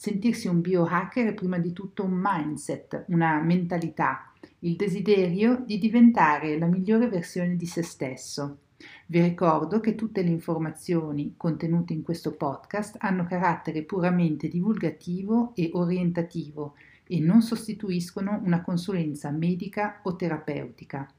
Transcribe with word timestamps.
Sentirsi 0.00 0.46
un 0.46 0.60
biohacker 0.60 1.26
è 1.26 1.34
prima 1.34 1.58
di 1.58 1.72
tutto 1.72 2.04
un 2.04 2.12
mindset, 2.22 3.06
una 3.08 3.40
mentalità, 3.40 4.32
il 4.60 4.76
desiderio 4.76 5.60
di 5.66 5.76
diventare 5.76 6.56
la 6.56 6.66
migliore 6.66 7.08
versione 7.08 7.56
di 7.56 7.66
se 7.66 7.82
stesso. 7.82 8.58
Vi 9.06 9.20
ricordo 9.20 9.80
che 9.80 9.96
tutte 9.96 10.22
le 10.22 10.28
informazioni 10.28 11.34
contenute 11.36 11.94
in 11.94 12.02
questo 12.02 12.36
podcast 12.36 12.94
hanno 13.00 13.24
carattere 13.24 13.82
puramente 13.82 14.46
divulgativo 14.46 15.50
e 15.56 15.70
orientativo 15.72 16.74
e 17.04 17.18
non 17.18 17.42
sostituiscono 17.42 18.40
una 18.44 18.62
consulenza 18.62 19.32
medica 19.32 19.98
o 20.04 20.14
terapeutica. 20.14 21.12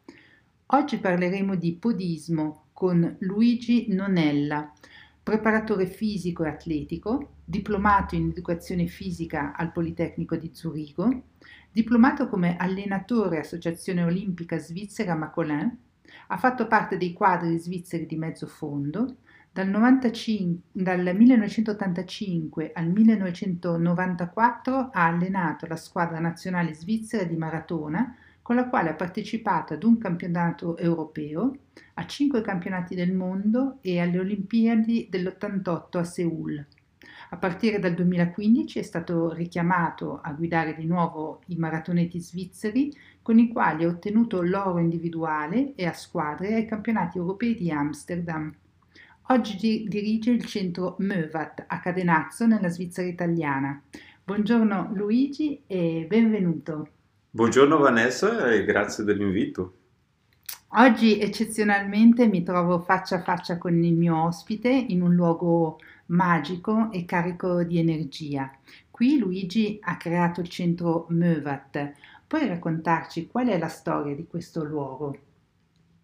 Oggi 0.67 0.99
parleremo 0.99 1.55
di 1.55 1.73
podismo 1.73 2.67
con 2.71 3.17
Luigi 3.19 3.87
Nonella, 3.89 4.71
preparatore 5.21 5.85
fisico 5.85 6.45
e 6.45 6.47
atletico, 6.47 7.31
diplomato 7.49 8.13
in 8.13 8.29
educazione 8.29 8.85
fisica 8.85 9.55
al 9.55 9.71
Politecnico 9.71 10.35
di 10.35 10.51
Zurigo, 10.53 11.23
diplomato 11.71 12.29
come 12.29 12.55
allenatore 12.57 13.39
Associazione 13.39 14.03
Olimpica 14.03 14.59
Svizzera 14.59 15.15
Macolin, 15.15 15.75
ha 16.27 16.37
fatto 16.37 16.67
parte 16.67 16.97
dei 16.97 17.11
quadri 17.11 17.57
svizzeri 17.57 18.05
di 18.05 18.17
mezzo 18.17 18.45
fondo. 18.45 19.15
Dal, 19.51 19.67
95, 19.67 20.61
dal 20.71 21.15
1985 21.15 22.71
al 22.71 22.87
1994 22.87 24.89
ha 24.93 25.07
allenato 25.07 25.65
la 25.65 25.75
squadra 25.75 26.19
nazionale 26.19 26.75
svizzera 26.75 27.23
di 27.23 27.35
maratona, 27.35 28.15
con 28.43 28.57
la 28.57 28.69
quale 28.69 28.89
ha 28.89 28.95
partecipato 28.95 29.73
ad 29.73 29.83
un 29.83 29.97
campionato 29.97 30.77
europeo, 30.77 31.57
a 31.95 32.05
cinque 32.05 32.41
campionati 32.41 32.93
del 32.93 33.11
mondo 33.11 33.79
e 33.81 33.99
alle 33.99 34.19
Olimpiadi 34.19 35.07
dell'88 35.09 35.97
a 35.97 36.03
Seoul. 36.03 36.67
A 37.31 37.37
partire 37.37 37.77
dal 37.77 37.93
2015 37.93 38.79
è 38.79 38.81
stato 38.81 39.31
richiamato 39.33 40.19
a 40.23 40.31
guidare 40.31 40.73
di 40.75 40.85
nuovo 40.85 41.41
i 41.47 41.57
maratoneti 41.57 42.19
svizzeri, 42.19 42.91
con 43.21 43.37
i 43.37 43.49
quali 43.49 43.83
ha 43.83 43.87
ottenuto 43.87 44.41
l'oro 44.41 44.79
individuale 44.79 45.75
e 45.75 45.85
a 45.85 45.93
squadre 45.93 46.55
ai 46.55 46.65
campionati 46.65 47.19
europei 47.19 47.53
di 47.53 47.69
Amsterdam. 47.69 48.51
Oggi 49.27 49.85
dirige 49.87 50.31
il 50.31 50.43
centro 50.43 50.97
Mövat 51.01 51.65
a 51.67 51.79
Cadenazzo, 51.79 52.47
nella 52.47 52.69
Svizzera 52.69 53.07
italiana. 53.07 53.79
Buongiorno 54.23 54.89
Luigi 54.95 55.61
e 55.67 56.07
benvenuto. 56.09 56.89
Buongiorno 57.29 57.77
Vanessa 57.77 58.49
e 58.51 58.65
grazie 58.65 59.03
dell'invito. 59.03 59.73
Oggi 60.73 61.19
eccezionalmente 61.19 62.27
mi 62.27 62.41
trovo 62.41 62.79
faccia 62.79 63.17
a 63.17 63.21
faccia 63.21 63.59
con 63.59 63.83
il 63.83 63.93
mio 63.93 64.23
ospite 64.23 64.69
in 64.69 65.03
un 65.03 65.13
luogo 65.13 65.77
magico 66.09 66.91
e 66.91 67.05
carico 67.05 67.63
di 67.63 67.79
energia. 67.79 68.51
Qui 68.89 69.17
Luigi 69.17 69.79
ha 69.81 69.97
creato 69.97 70.41
il 70.41 70.49
centro 70.49 71.07
Mövat. 71.09 71.93
Puoi 72.27 72.47
raccontarci 72.47 73.27
qual 73.27 73.47
è 73.47 73.57
la 73.57 73.67
storia 73.67 74.15
di 74.15 74.27
questo 74.27 74.63
luogo? 74.63 75.17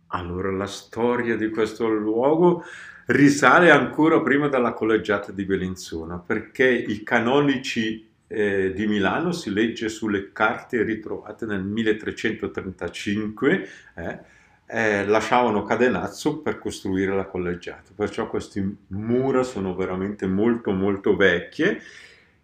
Allora, 0.08 0.52
la 0.52 0.68
storia 0.68 1.36
di 1.36 1.50
questo 1.50 1.88
luogo 1.88 2.64
risale 3.08 3.70
ancora 3.70 4.22
prima 4.22 4.48
della 4.48 4.74
collegiata 4.74 5.32
di 5.32 5.46
Bellinzona, 5.46 6.18
perché 6.18 6.68
i 6.68 7.04
canonici 7.04 8.08
eh, 8.28 8.74
di 8.74 8.88
Milano 8.88 9.32
si 9.32 9.52
legge 9.52 9.90
sulle 9.90 10.32
carte 10.32 10.84
ritrovate 10.84 11.46
nel 11.46 11.64
1335. 11.64 13.68
Eh, 13.96 14.20
eh, 14.68 15.06
lasciavano 15.06 15.64
cadenazzo 15.64 16.40
per 16.40 16.60
costruire 16.60 17.16
la 17.16 17.26
collegiata. 17.26 17.92
Perciò 17.96 18.28
queste 18.28 18.68
mura 18.88 19.44
sono 19.44 19.76
veramente 19.76 20.26
molto 20.26 20.72
molto 20.72 21.16
vecchie 21.16 21.82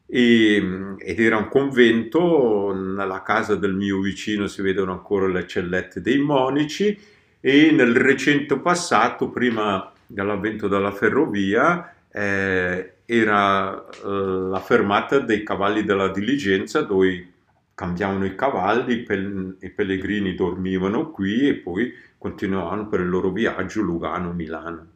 e, 0.06 0.96
ed 0.98 1.20
era 1.20 1.38
un 1.38 1.48
convento, 1.48 2.74
nella 2.74 3.22
casa 3.22 3.56
del 3.56 3.74
mio 3.74 4.00
vicino 4.02 4.48
si 4.48 4.62
vedono 4.62 4.92
ancora 4.92 5.28
le 5.28 5.48
cellette 5.48 6.02
dei 6.02 6.20
monici 6.20 7.00
e 7.40 7.72
nel 7.72 7.96
recente 7.96 8.58
passato, 8.60 9.30
prima 9.30 9.92
dell'avvento 10.06 10.68
della 10.68 10.92
ferrovia, 10.92 11.96
eh, 12.12 12.94
era 13.06 13.86
eh, 13.90 14.08
la 14.08 14.60
fermata 14.60 15.20
dei 15.20 15.44
cavalli 15.44 15.84
della 15.84 16.10
diligenza 16.10 16.82
dove 16.82 17.28
cambiavano 17.74 18.26
i 18.26 18.36
cavalli, 18.36 18.94
i, 18.94 19.04
pel- 19.04 19.58
i 19.62 19.70
pellegrini 19.70 20.36
dormivano 20.36 21.10
qui 21.10 21.48
e 21.48 21.56
poi 21.56 21.92
continuavano 22.22 22.88
per 22.88 23.00
il 23.00 23.10
loro 23.10 23.32
viaggio 23.32 23.82
Lugano-Milano. 23.82 24.88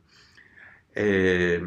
E 0.92 1.64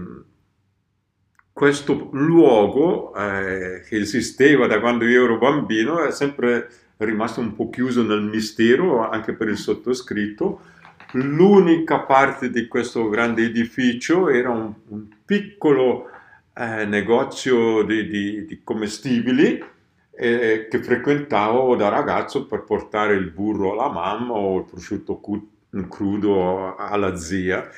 questo 1.52 2.10
luogo 2.12 3.12
eh, 3.12 3.82
che 3.84 3.96
esisteva 3.96 4.68
da 4.68 4.78
quando 4.78 5.04
io 5.04 5.24
ero 5.24 5.38
bambino 5.38 6.04
è 6.04 6.12
sempre 6.12 6.70
rimasto 6.98 7.40
un 7.40 7.56
po' 7.56 7.70
chiuso 7.70 8.04
nel 8.04 8.22
mistero 8.22 9.10
anche 9.10 9.32
per 9.32 9.48
il 9.48 9.56
sottoscritto. 9.56 10.60
L'unica 11.14 12.02
parte 12.02 12.50
di 12.50 12.68
questo 12.68 13.08
grande 13.08 13.42
edificio 13.42 14.28
era 14.28 14.50
un, 14.50 14.72
un 14.86 15.08
piccolo 15.24 16.08
eh, 16.54 16.84
negozio 16.84 17.82
di, 17.82 18.06
di, 18.06 18.44
di 18.44 18.60
commestibili 18.62 19.60
eh, 20.20 20.66
che 20.68 20.82
frequentavo 20.82 21.76
da 21.76 21.88
ragazzo 21.88 22.46
per 22.46 22.64
portare 22.64 23.14
il 23.14 23.30
burro 23.30 23.72
alla 23.72 23.88
mamma 23.88 24.32
o 24.32 24.58
il 24.58 24.64
prosciutto 24.64 25.20
crudo 25.88 26.74
alla 26.76 27.14
zia 27.14 27.68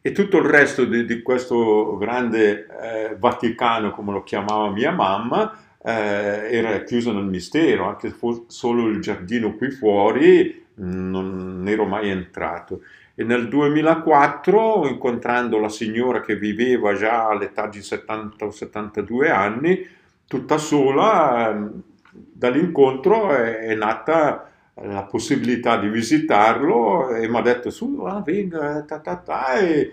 e 0.00 0.12
tutto 0.12 0.38
il 0.38 0.44
resto 0.44 0.84
di, 0.84 1.04
di 1.04 1.22
questo 1.22 1.96
grande 1.96 2.66
eh, 2.66 3.16
Vaticano, 3.18 3.90
come 3.90 4.12
lo 4.12 4.22
chiamava 4.22 4.70
mia 4.70 4.92
mamma, 4.92 5.58
eh, 5.82 5.90
era 5.90 6.82
chiuso 6.84 7.12
nel 7.12 7.24
mistero, 7.24 7.88
anche 7.88 8.14
solo 8.46 8.86
il 8.86 9.00
giardino 9.00 9.56
qui 9.56 9.70
fuori 9.70 10.66
non 10.76 11.64
ero 11.66 11.84
mai 11.84 12.10
entrato. 12.10 12.82
E 13.14 13.24
nel 13.24 13.48
2004, 13.48 14.86
incontrando 14.86 15.58
la 15.58 15.68
signora 15.68 16.20
che 16.20 16.36
viveva 16.36 16.94
già 16.94 17.26
all'età 17.26 17.66
di 17.66 17.82
70 17.82 18.44
o 18.44 18.50
72 18.52 19.28
anni, 19.28 19.84
tutta 20.28 20.58
sola, 20.58 21.50
ehm, 21.50 21.82
dall'incontro 22.12 23.30
è, 23.34 23.58
è 23.58 23.74
nata 23.74 24.50
la 24.82 25.02
possibilità 25.02 25.76
di 25.78 25.88
visitarlo 25.88 27.10
e 27.10 27.28
mi 27.28 27.36
ha 27.36 27.40
detto 27.40 27.70
su, 27.70 28.02
ah, 28.06 28.20
venga, 28.20 28.82
ta, 28.82 29.00
ta, 29.00 29.16
ta, 29.16 29.54
e 29.54 29.92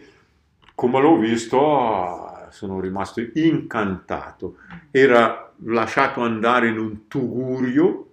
come 0.75 1.01
l'ho 1.01 1.17
visto 1.17 2.33
sono 2.49 2.79
rimasto 2.79 3.25
incantato. 3.33 4.57
Era 4.91 5.51
lasciato 5.63 6.21
andare 6.21 6.67
in 6.67 6.77
un 6.77 7.07
tugurio, 7.07 8.11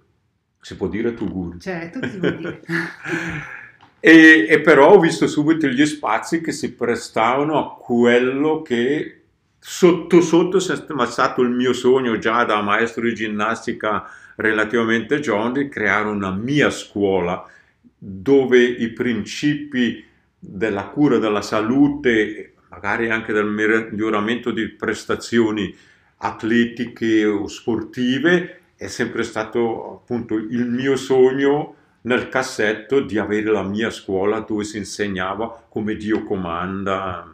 si 0.61 0.77
può 0.77 0.89
dire 0.89 1.15
tugurio? 1.15 1.61
Certo, 1.61 2.09
si 2.09 2.19
può 2.19 2.31
dire. 2.31 2.63
e, 4.01 4.47
e 4.49 4.61
però 4.61 4.95
ho 4.95 4.99
visto 4.99 5.27
subito 5.27 5.67
gli 5.67 5.85
spazi 5.85 6.41
che 6.41 6.53
si 6.53 6.73
prestavano 6.75 7.59
a 7.59 7.77
quello 7.77 8.63
che 8.63 9.22
sotto 9.65 10.21
sotto 10.21 10.57
è 10.57 11.07
stato 11.07 11.41
il 11.41 11.51
mio 11.51 11.73
sogno 11.73 12.19
già 12.19 12.43
da 12.43 12.61
maestro 12.63 13.03
di 13.03 13.15
ginnastica 13.15 14.11
relativamente 14.35 15.21
giovane 15.21 15.63
di 15.63 15.69
creare 15.69 16.09
una 16.09 16.33
mia 16.33 16.69
scuola 16.69 17.49
dove 17.97 18.59
i 18.61 18.89
principi 18.89 20.05
della 20.37 20.87
cura 20.87 21.19
della 21.19 21.43
salute, 21.43 22.55
magari 22.71 23.09
anche 23.09 23.33
del 23.33 23.47
miglioramento 23.47 24.51
di 24.51 24.67
prestazioni 24.67 25.73
atletiche 26.17 27.25
o 27.25 27.47
sportive, 27.47 28.63
è 28.75 28.89
sempre 28.89 29.23
stato 29.23 30.03
appunto 30.03 30.35
il 30.35 30.67
mio 30.67 30.97
sogno 30.97 31.77
nel 32.01 32.29
cassetto 32.29 32.99
di 32.99 33.17
avere 33.17 33.53
la 33.53 33.63
mia 33.63 33.91
scuola 33.91 34.41
dove 34.41 34.65
si 34.65 34.79
insegnava 34.79 35.67
come 35.69 35.95
Dio 35.95 36.25
comanda. 36.25 37.33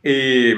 E 0.00 0.56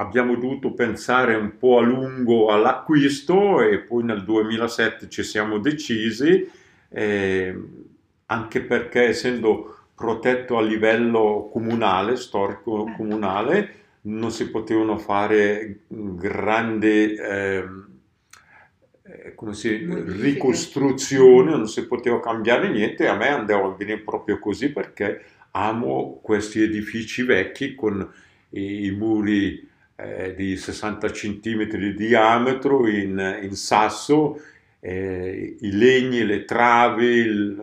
abbiamo 0.00 0.34
dovuto 0.34 0.72
pensare 0.72 1.34
un 1.34 1.58
po' 1.58 1.78
a 1.78 1.82
lungo 1.82 2.48
all'acquisto 2.48 3.60
e 3.60 3.80
poi 3.80 4.02
nel 4.02 4.24
2007 4.24 5.08
ci 5.10 5.22
siamo 5.22 5.58
decisi, 5.58 6.50
eh, 6.88 7.62
anche 8.26 8.60
perché 8.62 9.08
essendo 9.08 9.76
protetto 9.94 10.56
a 10.56 10.62
livello 10.62 11.50
comunale, 11.52 12.16
storico 12.16 12.90
comunale, 12.96 13.74
non 14.02 14.30
si 14.30 14.48
potevano 14.48 14.96
fare 14.96 15.80
grandi 15.86 17.14
eh, 17.14 17.64
eh, 19.02 19.34
si, 19.52 19.86
ricostruzione, 19.86 21.50
non 21.50 21.68
si 21.68 21.86
poteva 21.86 22.20
cambiare 22.20 22.70
niente, 22.70 23.06
a 23.06 23.16
me 23.16 23.28
andava 23.28 23.68
bene 23.68 23.98
proprio 23.98 24.38
così 24.38 24.72
perché 24.72 25.22
amo 25.50 26.20
questi 26.22 26.62
edifici 26.62 27.22
vecchi 27.22 27.74
con 27.74 28.10
i 28.50 28.90
muri 28.92 29.68
eh, 30.02 30.34
di 30.34 30.56
60 30.56 31.10
cm 31.10 31.64
di 31.76 31.94
diametro 31.94 32.86
in, 32.88 33.40
in 33.42 33.54
sasso, 33.54 34.40
eh, 34.80 35.56
i 35.60 35.70
legni, 35.72 36.24
le 36.24 36.44
travi, 36.44 37.56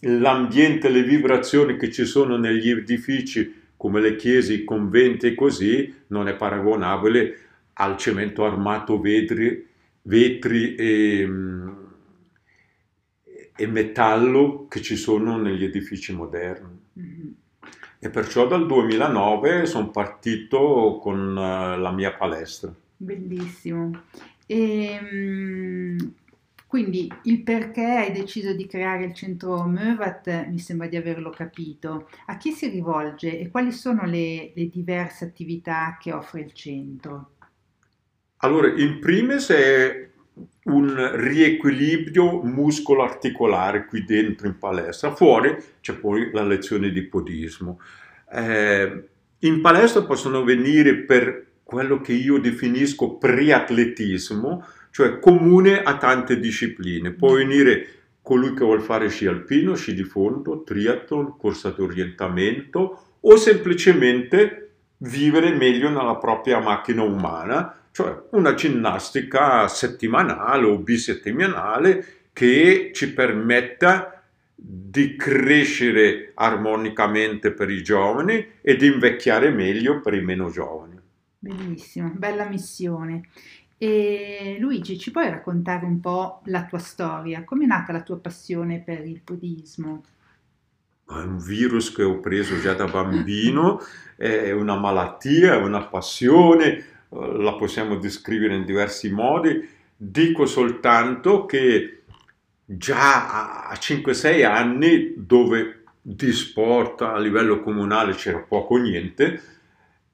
l'ambiente, 0.00 0.88
le 0.88 1.02
vibrazioni 1.02 1.76
che 1.76 1.90
ci 1.90 2.04
sono 2.04 2.36
negli 2.36 2.70
edifici 2.70 3.66
come 3.76 4.00
le 4.00 4.16
chiese, 4.16 4.54
i 4.54 4.64
conventi 4.64 5.28
e 5.28 5.34
così, 5.34 5.94
non 6.08 6.26
è 6.26 6.34
paragonabile 6.34 7.38
al 7.74 7.96
cemento 7.96 8.44
armato 8.44 9.00
vetri, 9.00 9.66
vetri 10.02 10.74
e, 10.74 11.28
e, 13.56 13.66
metallo 13.68 14.66
che 14.68 14.82
ci 14.82 14.96
sono 14.96 15.40
negli 15.40 15.62
edifici 15.62 16.12
moderni. 16.12 16.80
Mm-hmm. 16.98 17.28
E 18.00 18.10
perciò 18.10 18.46
dal 18.46 18.66
2009 18.66 19.66
sono 19.66 19.90
partito 19.90 20.98
con 21.02 21.18
uh, 21.36 21.80
la 21.80 21.90
mia 21.90 22.14
palestra. 22.14 22.72
Bellissimo. 22.96 24.02
E, 24.46 24.98
um, 25.00 26.14
quindi 26.68 27.10
il 27.22 27.42
perché 27.42 27.84
hai 27.84 28.12
deciso 28.12 28.52
di 28.52 28.66
creare 28.66 29.04
il 29.04 29.14
centro 29.14 29.66
Mövat 29.66 30.48
mi 30.48 30.58
sembra 30.58 30.86
di 30.86 30.96
averlo 30.96 31.30
capito. 31.30 32.08
A 32.26 32.36
chi 32.36 32.52
si 32.52 32.68
rivolge 32.68 33.38
e 33.38 33.50
quali 33.50 33.72
sono 33.72 34.04
le, 34.04 34.52
le 34.54 34.68
diverse 34.68 35.24
attività 35.24 35.96
che 35.98 36.12
offre 36.12 36.42
il 36.42 36.52
centro? 36.52 37.30
Allora, 38.38 38.68
in 38.68 39.00
primis 39.00 39.48
è 39.48 40.10
un 40.68 41.10
riequilibrio 41.14 42.42
muscolo-articolare 42.42 43.86
qui 43.86 44.04
dentro 44.04 44.46
in 44.46 44.58
palestra, 44.58 45.14
fuori 45.14 45.56
c'è 45.80 45.94
poi 45.94 46.30
la 46.32 46.44
lezione 46.44 46.90
di 46.90 47.02
podismo. 47.02 47.80
Eh, 48.32 49.04
in 49.40 49.60
palestra 49.60 50.02
possono 50.02 50.42
venire 50.44 50.96
per 50.96 51.46
quello 51.62 52.00
che 52.00 52.12
io 52.12 52.38
definisco 52.38 53.16
preatletismo, 53.16 54.64
cioè 54.90 55.18
comune 55.18 55.82
a 55.82 55.96
tante 55.96 56.40
discipline. 56.40 57.12
Può 57.12 57.34
venire 57.34 57.86
colui 58.22 58.54
che 58.54 58.64
vuole 58.64 58.80
fare 58.80 59.08
sci 59.08 59.26
alpino, 59.26 59.74
sci 59.74 59.94
di 59.94 60.04
fondo, 60.04 60.62
triathlon, 60.62 61.36
corsa 61.36 61.70
d'orientamento 61.70 63.16
o 63.20 63.36
semplicemente 63.36 64.70
vivere 64.98 65.54
meglio 65.54 65.88
nella 65.88 66.16
propria 66.16 66.58
macchina 66.58 67.02
umana, 67.02 67.74
cioè 67.98 68.16
una 68.30 68.54
ginnastica 68.54 69.66
settimanale 69.66 70.66
o 70.66 70.78
bisettimanale 70.78 72.28
che 72.32 72.92
ci 72.94 73.12
permetta 73.12 74.22
di 74.54 75.16
crescere 75.16 76.30
armonicamente 76.34 77.50
per 77.50 77.70
i 77.70 77.82
giovani 77.82 78.50
e 78.60 78.76
di 78.76 78.86
invecchiare 78.86 79.50
meglio 79.50 80.00
per 80.00 80.14
i 80.14 80.22
meno 80.22 80.48
giovani. 80.48 80.96
Benissimo, 81.40 82.12
bella 82.14 82.48
missione. 82.48 83.30
E 83.76 84.58
Luigi, 84.60 84.96
ci 84.96 85.10
puoi 85.10 85.28
raccontare 85.28 85.84
un 85.84 85.98
po' 85.98 86.42
la 86.44 86.66
tua 86.66 86.78
storia? 86.78 87.42
Come 87.42 87.64
è 87.64 87.66
nata 87.66 87.90
la 87.90 88.02
tua 88.02 88.18
passione 88.18 88.78
per 88.78 89.04
il 89.04 89.20
buddismo? 89.24 90.04
È 91.04 91.14
un 91.14 91.38
virus 91.38 91.92
che 91.92 92.04
ho 92.04 92.20
preso 92.20 92.60
già 92.60 92.74
da 92.74 92.86
bambino, 92.86 93.80
è 94.14 94.52
una 94.52 94.76
malattia, 94.76 95.54
è 95.54 95.56
una 95.56 95.84
passione, 95.84 96.97
la 97.10 97.54
possiamo 97.54 97.96
descrivere 97.96 98.54
in 98.54 98.64
diversi 98.64 99.10
modi. 99.10 99.68
Dico 99.96 100.46
soltanto 100.46 101.46
che 101.46 102.02
già 102.64 103.68
a 103.68 103.74
5-6 103.74 104.44
anni, 104.44 105.14
dove 105.16 105.82
di 106.00 106.32
sport 106.32 107.02
a 107.02 107.18
livello 107.18 107.60
comunale 107.60 108.14
c'era 108.14 108.38
poco 108.38 108.74
o 108.74 108.78
niente, 108.78 109.42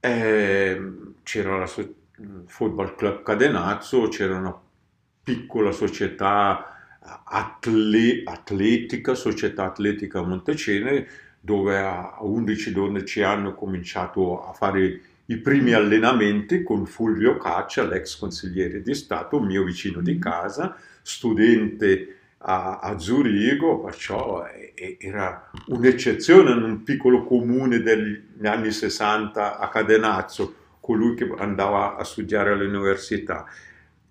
eh, 0.01 0.93
c'era 1.23 1.59
la 1.59 1.67
società 1.67 2.03
Football 2.47 2.95
Club 2.95 3.23
Cadenazzo 3.23 4.09
c'era 4.09 4.37
una 4.37 4.57
piccola 5.23 5.73
società 5.73 6.99
atle- 7.25 8.23
atletica, 8.25 9.15
società 9.15 9.65
atletica 9.65 10.23
Montecene, 10.23 11.07
dove 11.41 11.79
a 11.79 12.19
11-12 12.23 13.25
anni 13.25 13.49
ho 13.49 13.55
cominciato 13.55 14.47
a 14.47 14.53
fare 14.53 15.01
i 15.27 15.39
primi 15.39 15.73
allenamenti 15.73 16.63
con 16.63 16.87
Fulvio 16.87 17.37
Caccia, 17.39 17.85
l'ex 17.85 18.17
consigliere 18.19 18.83
di 18.83 18.95
Stato, 18.95 19.41
mio 19.41 19.65
vicino 19.65 20.01
di 20.01 20.13
mm-hmm. 20.13 20.21
casa, 20.21 20.77
studente 21.03 22.17
a, 22.39 22.79
a 22.81 22.99
Zurigo, 22.99 23.81
perciò 23.81 24.45
era 24.99 25.51
un'eccezione 25.67 26.51
in 26.51 26.63
un 26.63 26.83
piccolo 26.83 27.25
comune 27.25 27.81
degli 27.81 28.47
anni 28.47 28.71
60 28.71 29.59
a 29.59 29.69
Cadenazzo 29.69 30.55
colui 30.81 31.15
che 31.15 31.33
andava 31.39 31.97
a 31.97 32.05
studiare 32.05 32.51
all'università. 32.51 33.47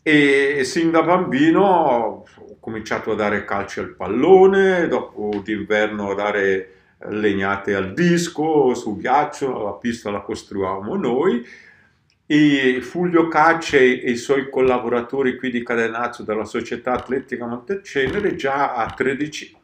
E 0.01 0.63
sin 0.63 0.89
da 0.89 1.03
bambino 1.03 1.61
ho 1.63 2.25
cominciato 2.59 3.11
a 3.11 3.15
dare 3.15 3.45
calci 3.45 3.79
al 3.79 3.93
pallone, 3.93 4.87
dopo 4.87 5.41
d'inverno 5.43 6.11
a 6.11 6.15
dare 6.15 6.71
legnate 7.09 7.75
al 7.75 7.93
disco, 7.93 8.73
su 8.73 8.97
ghiaccio, 8.97 9.63
la 9.63 9.73
pista 9.73 10.11
la 10.11 10.21
costruivamo 10.21 10.95
noi. 10.95 11.45
E 12.25 12.79
Fulvio 12.81 13.27
Cacce 13.27 14.01
e 14.01 14.11
i 14.11 14.15
suoi 14.15 14.49
collaboratori 14.49 15.37
qui 15.37 15.51
di 15.51 15.63
Cadenazzo 15.63 16.23
della 16.23 16.45
Società 16.45 16.93
Atletica 16.93 17.45
Montecenere 17.45 18.35
già 18.35 18.73
a 18.73 18.89
13, 18.89 19.57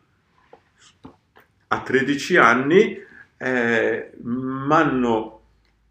a 1.68 1.82
13 1.82 2.38
anni 2.38 2.98
eh, 3.38 4.12
mi 4.22 4.74
hanno 4.74 5.40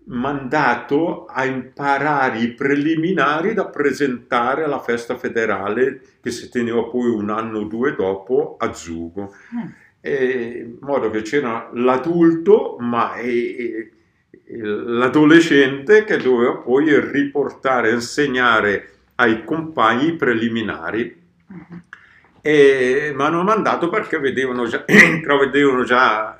mandato 0.09 1.27
a 1.27 1.45
imparare 1.45 2.39
i 2.39 2.53
preliminari 2.53 3.55
da 3.55 3.67
presentare 3.67 4.65
alla 4.65 4.81
festa 4.81 5.17
federale 5.17 6.01
che 6.21 6.31
si 6.31 6.49
teneva 6.49 6.85
poi 6.85 7.09
un 7.11 7.31
anno 7.31 7.61
o 7.61 7.65
due 7.65 7.95
dopo 7.95 8.57
a 8.59 8.73
Zugo. 8.73 9.35
Mm. 9.55 9.69
In 10.01 10.77
modo 10.81 11.11
che 11.11 11.23
c'era 11.23 11.71
l'adulto, 11.73 12.77
ma 12.79 13.13
l'adolescente 14.47 16.05
che 16.05 16.17
doveva 16.17 16.57
poi 16.57 16.99
riportare, 17.01 17.91
insegnare 17.91 18.93
ai 19.17 19.45
compagni 19.45 20.15
preliminari. 20.15 21.17
Mm-hmm. 21.53 21.81
E 22.41 23.13
mi 23.15 23.23
hanno 23.23 23.43
mandato 23.43 23.89
perché 23.89 24.19
vedevano 24.19 24.67
già, 24.67 24.85
vedevano 24.87 25.85
già 25.85 26.39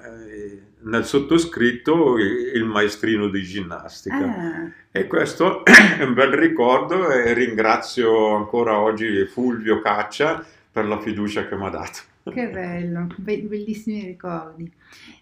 nel 0.81 1.05
sottoscritto 1.05 2.17
il 2.19 2.65
maestrino 2.65 3.29
di 3.29 3.43
ginnastica. 3.43 4.17
Ah. 4.17 4.71
E 4.91 5.07
questo 5.07 5.65
è 5.65 6.03
un 6.03 6.15
bel 6.15 6.33
ricordo 6.33 7.11
e 7.11 7.33
ringrazio 7.35 8.35
ancora 8.35 8.79
oggi 8.79 9.27
Fulvio 9.27 9.81
Caccia 9.81 10.45
per 10.71 10.87
la 10.87 10.99
fiducia 11.01 11.47
che 11.47 11.57
mi 11.57 11.67
ha 11.67 11.71
dato. 11.71 11.99
Che 12.31 12.49
bello, 12.49 13.07
be- 13.17 13.43
bellissimi 13.43 14.05
ricordi. 14.05 14.71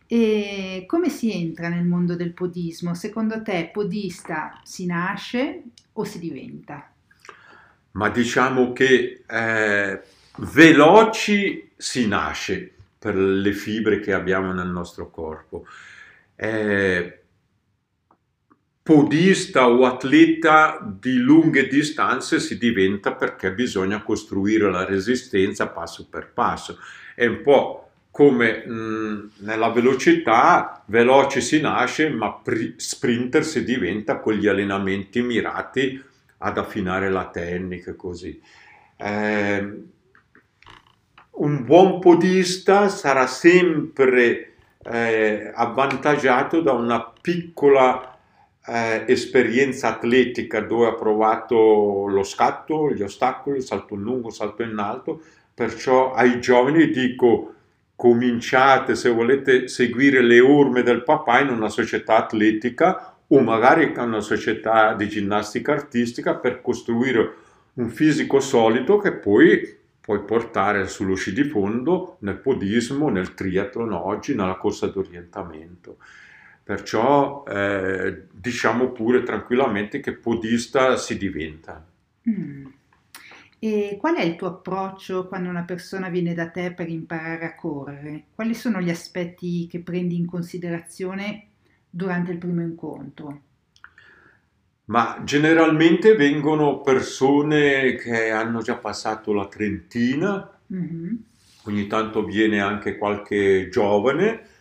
E 0.06 0.84
come 0.86 1.08
si 1.08 1.32
entra 1.32 1.68
nel 1.68 1.84
mondo 1.84 2.14
del 2.14 2.32
podismo? 2.32 2.94
Secondo 2.94 3.42
te 3.42 3.70
podista 3.72 4.60
si 4.62 4.86
nasce 4.86 5.62
o 5.92 6.04
si 6.04 6.18
diventa? 6.18 6.90
Ma 7.92 8.10
diciamo 8.10 8.72
che 8.72 9.24
eh, 9.26 10.02
veloci 10.36 11.70
si 11.76 12.06
nasce 12.06 12.72
per 12.98 13.16
le 13.16 13.52
fibre 13.52 14.00
che 14.00 14.12
abbiamo 14.12 14.52
nel 14.52 14.68
nostro 14.68 15.10
corpo. 15.10 15.64
Eh, 16.34 17.20
podista 18.86 19.68
o 19.68 19.84
atleta 19.84 20.78
di 20.80 21.16
lunghe 21.16 21.66
distanze 21.66 22.38
si 22.38 22.56
diventa 22.56 23.14
perché 23.14 23.52
bisogna 23.52 24.00
costruire 24.00 24.70
la 24.70 24.84
resistenza 24.84 25.66
passo 25.66 26.06
per 26.08 26.30
passo. 26.32 26.78
È 27.16 27.26
un 27.26 27.42
po' 27.42 27.88
come 28.12 28.64
mh, 28.64 29.30
nella 29.38 29.70
velocità, 29.70 30.84
veloce 30.86 31.40
si 31.40 31.60
nasce, 31.60 32.10
ma 32.10 32.32
pri- 32.32 32.74
sprinter 32.76 33.44
si 33.44 33.64
diventa 33.64 34.20
con 34.20 34.34
gli 34.34 34.46
allenamenti 34.46 35.20
mirati 35.20 36.00
ad 36.38 36.56
affinare 36.56 37.10
la 37.10 37.26
tecnica 37.26 37.90
e 37.90 37.96
così. 37.96 38.40
Eh, 38.98 39.78
un 41.28 41.64
buon 41.64 41.98
podista 41.98 42.88
sarà 42.88 43.26
sempre 43.26 44.52
eh, 44.84 45.50
avvantaggiato 45.52 46.60
da 46.60 46.70
una 46.70 47.04
piccola 47.20 48.15
eh, 48.66 49.04
esperienza 49.06 49.88
atletica 49.88 50.60
dove 50.60 50.88
ha 50.88 50.94
provato 50.94 52.06
lo 52.06 52.22
scatto, 52.22 52.90
gli 52.90 53.02
ostacoli, 53.02 53.60
salto 53.60 53.94
in 53.94 54.02
lungo, 54.02 54.30
salto 54.30 54.62
in 54.62 54.76
alto, 54.78 55.22
perciò 55.54 56.12
ai 56.12 56.40
giovani 56.40 56.90
dico 56.90 57.52
cominciate 57.94 58.94
se 58.94 59.08
volete 59.08 59.68
seguire 59.68 60.20
le 60.20 60.40
orme 60.40 60.82
del 60.82 61.02
papà 61.02 61.40
in 61.40 61.48
una 61.48 61.70
società 61.70 62.16
atletica 62.16 63.16
o 63.28 63.40
magari 63.40 63.92
una 63.96 64.20
società 64.20 64.94
di 64.94 65.08
ginnastica 65.08 65.72
artistica 65.72 66.34
per 66.34 66.60
costruire 66.60 67.34
un 67.74 67.88
fisico 67.88 68.38
solido 68.40 68.98
che 68.98 69.12
poi 69.12 69.76
puoi 70.00 70.20
portare 70.20 70.86
sullo 70.86 71.16
sci 71.16 71.32
di 71.32 71.44
fondo, 71.44 72.18
nel 72.20 72.36
podismo, 72.36 73.08
nel 73.08 73.34
triathlon 73.34 73.92
oggi, 73.92 74.36
nella 74.36 74.54
corsa 74.54 74.86
d'orientamento. 74.86 75.96
Perciò 76.66 77.44
eh, 77.46 78.24
diciamo 78.32 78.88
pure 78.88 79.22
tranquillamente 79.22 80.00
che 80.00 80.14
podista 80.14 80.96
si 80.96 81.16
diventa. 81.16 81.86
Mm. 82.28 82.66
E 83.60 83.96
qual 84.00 84.16
è 84.16 84.24
il 84.24 84.34
tuo 84.34 84.48
approccio 84.48 85.28
quando 85.28 85.48
una 85.48 85.62
persona 85.62 86.08
viene 86.08 86.34
da 86.34 86.48
te 86.48 86.72
per 86.72 86.88
imparare 86.88 87.44
a 87.44 87.54
correre? 87.54 88.24
Quali 88.34 88.52
sono 88.52 88.80
gli 88.80 88.90
aspetti 88.90 89.68
che 89.68 89.78
prendi 89.78 90.16
in 90.16 90.26
considerazione 90.26 91.50
durante 91.88 92.32
il 92.32 92.38
primo 92.38 92.62
incontro? 92.62 93.40
Ma 94.86 95.22
generalmente 95.22 96.16
vengono 96.16 96.80
persone 96.80 97.94
che 97.94 98.32
hanno 98.32 98.60
già 98.60 98.74
passato 98.74 99.32
la 99.32 99.46
trentina, 99.46 100.58
mm-hmm. 100.74 101.14
ogni 101.66 101.86
tanto 101.86 102.24
viene 102.24 102.60
anche 102.60 102.98
qualche 102.98 103.68
giovane 103.68 104.54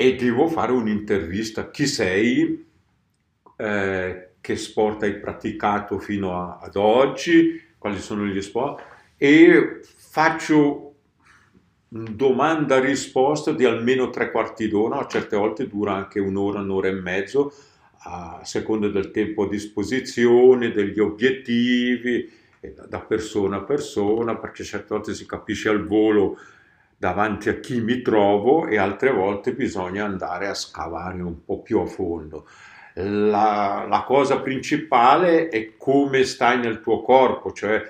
e 0.00 0.16
devo 0.16 0.48
fare 0.48 0.72
un'intervista. 0.72 1.70
Chi 1.70 1.86
sei? 1.86 2.66
Eh, 3.54 4.28
che 4.40 4.56
sport 4.56 5.02
hai 5.02 5.18
praticato 5.18 5.98
fino 5.98 6.40
a, 6.40 6.56
ad 6.56 6.76
oggi? 6.76 7.62
Quali 7.76 7.98
sono 7.98 8.24
gli 8.24 8.40
sport? 8.40 8.82
E 9.18 9.80
faccio 9.82 10.94
domanda-risposta 11.86 13.52
di 13.52 13.66
almeno 13.66 14.08
tre 14.08 14.30
quarti 14.30 14.68
d'ora, 14.68 15.00
a 15.00 15.06
certe 15.06 15.36
volte 15.36 15.68
dura 15.68 15.92
anche 15.92 16.18
un'ora, 16.18 16.60
un'ora 16.60 16.88
e 16.88 16.92
mezzo, 16.92 17.52
a 18.04 18.40
seconda 18.42 18.88
del 18.88 19.10
tempo 19.10 19.42
a 19.42 19.48
disposizione, 19.50 20.72
degli 20.72 20.98
obiettivi, 20.98 22.26
da 22.88 23.00
persona 23.00 23.56
a 23.56 23.64
persona, 23.64 24.34
perché 24.38 24.64
certe 24.64 24.94
volte 24.94 25.12
si 25.12 25.26
capisce 25.26 25.68
al 25.68 25.86
volo 25.86 26.38
davanti 27.00 27.48
a 27.48 27.60
chi 27.60 27.80
mi 27.80 28.02
trovo 28.02 28.66
e 28.66 28.76
altre 28.76 29.10
volte 29.10 29.54
bisogna 29.54 30.04
andare 30.04 30.48
a 30.48 30.54
scavare 30.54 31.22
un 31.22 31.42
po' 31.46 31.62
più 31.62 31.78
a 31.78 31.86
fondo. 31.86 32.46
La, 32.92 33.86
la 33.88 34.02
cosa 34.06 34.40
principale 34.40 35.48
è 35.48 35.78
come 35.78 36.24
stai 36.24 36.58
nel 36.58 36.82
tuo 36.82 37.00
corpo, 37.00 37.52
cioè 37.52 37.82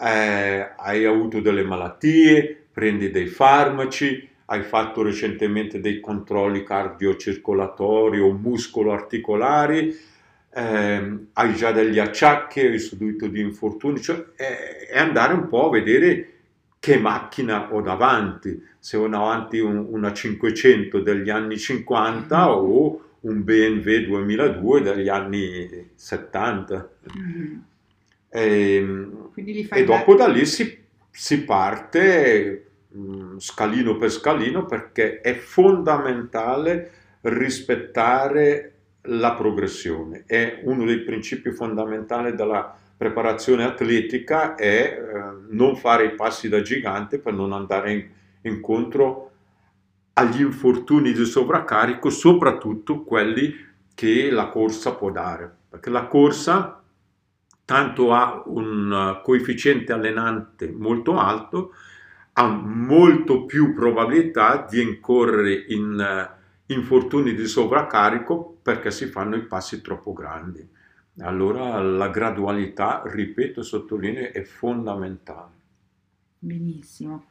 eh, 0.00 0.68
hai 0.76 1.04
avuto 1.04 1.38
delle 1.38 1.62
malattie, 1.62 2.64
prendi 2.72 3.12
dei 3.12 3.28
farmaci, 3.28 4.28
hai 4.46 4.62
fatto 4.64 5.00
recentemente 5.00 5.78
dei 5.78 6.00
controlli 6.00 6.64
cardiocircolatori 6.64 8.18
o 8.18 8.32
muscolo-articolari, 8.32 9.96
eh, 10.52 11.18
hai 11.34 11.54
già 11.54 11.70
degli 11.70 12.00
acciacchi, 12.00 12.62
hai 12.62 12.80
subito 12.80 13.28
di 13.28 13.40
infortuni, 13.40 14.00
cioè 14.00 14.24
è, 14.34 14.88
è 14.90 14.98
andare 14.98 15.34
un 15.34 15.46
po' 15.46 15.68
a 15.68 15.70
vedere 15.70 16.35
che 16.86 16.98
macchina 16.98 17.74
ho 17.74 17.80
davanti, 17.80 18.62
se 18.78 18.96
ho 18.96 19.08
davanti 19.08 19.58
un, 19.58 19.88
una 19.90 20.12
500 20.12 21.00
degli 21.00 21.30
anni 21.30 21.58
50 21.58 22.38
mm-hmm. 22.38 22.48
o 22.48 23.00
un 23.22 23.42
BMW 23.42 24.06
2002 24.06 24.82
degli 24.82 25.08
anni 25.08 25.90
70. 25.96 26.90
Mm-hmm. 27.18 27.56
E, 28.28 29.08
e 29.70 29.84
dopo 29.84 30.14
da 30.14 30.28
lì 30.28 30.46
si, 30.46 30.78
si 31.10 31.42
parte 31.42 32.66
mh, 32.86 33.00
mm, 33.00 33.38
scalino 33.38 33.96
per 33.96 34.12
scalino 34.12 34.64
perché 34.64 35.20
è 35.20 35.34
fondamentale 35.34 36.90
rispettare 37.22 38.74
la 39.06 39.34
progressione. 39.34 40.22
È 40.24 40.60
uno 40.62 40.84
dei 40.84 41.00
principi 41.00 41.50
fondamentali 41.50 42.36
della 42.36 42.78
preparazione 42.96 43.64
atletica 43.64 44.54
è 44.54 44.98
eh, 44.98 45.22
non 45.50 45.76
fare 45.76 46.06
i 46.06 46.14
passi 46.14 46.48
da 46.48 46.62
gigante 46.62 47.18
per 47.18 47.34
non 47.34 47.52
andare 47.52 47.92
in, 47.92 48.08
incontro 48.42 49.30
agli 50.14 50.40
infortuni 50.40 51.12
di 51.12 51.24
sovraccarico, 51.24 52.08
soprattutto 52.08 53.02
quelli 53.02 53.54
che 53.94 54.30
la 54.30 54.48
corsa 54.48 54.94
può 54.94 55.10
dare, 55.10 55.54
perché 55.68 55.90
la 55.90 56.06
corsa 56.06 56.82
tanto 57.66 58.14
ha 58.14 58.42
un 58.46 59.20
coefficiente 59.22 59.92
allenante 59.92 60.70
molto 60.70 61.18
alto, 61.18 61.72
ha 62.34 62.46
molto 62.46 63.44
più 63.44 63.74
probabilità 63.74 64.66
di 64.68 64.80
incorrere 64.80 65.64
in 65.68 65.98
uh, 65.98 66.72
infortuni 66.72 67.34
di 67.34 67.46
sovraccarico 67.46 68.58
perché 68.62 68.90
si 68.90 69.06
fanno 69.06 69.36
i 69.36 69.46
passi 69.46 69.80
troppo 69.80 70.12
grandi. 70.12 70.66
Allora 71.20 71.80
la 71.80 72.08
gradualità, 72.08 73.02
ripeto, 73.04 73.62
sottolineo, 73.62 74.32
è 74.32 74.42
fondamentale. 74.42 75.54
Benissimo. 76.38 77.26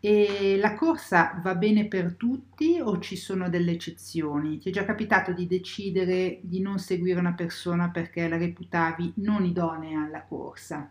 E 0.00 0.56
la 0.58 0.74
corsa 0.74 1.40
va 1.42 1.54
bene 1.54 1.86
per 1.86 2.14
tutti 2.14 2.80
o 2.80 2.98
ci 3.00 3.16
sono 3.16 3.50
delle 3.50 3.72
eccezioni? 3.72 4.58
Ti 4.58 4.70
è 4.70 4.72
già 4.72 4.84
capitato 4.84 5.32
di 5.32 5.46
decidere 5.46 6.38
di 6.42 6.60
non 6.60 6.78
seguire 6.78 7.18
una 7.18 7.34
persona 7.34 7.90
perché 7.90 8.28
la 8.28 8.38
reputavi 8.38 9.14
non 9.16 9.44
idonea 9.44 10.04
alla 10.04 10.22
corsa? 10.22 10.90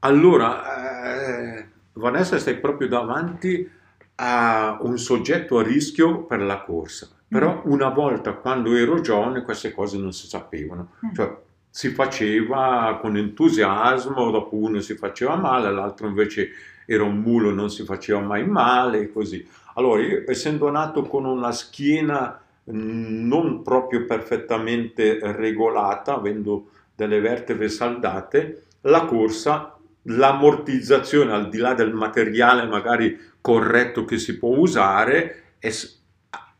Allora, 0.00 1.56
eh, 1.58 1.68
Vanessa, 1.94 2.38
stai 2.38 2.58
proprio 2.58 2.88
davanti 2.88 3.68
a 4.16 4.78
un 4.82 4.98
soggetto 4.98 5.58
a 5.58 5.62
rischio 5.62 6.24
per 6.24 6.40
la 6.40 6.62
corsa. 6.62 7.08
Però 7.32 7.62
mm. 7.64 7.70
una 7.70 7.88
volta 7.88 8.32
quando 8.34 8.76
ero 8.76 9.00
giovane 9.00 9.42
queste 9.42 9.72
cose 9.72 9.96
non 9.96 10.12
si 10.12 10.26
sapevano, 10.26 10.90
mm. 11.06 11.14
cioè 11.14 11.34
si 11.70 11.88
faceva 11.88 12.98
con 13.00 13.16
entusiasmo, 13.16 14.30
dopo 14.30 14.56
uno 14.56 14.80
si 14.80 14.94
faceva 14.94 15.36
male, 15.36 15.72
l'altro 15.72 16.06
invece 16.06 16.50
era 16.84 17.04
un 17.04 17.16
mulo, 17.20 17.50
non 17.50 17.70
si 17.70 17.84
faceva 17.84 18.20
mai 18.20 18.46
male 18.46 19.00
e 19.00 19.12
così. 19.12 19.46
Allora 19.74 20.02
io 20.02 20.24
essendo 20.26 20.70
nato 20.70 21.04
con 21.04 21.24
una 21.24 21.50
schiena 21.52 22.38
non 22.64 23.62
proprio 23.62 24.04
perfettamente 24.04 25.18
regolata, 25.22 26.14
avendo 26.14 26.68
delle 26.94 27.20
vertebre 27.20 27.70
saldate, 27.70 28.64
la 28.82 29.06
corsa, 29.06 29.74
l'ammortizzazione 30.02 31.32
al 31.32 31.48
di 31.48 31.58
là 31.58 31.74
del 31.74 31.94
materiale 31.94 32.66
magari 32.66 33.18
corretto 33.40 34.04
che 34.04 34.18
si 34.18 34.36
può 34.36 34.56
usare, 34.56 35.54
è, 35.58 35.72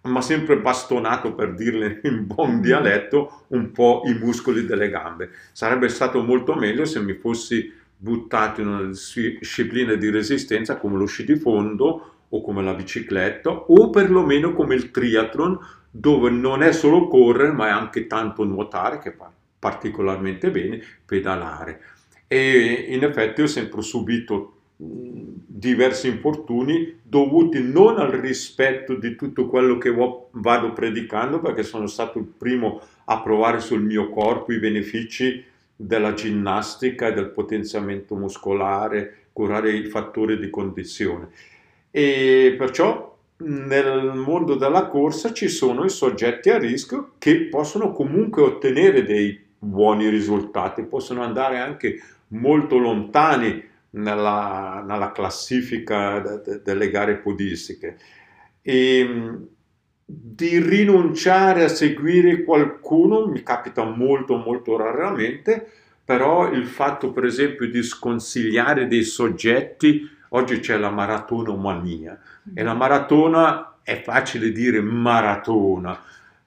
ma 0.03 0.21
sempre 0.21 0.59
bastonato 0.59 1.35
per 1.35 1.55
dirle 1.55 2.01
in 2.05 2.27
buon 2.27 2.61
dialetto 2.61 3.45
un 3.49 3.71
po' 3.73 4.03
i 4.07 4.15
muscoli 4.15 4.65
delle 4.65 4.89
gambe. 4.89 5.31
Sarebbe 5.53 5.89
stato 5.89 6.23
molto 6.23 6.55
meglio 6.55 6.85
se 6.85 7.01
mi 7.01 7.15
fossi 7.15 7.73
buttato 7.97 8.61
in 8.61 8.67
una 8.67 8.83
disciplina 8.83 9.95
di 9.95 10.11
resistenza 10.11 10.77
come 10.77 10.99
lo 10.99 11.07
sci 11.07 11.25
di 11.25 11.37
fondo 11.37 12.15
o 12.29 12.41
come 12.41 12.63
la 12.63 12.75
bicicletta 12.75 13.51
o 13.51 13.91
perlomeno 13.91 14.55
come 14.55 14.75
il 14.75 14.91
triathlon 14.91 15.59
dove 15.89 16.31
non 16.31 16.63
è 16.63 16.73
solo 16.73 17.07
correre 17.07 17.53
ma 17.53 17.69
è 17.69 17.71
anche 17.71 18.07
tanto 18.07 18.43
nuotare 18.45 18.99
che 18.99 19.13
fa 19.13 19.31
particolarmente 19.63 20.51
bene, 20.51 20.83
pedalare. 21.05 21.81
E 22.27 22.87
in 22.89 23.05
effetti 23.05 23.43
ho 23.43 23.47
sempre 23.47 23.83
subito 23.83 24.62
diversi 25.63 26.09
infortuni 26.09 27.01
dovuti 27.03 27.63
non 27.63 27.99
al 27.99 28.11
rispetto 28.11 28.95
di 28.95 29.15
tutto 29.15 29.47
quello 29.47 29.79
che 29.79 29.95
vado 30.31 30.73
predicando, 30.73 31.41
perché 31.41 31.63
sono 31.63 31.87
stato 31.87 32.19
il 32.19 32.25
primo 32.25 32.81
a 33.05 33.21
provare 33.21 33.61
sul 33.61 33.83
mio 33.83 34.09
corpo 34.11 34.53
i 34.53 34.59
benefici 34.59 35.45
della 35.77 36.15
ginnastica 36.15 37.09
e 37.09 37.13
del 37.13 37.31
potenziamento 37.31 38.17
muscolare, 38.17 39.29
curare 39.33 39.73
i 39.73 39.85
fattori 39.85 40.39
di 40.39 40.51
condizione. 40.51 41.29
E 41.91 42.55
perciò 42.59 43.17
nel 43.37 44.13
mondo 44.15 44.55
della 44.55 44.87
corsa 44.87 45.33
ci 45.33 45.49
sono 45.49 45.85
i 45.85 45.91
soggetti 45.91 46.51
a 46.51 46.59
rischio 46.59 47.13
che 47.19 47.43
possono 47.43 47.93
comunque 47.93 48.43
ottenere 48.43 49.05
dei 49.05 49.39
buoni 49.59 50.09
risultati, 50.09 50.83
possono 50.83 51.23
andare 51.23 51.59
anche 51.59 52.01
molto 52.29 52.79
lontani 52.79 53.71
nella, 53.93 54.85
nella 54.87 55.13
classifica 55.13 56.21
de, 56.21 56.41
de, 56.43 56.63
delle 56.63 56.91
gare 56.91 57.17
podistiche. 57.17 57.97
E 58.63 59.39
di 60.05 60.59
rinunciare 60.61 61.65
a 61.65 61.69
seguire 61.69 62.45
qualcuno 62.45 63.27
mi 63.27 63.43
capita 63.43 63.85
molto 63.85 64.37
molto 64.37 64.77
raramente, 64.77 65.67
però 66.05 66.51
il 66.51 66.67
fatto 66.67 67.13
per 67.13 67.25
esempio 67.25 67.69
di 67.71 67.83
sconsigliare 67.83 68.89
dei 68.89 69.05
soggetti, 69.05 70.09
oggi 70.31 70.59
c'è 70.61 70.77
la 70.77 70.91
maratonomania 70.91 72.19
e 72.53 72.63
la 72.63 72.75
maratona 72.75 73.79
è 73.83 74.03
facile 74.03 74.53
dire 74.53 74.81
maratona, 74.81 75.99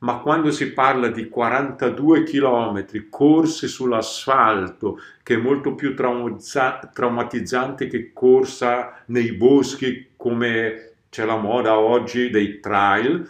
ma 0.06 0.20
quando 0.20 0.52
si 0.52 0.72
parla 0.72 1.08
di 1.08 1.28
42 1.28 2.22
km 2.22 2.86
corse 3.10 3.68
sull'asfalto, 3.68 5.00
che 5.24 5.34
è 5.34 5.38
molto 5.38 5.74
più 5.74 5.96
traumatizzante 5.96 7.88
che 7.88 8.12
corsa 8.14 9.02
nei 9.08 9.32
boschi 9.32 10.12
come 10.16 10.92
c'è 11.10 11.26
la 11.26 11.38
moda 11.38 11.80
oggi 11.80 12.30
dei 12.30 12.60
trail, 12.60 13.28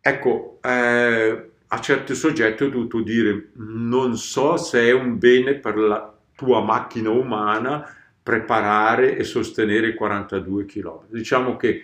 ecco, 0.00 0.58
eh, 0.62 1.50
a 1.68 1.80
certi 1.80 2.14
soggetti 2.16 2.64
ho 2.64 2.70
dovuto 2.70 3.00
dire 3.00 3.50
non 3.52 4.16
so 4.16 4.56
se 4.56 4.80
è 4.88 4.92
un 4.92 5.16
bene 5.16 5.54
per 5.54 5.76
la, 5.76 6.12
tua 6.34 6.60
macchina 6.60 7.10
umana 7.10 7.88
preparare 8.20 9.16
e 9.16 9.22
sostenere 9.22 9.94
42 9.94 10.64
km. 10.64 11.00
Diciamo 11.08 11.56
che 11.56 11.82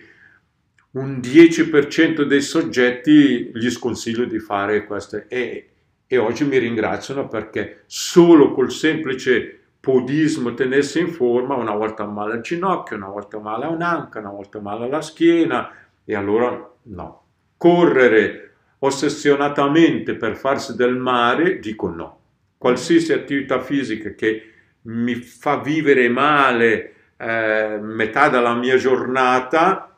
un 0.95 1.19
10% 1.19 2.23
dei 2.23 2.41
soggetti 2.41 3.51
gli 3.53 3.69
sconsiglio 3.69 4.25
di 4.25 4.39
fare 4.39 4.85
questo 4.85 5.23
e, 5.27 5.69
e 6.07 6.17
oggi 6.17 6.45
mi 6.45 6.57
ringraziano 6.57 7.27
perché 7.27 7.83
solo 7.85 8.51
col 8.51 8.71
semplice 8.71 9.59
podismo 9.79 10.53
tenersi 10.53 10.99
in 10.99 11.09
forma, 11.09 11.55
una 11.55 11.75
volta 11.75 12.05
male 12.05 12.33
al 12.33 12.41
ginocchio, 12.41 12.95
una 12.95 13.09
volta 13.09 13.39
male 13.39 13.65
a 13.65 13.69
un'anca, 13.69 14.19
una 14.19 14.31
volta 14.31 14.59
male 14.59 14.85
alla 14.85 15.01
schiena 15.01 15.71
e 16.03 16.15
allora 16.15 16.71
no. 16.83 17.23
Correre 17.57 18.53
ossessionatamente 18.79 20.15
per 20.15 20.35
farsi 20.37 20.75
del 20.75 20.95
mare, 20.95 21.59
dico 21.59 21.89
no. 21.89 22.19
Qualsiasi 22.57 23.13
attività 23.13 23.59
fisica 23.59 24.11
che 24.11 24.51
mi 24.83 25.15
fa 25.15 25.59
vivere 25.59 26.07
male 26.09 26.93
eh, 27.17 27.77
metà 27.81 28.29
della 28.29 28.55
mia 28.55 28.77
giornata, 28.77 29.94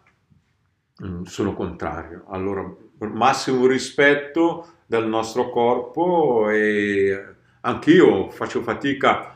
mm, 1.03 1.23
sono 1.23 1.53
contrario. 1.53 2.25
Allora, 2.29 2.69
massimo 2.99 3.65
rispetto 3.67 4.67
del 4.85 5.05
nostro 5.05 5.49
corpo 5.49 6.49
e 6.49 7.35
anch'io 7.61 8.29
faccio 8.29 8.61
fatica 8.61 9.35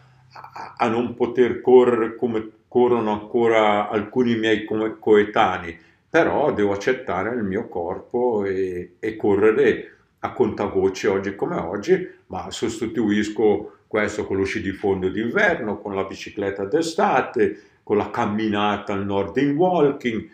a, 0.78 0.88
non 0.88 1.14
poter 1.14 1.62
correre 1.62 2.16
come 2.16 2.50
corrono 2.68 3.12
ancora 3.12 3.90
alcuni 3.90 4.36
miei 4.36 4.66
coetanei, 5.00 5.78
però 6.10 6.54
devo 6.54 6.72
accettare 6.72 7.36
il 7.36 7.44
mio 7.44 7.68
corpo 7.68 8.46
e, 8.46 8.94
e 9.00 9.16
correre 9.18 9.96
a 10.20 10.32
contavoce 10.32 11.08
oggi 11.08 11.36
come 11.36 11.58
oggi, 11.58 12.08
ma 12.28 12.50
sostituisco 12.50 13.80
questo 13.88 14.26
con 14.26 14.38
lo 14.38 14.46
sci 14.46 14.62
di 14.62 14.72
fondo 14.72 15.10
d'inverno, 15.10 15.80
con 15.80 15.96
la 15.96 16.06
bicicletta 16.06 16.64
d'estate, 16.64 17.62
con 17.84 17.98
la 17.98 18.10
camminata 18.10 18.94
al 18.94 19.06
nord 19.06 19.36
in 19.38 19.56
walking 19.56 20.30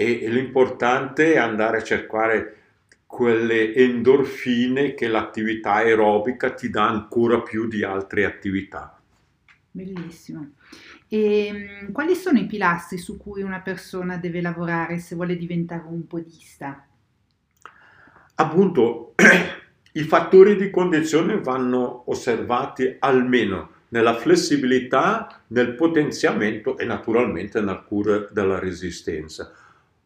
e, 0.00 0.30
l'importante 0.30 1.34
è 1.34 1.36
andare 1.36 1.76
a 1.76 1.82
cercare 1.82 2.56
quelle 3.04 3.74
endorfine 3.74 4.94
che 4.94 5.08
l'attività 5.08 5.74
aerobica 5.74 6.54
ti 6.54 6.70
dà 6.70 6.88
ancora 6.88 7.42
più 7.42 7.68
di 7.68 7.84
altre 7.84 8.24
attività. 8.24 8.98
Bellissimo. 9.70 10.52
E 11.06 11.46
ehm, 11.46 11.92
quali 11.92 12.14
sono 12.14 12.38
i 12.38 12.46
pilastri 12.46 12.96
su 12.96 13.18
cui 13.18 13.42
una 13.42 13.60
persona 13.60 14.16
deve 14.16 14.40
lavorare 14.40 14.98
se 14.98 15.16
vuole 15.16 15.36
diventare 15.36 15.82
un 15.86 16.06
podista? 16.06 16.86
Appunto, 18.36 19.14
i 19.92 20.02
fattori 20.02 20.56
di 20.56 20.70
condizione 20.70 21.40
vanno 21.40 22.04
osservati 22.06 22.96
almeno 23.00 23.72
nella 23.88 24.14
flessibilità, 24.14 25.42
nel 25.48 25.74
potenziamento 25.74 26.78
e 26.78 26.86
naturalmente 26.86 27.58
nella 27.58 27.80
cura 27.80 28.26
della 28.30 28.58
resistenza. 28.58 29.52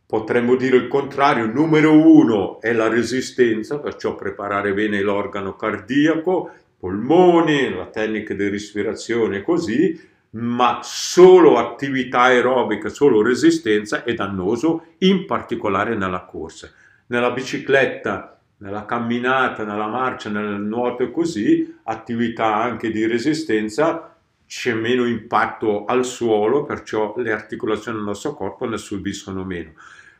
Potremmo 0.06 0.56
dire 0.56 0.76
il 0.76 0.88
contrario, 0.88 1.46
numero 1.46 1.92
uno 1.92 2.60
è 2.60 2.72
la 2.72 2.88
resistenza, 2.88 3.78
perciò 3.78 4.14
preparare 4.14 4.72
bene 4.74 5.00
l'organo 5.00 5.56
cardiaco, 5.56 6.50
polmoni, 6.78 7.74
la 7.74 7.86
tecnica 7.86 8.34
di 8.34 8.48
respirazione 8.48 9.42
così, 9.42 9.98
ma 10.30 10.80
solo 10.82 11.58
attività 11.58 12.22
aerobica, 12.22 12.88
solo 12.88 13.22
resistenza 13.22 14.04
è 14.04 14.14
dannoso, 14.14 14.86
in 14.98 15.24
particolare 15.26 15.96
nella 15.96 16.24
corsa. 16.24 16.70
Nella 17.06 17.30
bicicletta 17.30 18.34
nella 18.64 18.84
camminata, 18.86 19.64
nella 19.64 19.88
marcia, 19.88 20.30
nel 20.30 20.60
nuoto 20.60 21.02
e 21.02 21.10
così, 21.10 21.76
attività 21.84 22.54
anche 22.54 22.90
di 22.90 23.06
resistenza, 23.06 24.13
c'è 24.46 24.74
meno 24.74 25.06
impatto 25.06 25.84
al 25.84 26.04
suolo, 26.04 26.64
perciò 26.64 27.14
le 27.16 27.32
articolazioni 27.32 27.96
del 27.96 28.06
nostro 28.06 28.34
corpo 28.34 28.66
ne 28.66 28.76
subiscono 28.76 29.44
meno. 29.44 29.72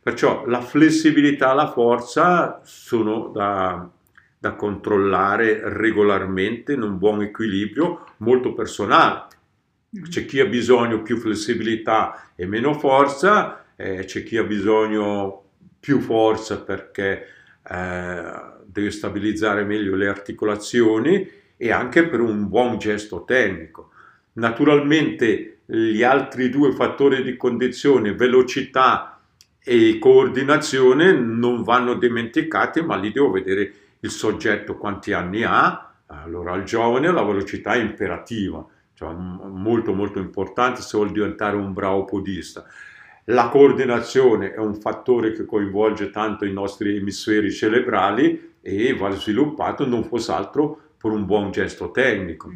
Perciò 0.02 0.44
la 0.46 0.60
flessibilità 0.60 1.52
e 1.52 1.54
la 1.54 1.70
forza 1.70 2.60
sono 2.62 3.28
da, 3.28 3.88
da 4.38 4.54
controllare 4.54 5.60
regolarmente 5.64 6.72
in 6.72 6.82
un 6.82 6.98
buon 6.98 7.22
equilibrio 7.22 8.04
molto 8.18 8.52
personale. 8.52 9.26
Mm-hmm. 9.96 10.04
C'è 10.10 10.24
chi 10.26 10.40
ha 10.40 10.46
bisogno 10.46 11.02
più 11.02 11.16
flessibilità 11.16 12.32
e 12.34 12.46
meno 12.46 12.74
forza, 12.74 13.64
eh, 13.76 14.04
c'è 14.04 14.22
chi 14.24 14.36
ha 14.36 14.44
bisogno 14.44 15.42
più 15.80 16.00
forza 16.00 16.60
perché 16.62 17.26
eh, 17.66 18.32
deve 18.66 18.90
stabilizzare 18.90 19.64
meglio 19.64 19.94
le 19.94 20.08
articolazioni 20.08 21.26
e 21.56 21.70
anche 21.70 22.06
per 22.08 22.20
un 22.20 22.48
buon 22.48 22.76
gesto 22.78 23.24
tecnico. 23.24 23.90
Naturalmente 24.34 25.60
gli 25.66 26.02
altri 26.02 26.50
due 26.50 26.72
fattori 26.72 27.22
di 27.22 27.36
condizione, 27.36 28.14
velocità 28.14 29.20
e 29.62 29.98
coordinazione, 29.98 31.12
non 31.12 31.62
vanno 31.62 31.94
dimenticati, 31.94 32.82
ma 32.82 32.96
lì 32.96 33.12
devo 33.12 33.30
vedere 33.30 33.72
il 34.00 34.10
soggetto 34.10 34.76
quanti 34.76 35.12
anni 35.12 35.42
ha. 35.44 35.92
Allora, 36.06 36.52
al 36.52 36.64
giovane 36.64 37.10
la 37.10 37.22
velocità 37.22 37.72
è 37.72 37.80
imperativa, 37.80 38.64
cioè 38.92 39.14
molto 39.14 39.94
molto 39.94 40.18
importante 40.18 40.82
se 40.82 40.96
vuol 40.96 41.12
diventare 41.12 41.56
un 41.56 41.72
bravo 41.72 42.04
podista. 42.04 42.64
La 43.28 43.48
coordinazione 43.48 44.52
è 44.52 44.58
un 44.58 44.74
fattore 44.74 45.32
che 45.32 45.46
coinvolge 45.46 46.10
tanto 46.10 46.44
i 46.44 46.52
nostri 46.52 46.96
emisferi 46.96 47.50
cerebrali 47.50 48.56
e 48.60 48.94
va 48.94 49.10
sviluppato 49.12 49.86
non 49.86 50.04
fosse 50.04 50.32
altro 50.32 50.78
per 50.98 51.10
un 51.10 51.24
buon 51.24 51.50
gesto 51.50 51.90
tecnico. 51.90 52.52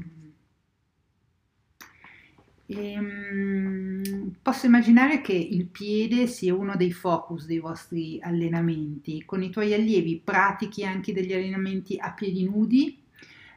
Ehm, 2.70 4.35
posso 4.42 4.66
immaginare 4.66 5.22
che 5.22 5.33
il 5.33 5.66
piede 5.66 6.26
sia 6.26 6.54
uno 6.54 6.76
dei 6.76 6.92
focus 6.92 7.46
dei 7.46 7.59
vostri 7.59 8.20
allenamenti. 8.22 9.24
Con 9.24 9.42
i 9.42 9.50
tuoi 9.50 9.72
allievi 9.72 10.20
pratichi 10.22 10.85
anche 10.85 11.14
degli 11.14 11.33
allenamenti 11.33 11.96
a 11.98 12.12
piedi 12.12 12.44
nudi 12.44 13.02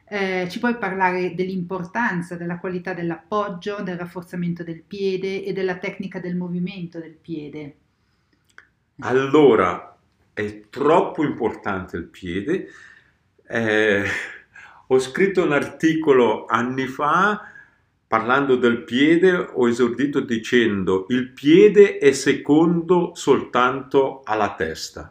eh, 0.08 0.46
ci 0.50 0.58
puoi 0.58 0.76
parlare 0.76 1.34
dell'importanza, 1.34 2.36
della 2.36 2.58
qualità 2.58 2.94
dell'appoggio, 2.94 3.82
del 3.82 3.98
rafforzamento 3.98 4.62
del 4.62 4.82
piede 4.82 5.44
e 5.44 5.52
della 5.52 5.76
tecnica 5.76 6.18
del 6.18 6.36
movimento 6.36 6.98
del 6.98 7.14
piede? 7.14 7.76
Allora, 9.00 9.96
è 10.32 10.68
troppo 10.70 11.22
importante 11.22 11.96
il 11.96 12.04
piede. 12.04 12.68
Eh, 13.46 14.04
ho 14.86 14.98
scritto 14.98 15.42
un 15.42 15.52
articolo 15.52 16.46
anni 16.46 16.86
fa 16.86 17.51
parlando 18.12 18.56
del 18.56 18.82
piede, 18.82 19.32
ho 19.54 19.66
esordito 19.66 20.20
dicendo 20.20 21.06
il 21.08 21.30
piede 21.30 21.96
è 21.96 22.12
secondo 22.12 23.12
soltanto 23.14 24.20
alla 24.24 24.54
testa 24.54 25.10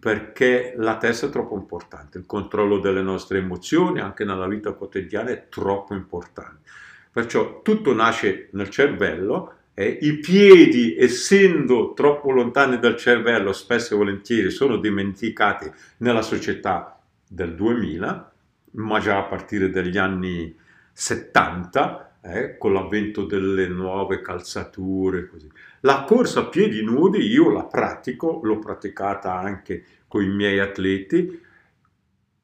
perché 0.00 0.72
la 0.78 0.96
testa 0.96 1.26
è 1.26 1.28
troppo 1.28 1.56
importante, 1.56 2.16
il 2.16 2.24
controllo 2.24 2.78
delle 2.78 3.02
nostre 3.02 3.36
emozioni 3.36 4.00
anche 4.00 4.24
nella 4.24 4.46
vita 4.46 4.72
quotidiana 4.72 5.28
è 5.28 5.48
troppo 5.50 5.92
importante. 5.92 6.70
Perciò 7.12 7.60
tutto 7.60 7.92
nasce 7.92 8.48
nel 8.52 8.70
cervello 8.70 9.56
e 9.74 9.98
i 10.00 10.16
piedi, 10.16 10.96
essendo 10.96 11.92
troppo 11.92 12.30
lontani 12.30 12.78
dal 12.78 12.96
cervello, 12.96 13.52
spesso 13.52 13.92
e 13.92 13.98
volentieri 13.98 14.50
sono 14.50 14.78
dimenticati 14.78 15.70
nella 15.98 16.22
società 16.22 16.98
del 17.28 17.54
2000, 17.54 18.32
ma 18.70 19.00
già 19.00 19.18
a 19.18 19.24
partire 19.24 19.68
dagli 19.68 19.98
anni 19.98 20.56
70, 20.94 22.06
eh, 22.22 22.56
con 22.56 22.72
l'avvento 22.72 23.24
delle 23.24 23.68
nuove 23.68 24.20
calzature. 24.20 25.26
Così. 25.26 25.50
La 25.80 26.04
corsa 26.06 26.40
a 26.40 26.46
piedi 26.46 26.82
nudi 26.82 27.26
io 27.26 27.50
la 27.50 27.64
pratico, 27.64 28.40
l'ho 28.42 28.58
praticata 28.58 29.34
anche 29.34 29.84
con 30.06 30.22
i 30.22 30.28
miei 30.28 30.58
atleti. 30.58 31.40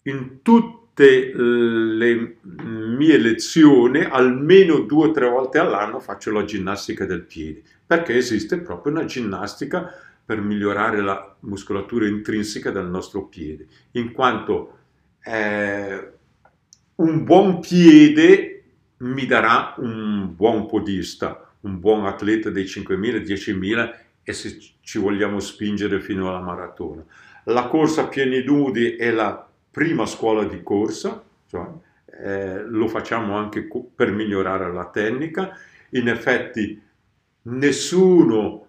In 0.02 0.42
tutte 0.42 1.32
le 1.34 2.38
mie 2.42 3.18
lezioni, 3.18 4.00
almeno 4.00 4.80
due 4.80 5.08
o 5.08 5.10
tre 5.12 5.28
volte 5.28 5.58
all'anno, 5.58 6.00
faccio 6.00 6.32
la 6.32 6.44
ginnastica 6.44 7.04
del 7.04 7.22
piede, 7.22 7.62
perché 7.86 8.16
esiste 8.16 8.58
proprio 8.58 8.92
una 8.94 9.04
ginnastica 9.04 9.92
per 10.24 10.40
migliorare 10.40 11.00
la 11.00 11.36
muscolatura 11.40 12.06
intrinseca 12.06 12.70
del 12.70 12.86
nostro 12.86 13.26
piede, 13.26 13.66
in 13.92 14.12
quanto 14.12 14.78
eh, 15.22 16.12
un 16.96 17.24
buon 17.24 17.60
piede 17.60 18.57
mi 18.98 19.26
darà 19.26 19.74
un 19.78 20.34
buon 20.34 20.66
podista, 20.66 21.50
un 21.60 21.78
buon 21.78 22.06
atleta 22.06 22.50
dei 22.50 22.64
5.000, 22.64 23.22
10.000 23.22 23.94
e 24.22 24.32
se 24.32 24.58
ci 24.80 24.98
vogliamo 24.98 25.40
spingere 25.40 26.00
fino 26.00 26.28
alla 26.28 26.40
maratona. 26.40 27.04
La 27.44 27.66
corsa 27.66 28.02
a 28.02 28.08
pieni 28.08 28.42
nudi 28.42 28.96
è 28.96 29.10
la 29.10 29.46
prima 29.70 30.06
scuola 30.06 30.44
di 30.44 30.62
corsa, 30.62 31.22
cioè, 31.48 31.66
eh, 32.20 32.62
lo 32.64 32.88
facciamo 32.88 33.36
anche 33.36 33.68
per 33.94 34.10
migliorare 34.10 34.72
la 34.72 34.86
tecnica. 34.86 35.56
In 35.90 36.08
effetti 36.08 36.80
nessuno 37.42 38.66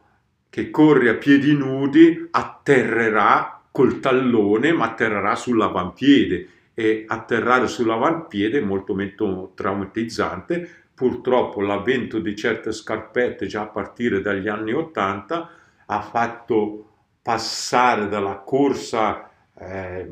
che 0.50 0.70
corre 0.70 1.10
a 1.10 1.16
piedi 1.16 1.54
nudi 1.54 2.28
atterrerà 2.32 3.62
col 3.72 4.00
tallone, 4.00 4.72
ma 4.72 4.86
atterrerà 4.86 5.36
sull'avampiede 5.36 6.48
e 6.80 7.04
atterrare 7.06 7.68
sull'avampiede 7.68 8.60
è 8.60 8.62
molto 8.62 8.96
meno 8.96 9.52
traumatizzante. 9.54 10.86
Purtroppo 10.94 11.60
l'avvento 11.60 12.20
di 12.20 12.34
certe 12.38 12.72
scarpette 12.72 13.48
già 13.48 13.64
a 13.64 13.68
partire 13.68 14.22
dagli 14.22 14.48
anni 14.48 14.72
80 14.72 15.50
ha 15.86 16.02
fatto 16.02 16.88
passare 17.22 18.08
dalla 18.08 18.38
corsa 18.38 19.30
eh, 19.60 20.10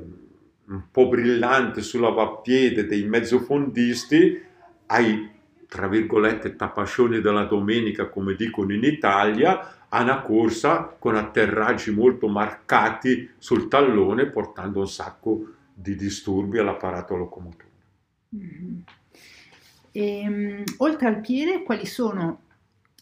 un 0.66 0.82
po' 0.92 1.08
brillante 1.08 1.82
sulla 1.82 2.10
vappiede 2.10 2.86
dei 2.86 3.06
mezzofondisti 3.06 4.44
ai 4.88 5.36
tra 5.70 5.88
virgolette 5.88 6.58
tapascioni 6.58 7.22
della 7.22 7.46
domenica 7.46 8.10
come 8.10 8.36
dicono 8.36 8.74
in 8.74 8.84
Italia 8.84 9.88
a 9.88 10.02
una 10.02 10.20
corsa 10.20 10.94
con 11.00 11.16
atterraggi 11.16 11.92
molto 11.92 12.28
marcati 12.28 13.30
sul 13.38 13.70
tallone 13.70 14.26
portando 14.26 14.80
un 14.80 14.88
sacco 14.90 15.52
di 15.80 15.96
disturbi 15.96 16.58
all'apparato 16.58 17.16
locomotore. 17.16 17.66
Mm-hmm. 18.36 18.80
E, 19.92 20.28
um, 20.28 20.64
oltre 20.78 21.08
al 21.08 21.22
piede, 21.22 21.62
quali 21.62 21.86
sono 21.86 22.42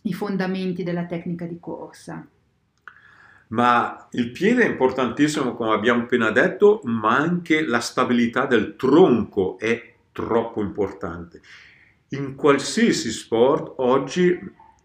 i 0.02 0.14
fondamenti 0.14 0.84
della 0.84 1.06
tecnica 1.06 1.46
di 1.46 1.58
corsa? 1.60 2.28
Ma 3.48 4.08
il 4.12 4.32
piede 4.32 4.64
è 4.64 4.70
importantissimo, 4.70 5.56
come 5.56 5.74
abbiamo 5.74 6.04
appena 6.04 6.32
detto, 6.32 6.82
ma 6.84 7.16
anche 7.16 7.66
la 7.66 7.80
stabilità 7.80 8.46
del 8.46 8.76
tronco 8.76 9.58
è 9.58 9.94
troppo 10.12 10.62
importante. 10.62 11.42
In 12.10 12.36
qualsiasi 12.36 13.10
sport 13.12 13.76
oggi 13.78 14.38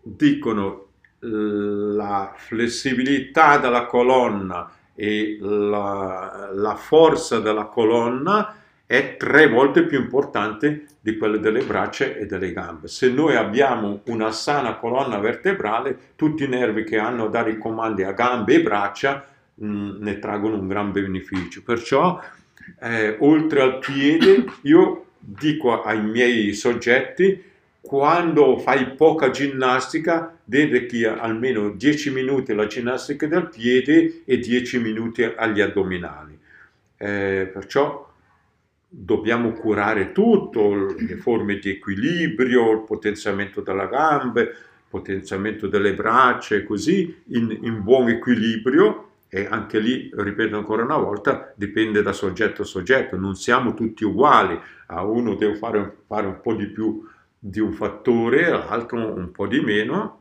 dicono 0.02 0.86
la 1.20 2.32
flessibilità 2.34 3.58
della 3.58 3.84
colonna 3.86 4.70
e 5.00 5.38
la, 5.40 6.50
la 6.52 6.74
forza 6.74 7.40
della 7.40 7.64
colonna 7.64 8.54
è 8.84 9.16
tre 9.16 9.48
volte 9.48 9.86
più 9.86 9.98
importante 9.98 10.88
di 11.00 11.16
quella 11.16 11.38
delle 11.38 11.62
braccia 11.62 12.04
e 12.04 12.26
delle 12.26 12.52
gambe. 12.52 12.86
Se 12.88 13.08
noi 13.08 13.34
abbiamo 13.34 14.02
una 14.08 14.30
sana 14.30 14.74
colonna 14.76 15.16
vertebrale, 15.16 15.96
tutti 16.16 16.44
i 16.44 16.48
nervi 16.48 16.84
che 16.84 16.98
hanno 16.98 17.24
a 17.24 17.28
dare 17.30 17.52
i 17.52 17.56
comandi 17.56 18.02
a 18.02 18.12
gambe 18.12 18.56
e 18.56 18.60
braccia 18.60 19.24
mh, 19.54 19.66
mm, 19.66 20.02
ne 20.02 20.18
traggono 20.18 20.58
un 20.58 20.68
gran 20.68 20.92
beneficio. 20.92 21.62
Perciò, 21.64 22.20
eh, 22.78 23.16
oltre 23.20 23.62
al 23.62 23.78
piede, 23.78 24.44
io 24.62 25.06
dico 25.18 25.80
ai 25.80 26.02
miei 26.02 26.52
soggetti, 26.52 27.42
quando 27.80 28.58
fai 28.58 28.94
poca 28.94 29.30
ginnastica, 29.30 30.38
dedichi 30.44 31.04
almeno 31.04 31.70
10 31.70 32.10
minuti 32.12 32.52
alla 32.52 32.66
ginnastica 32.66 33.26
del 33.26 33.48
piede 33.48 34.22
e 34.24 34.38
10 34.38 34.78
minuti 34.78 35.22
agli 35.24 35.60
addominali. 35.60 36.38
Eh, 36.96 37.50
perciò 37.52 38.08
dobbiamo 38.86 39.52
curare 39.52 40.12
tutto, 40.12 40.94
le 40.96 41.16
forme 41.16 41.58
di 41.58 41.70
equilibrio, 41.70 42.72
il 42.72 42.84
potenziamento 42.84 43.60
della 43.60 43.86
gambe, 43.86 44.42
il 44.42 44.56
potenziamento 44.88 45.66
delle 45.68 45.94
braccia 45.94 46.62
così 46.64 47.22
in, 47.28 47.56
in, 47.62 47.82
buon 47.82 48.08
equilibrio 48.08 49.06
e 49.28 49.46
anche 49.48 49.78
lì, 49.78 50.10
ripeto 50.12 50.56
ancora 50.56 50.82
una 50.82 50.96
volta, 50.96 51.52
dipende 51.54 52.02
da 52.02 52.12
soggetto 52.12 52.62
a 52.62 52.64
soggetto, 52.64 53.16
non 53.16 53.36
siamo 53.36 53.74
tutti 53.74 54.04
uguali, 54.04 54.58
a 54.86 55.04
uno 55.04 55.36
devo 55.36 55.54
fare, 55.54 55.98
fare 56.06 56.26
un 56.26 56.40
po' 56.42 56.54
di 56.54 56.66
più 56.66 57.08
di 57.42 57.58
un 57.58 57.72
fattore, 57.72 58.46
all'altro 58.46 59.14
un 59.14 59.32
po' 59.32 59.46
di 59.46 59.60
meno, 59.60 60.18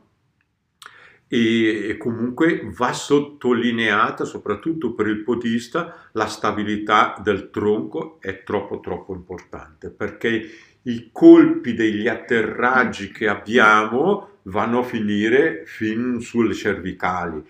e, 1.32 1.96
comunque 1.96 2.68
va 2.76 2.92
sottolineata 2.92 4.24
soprattutto 4.24 4.94
per 4.94 5.06
il 5.06 5.22
podista 5.22 6.08
la 6.14 6.26
stabilità 6.26 7.20
del 7.22 7.50
tronco 7.50 8.18
è 8.20 8.42
troppo 8.42 8.80
troppo 8.80 9.14
importante 9.14 9.90
perché 9.90 10.50
i 10.82 11.10
colpi 11.12 11.74
degli 11.74 12.08
atterraggi 12.08 13.12
che 13.12 13.28
abbiamo 13.28 14.38
vanno 14.44 14.80
a 14.80 14.82
finire 14.82 15.62
fin 15.66 16.20
sulle 16.20 16.54
cervicali. 16.54 17.44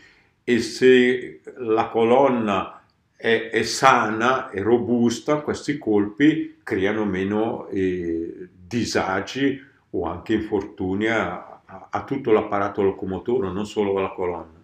E 0.44 0.58
se 0.58 1.40
la 1.56 1.88
colonna 1.88 2.82
è, 3.16 3.48
è 3.50 3.62
sana 3.62 4.50
e 4.50 4.60
robusta 4.60 5.36
questi 5.36 5.78
colpi 5.78 6.58
creano 6.62 7.06
meno 7.06 7.68
eh, 7.68 8.48
disagi 8.70 9.60
o 9.90 10.06
anche 10.06 10.34
infortuni 10.34 11.08
a, 11.08 11.62
a, 11.90 12.04
tutto 12.04 12.30
l'apparato 12.30 12.82
locomotore, 12.82 13.50
non 13.50 13.66
solo 13.66 13.98
alla 13.98 14.12
colonna. 14.12 14.58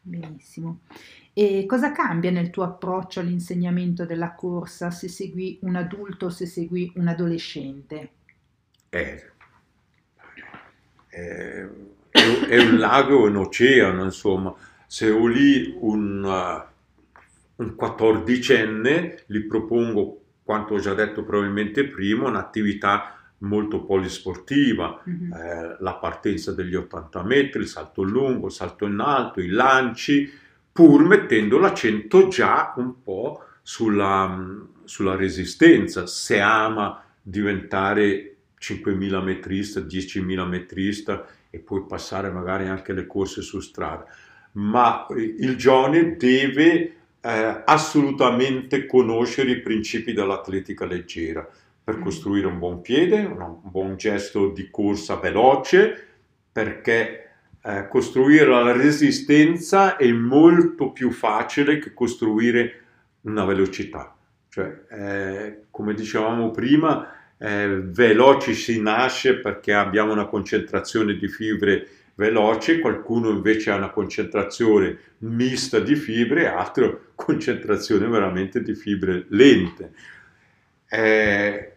Benissimo. 0.00 0.80
E 1.34 1.66
cosa 1.66 1.92
cambia 1.92 2.30
nel 2.30 2.48
tuo 2.48 2.62
approccio 2.62 3.20
all'insegnamento 3.20 4.06
della 4.06 4.34
corsa 4.34 4.90
se 4.90 5.08
segui 5.08 5.58
un 5.62 5.76
adulto 5.76 6.26
o 6.26 6.30
se 6.30 6.46
segui 6.46 6.90
un 6.94 7.08
adolescente? 7.08 8.10
Eh, 8.88 9.30
è, 11.08 11.66
è 12.48 12.58
un 12.58 12.78
lago 12.78 13.26
un 13.26 13.36
oceano, 13.36 14.04
insomma. 14.04 14.54
Se 14.86 15.10
ho 15.10 15.26
lì 15.26 15.76
un, 15.80 16.22
uh, 16.22 17.62
un 17.62 17.76
14enne, 17.78 19.24
gli 19.26 19.40
propongo, 19.40 20.20
quanto 20.44 20.74
ho 20.74 20.78
già 20.78 20.94
detto 20.94 21.24
probabilmente 21.24 21.86
prima, 21.88 22.28
un'attività 22.28 23.18
molto 23.44 23.84
polisportiva, 23.84 25.02
mm-hmm. 25.08 25.32
eh, 25.32 25.76
la 25.78 25.94
partenza 25.94 26.52
degli 26.52 26.74
80 26.74 27.22
metri, 27.22 27.60
il 27.62 27.68
salto 27.68 28.02
lungo, 28.02 28.46
il 28.46 28.52
salto 28.52 28.86
in 28.86 28.98
alto, 28.98 29.40
i 29.40 29.48
lanci, 29.48 30.30
pur 30.72 31.04
mettendo 31.04 31.58
l'accento 31.58 32.28
già 32.28 32.74
un 32.76 33.00
po' 33.02 33.44
sulla, 33.62 34.58
sulla 34.84 35.14
resistenza, 35.14 36.06
se 36.06 36.40
ama 36.40 37.02
diventare 37.22 38.36
5.000 38.60 39.22
metrista, 39.22 39.80
10.000 39.80 40.48
metrista 40.48 41.26
e 41.50 41.58
poi 41.60 41.84
passare 41.86 42.30
magari 42.30 42.66
anche 42.66 42.92
le 42.92 43.06
corse 43.06 43.42
su 43.42 43.60
strada. 43.60 44.04
Ma 44.52 45.06
il 45.14 45.56
giovane 45.56 46.16
deve 46.16 46.94
eh, 47.20 47.62
assolutamente 47.64 48.86
conoscere 48.86 49.50
i 49.50 49.60
principi 49.60 50.12
dell'atletica 50.12 50.84
leggera 50.86 51.48
per 51.84 51.98
costruire 51.98 52.46
un 52.46 52.58
buon 52.58 52.80
piede, 52.80 53.20
un 53.20 53.58
buon 53.62 53.96
gesto 53.96 54.48
di 54.48 54.70
corsa 54.70 55.16
veloce, 55.16 56.06
perché 56.50 57.28
eh, 57.62 57.88
costruire 57.88 58.46
la 58.46 58.72
resistenza 58.72 59.96
è 59.96 60.10
molto 60.10 60.92
più 60.92 61.10
facile 61.10 61.78
che 61.78 61.92
costruire 61.92 62.80
una 63.22 63.44
velocità. 63.44 64.16
Cioè, 64.48 64.80
eh, 64.90 65.62
come 65.70 65.94
dicevamo 65.94 66.50
prima, 66.50 67.12
eh, 67.36 67.80
veloci 67.82 68.54
si 68.54 68.80
nasce 68.80 69.40
perché 69.40 69.74
abbiamo 69.74 70.12
una 70.12 70.26
concentrazione 70.26 71.16
di 71.16 71.28
fibre 71.28 71.88
veloce, 72.14 72.78
qualcuno 72.78 73.30
invece 73.30 73.70
ha 73.70 73.76
una 73.76 73.90
concentrazione 73.90 74.96
mista 75.18 75.80
di 75.80 75.96
fibre, 75.96 76.46
altro 76.46 77.06
concentrazione 77.16 78.06
veramente 78.06 78.62
di 78.62 78.74
fibre 78.74 79.26
lente. 79.28 79.92
Eh, 80.88 81.73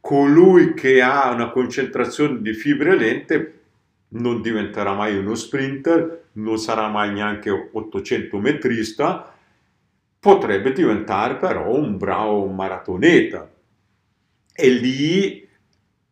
colui 0.00 0.74
che 0.74 1.02
ha 1.02 1.30
una 1.30 1.50
concentrazione 1.50 2.40
di 2.40 2.52
fibre 2.52 2.96
lente 2.96 3.54
non 4.10 4.40
diventerà 4.42 4.94
mai 4.94 5.16
uno 5.16 5.34
sprinter, 5.34 6.28
non 6.32 6.58
sarà 6.58 6.88
mai 6.88 7.12
neanche 7.12 7.50
800 7.50 8.38
metrista, 8.38 9.32
potrebbe 10.18 10.72
diventare 10.72 11.36
però 11.36 11.74
un 11.74 11.96
bravo 11.96 12.46
maratoneta. 12.46 13.48
E 14.52 14.68
lì 14.68 15.48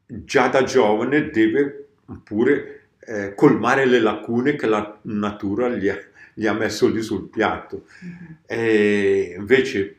già 0.07 0.49
da 0.49 0.63
giovane 0.63 1.31
deve 1.31 1.89
pure 2.25 2.89
eh, 3.01 3.35
colmare 3.35 3.85
le 3.85 4.01
lacune 4.01 4.57
che 4.57 4.67
la 4.67 4.99
natura 5.03 5.69
gli 5.71 5.89
ha, 5.89 5.99
gli 6.33 6.47
ha 6.47 6.53
messo 6.53 6.89
lì 6.89 7.03
sul 7.03 7.29
piatto. 7.29 7.85
Mm-hmm. 8.05 8.33
E 8.47 9.35
invece 9.37 9.97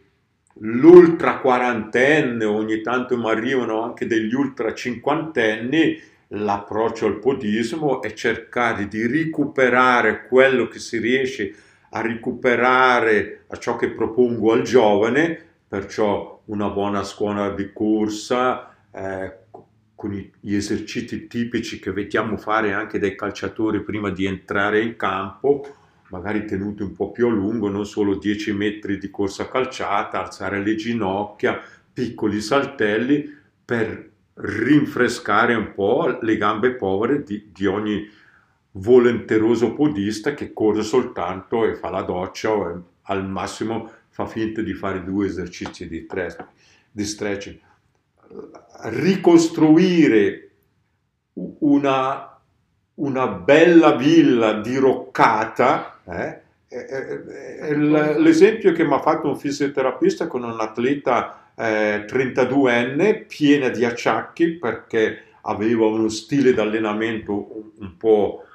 l'ultra 0.59 1.39
quarantenne, 1.39 2.45
ogni 2.45 2.81
tanto 2.81 3.17
mi 3.17 3.29
arrivano 3.29 3.81
anche 3.81 4.07
degli 4.07 4.33
ultra 4.33 4.73
cinquantenni, 4.73 6.01
l'approccio 6.29 7.05
al 7.05 7.19
podismo 7.19 8.01
è 8.01 8.13
cercare 8.13 8.87
di 8.87 9.05
recuperare 9.07 10.27
quello 10.27 10.67
che 10.67 10.79
si 10.79 10.97
riesce 10.99 11.53
a 11.91 12.01
recuperare 12.01 13.45
a 13.47 13.57
ciò 13.57 13.75
che 13.75 13.89
propongo 13.89 14.51
al 14.51 14.61
giovane, 14.61 15.45
perciò 15.67 16.41
una 16.45 16.69
buona 16.69 17.03
scuola 17.03 17.49
di 17.49 17.71
corsa 17.73 18.75
eh, 18.91 19.37
con 19.95 20.11
gli 20.11 20.55
esercizi 20.55 21.27
tipici 21.27 21.79
che 21.79 21.91
vediamo 21.91 22.37
fare 22.37 22.73
anche 22.73 22.99
dai 22.99 23.15
calciatori 23.15 23.81
prima 23.83 24.09
di 24.09 24.25
entrare 24.25 24.81
in 24.81 24.95
campo, 24.95 25.75
magari 26.09 26.45
tenuti 26.45 26.81
un 26.81 26.93
po' 26.93 27.11
più 27.11 27.27
a 27.27 27.31
lungo, 27.31 27.69
non 27.69 27.85
solo 27.85 28.15
10 28.15 28.53
metri 28.53 28.97
di 28.97 29.09
corsa 29.09 29.47
calciata, 29.47 30.23
alzare 30.23 30.61
le 30.61 30.75
ginocchia, 30.75 31.59
piccoli 31.91 32.41
saltelli 32.41 33.37
per 33.63 34.09
rinfrescare 34.33 35.53
un 35.53 35.73
po' 35.73 36.17
le 36.21 36.37
gambe 36.37 36.71
povere 36.73 37.23
di, 37.23 37.49
di 37.53 37.65
ogni 37.65 38.07
volenteroso 38.71 39.73
podista 39.73 40.33
che 40.33 40.53
corre 40.53 40.83
soltanto 40.83 41.65
e 41.65 41.75
fa 41.75 41.89
la 41.89 42.01
doccia 42.01 42.51
o 42.51 42.83
al 43.01 43.27
massimo 43.27 43.91
fa 44.09 44.25
finta 44.25 44.61
di 44.61 44.73
fare 44.73 45.03
due 45.03 45.27
esercizi 45.27 45.87
di, 45.87 46.05
tre, 46.05 46.35
di 46.91 47.03
stretching. 47.03 47.59
Ricostruire 48.83 50.49
una, 51.33 52.39
una 52.95 53.27
bella 53.27 53.95
villa 53.95 54.53
diroccata, 54.59 55.98
eh? 56.09 56.47
l'esempio 58.17 58.73
che 58.73 58.83
mi 58.83 58.93
ha 58.93 58.99
fatto 58.99 59.27
un 59.27 59.37
fisioterapista 59.37 60.27
con 60.27 60.43
un 60.43 60.59
atleta 60.59 61.49
eh, 61.55 62.05
32enne 62.07 63.25
piena 63.25 63.69
di 63.69 63.83
acciacchi 63.83 64.51
perché 64.51 65.23
aveva 65.41 65.85
uno 65.85 66.09
stile 66.09 66.53
di 66.53 66.59
allenamento 66.59 67.71
un, 67.77 67.97
po' 67.97 68.45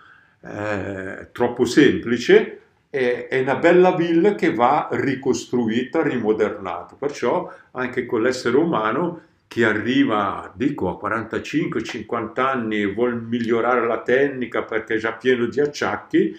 eh, 0.41 1.29
troppo 1.33 1.65
semplice 1.65 2.61
è, 2.95 3.27
è 3.29 3.41
una 3.41 3.57
bella 3.57 3.97
villa 3.97 4.37
che 4.37 4.55
va 4.55 4.89
ricostruita, 4.93 6.01
rimodernata. 6.03 6.95
Perciò 6.97 7.53
anche 7.73 8.07
con 8.07 8.23
l'essere 8.23 8.57
umano 8.57 9.23
che 9.49 9.65
arriva, 9.65 10.53
dico, 10.55 10.89
a 10.89 11.09
45-50 11.09 12.41
anni 12.41 12.83
e 12.83 12.93
vuole 12.93 13.15
migliorare 13.15 13.85
la 13.87 14.01
tecnica 14.01 14.63
perché 14.63 14.95
è 14.95 14.99
già 14.99 15.13
pieno 15.13 15.47
di 15.47 15.61
acciacchi, 15.61 16.37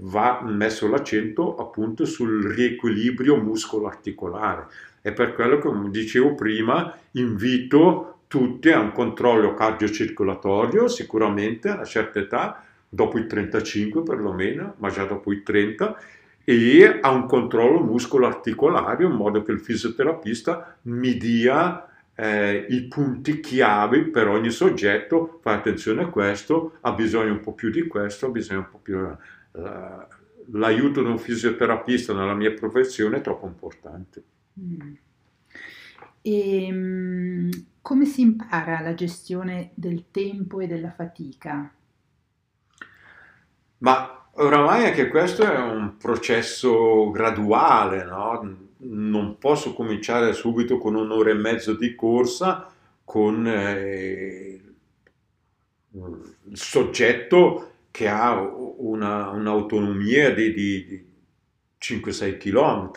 va 0.00 0.40
messo 0.42 0.88
l'accento 0.88 1.56
appunto 1.56 2.04
sul 2.04 2.44
riequilibrio 2.52 3.36
muscolo-articolare. 3.36 4.66
E 5.02 5.12
per 5.12 5.34
quello 5.34 5.58
che, 5.58 5.68
come 5.68 5.90
dicevo 5.90 6.34
prima, 6.34 6.94
invito 7.12 8.20
tutti 8.26 8.70
a 8.70 8.80
un 8.80 8.92
controllo 8.92 9.54
cardiocircolatorio, 9.54 10.88
sicuramente 10.88 11.68
a 11.68 11.74
una 11.74 11.84
certa 11.84 12.18
età, 12.18 12.64
dopo 12.88 13.18
i 13.18 13.26
35 13.26 14.02
perlomeno, 14.02 14.74
ma 14.78 14.90
già 14.90 15.04
dopo 15.04 15.32
i 15.32 15.42
30, 15.42 15.96
e 16.44 16.98
a 17.00 17.10
un 17.10 17.26
controllo 17.26 17.80
muscolo-articolare 17.80 19.04
in 19.04 19.10
modo 19.10 19.42
che 19.42 19.52
il 19.52 19.60
fisioterapista 19.60 20.76
mi 20.82 21.16
dia 21.16 21.86
eh, 22.14 22.66
i 22.68 22.82
punti 22.82 23.40
chiave 23.40 24.02
per 24.04 24.28
ogni 24.28 24.50
soggetto, 24.50 25.38
fa 25.42 25.52
attenzione 25.52 26.02
a 26.02 26.06
questo, 26.06 26.78
ha 26.80 26.92
bisogno 26.92 27.32
un 27.32 27.40
po' 27.40 27.52
più 27.52 27.70
di 27.70 27.86
questo, 27.86 28.26
ha 28.26 28.30
bisogno 28.30 28.60
un 28.60 28.70
po' 28.70 28.80
più... 28.82 28.96
Uh, 28.96 29.16
l'aiuto 30.52 31.02
di 31.02 31.08
un 31.08 31.18
fisioterapista 31.18 32.14
nella 32.14 32.34
mia 32.34 32.52
professione 32.52 33.18
è 33.18 33.20
troppo 33.20 33.46
importante. 33.46 34.22
Mm. 34.60 34.92
E 36.22 36.68
um, 36.70 37.50
come 37.80 38.04
si 38.04 38.20
impara 38.22 38.80
la 38.80 38.94
gestione 38.94 39.70
del 39.74 40.06
tempo 40.10 40.60
e 40.60 40.66
della 40.66 40.90
fatica? 40.90 41.72
Ma 43.78 44.28
oramai 44.32 44.86
anche 44.86 45.08
questo 45.08 45.42
è 45.44 45.58
un 45.58 45.96
processo 45.96 47.10
graduale, 47.10 48.04
no? 48.04 48.56
Non 48.78 49.38
posso 49.38 49.72
cominciare 49.72 50.32
subito 50.32 50.78
con 50.78 50.94
un'ora 50.94 51.30
e 51.30 51.34
mezzo 51.34 51.74
di 51.74 51.94
corsa 51.94 52.72
con 53.04 53.46
eh, 53.46 54.60
il 55.92 56.56
soggetto 56.56 57.70
che 57.90 58.08
ha 58.08 58.42
una, 58.78 59.30
un'autonomia 59.30 60.32
di, 60.32 60.52
di, 60.52 60.86
di 60.86 61.06
5-6 61.80 62.36
km, 62.38 62.90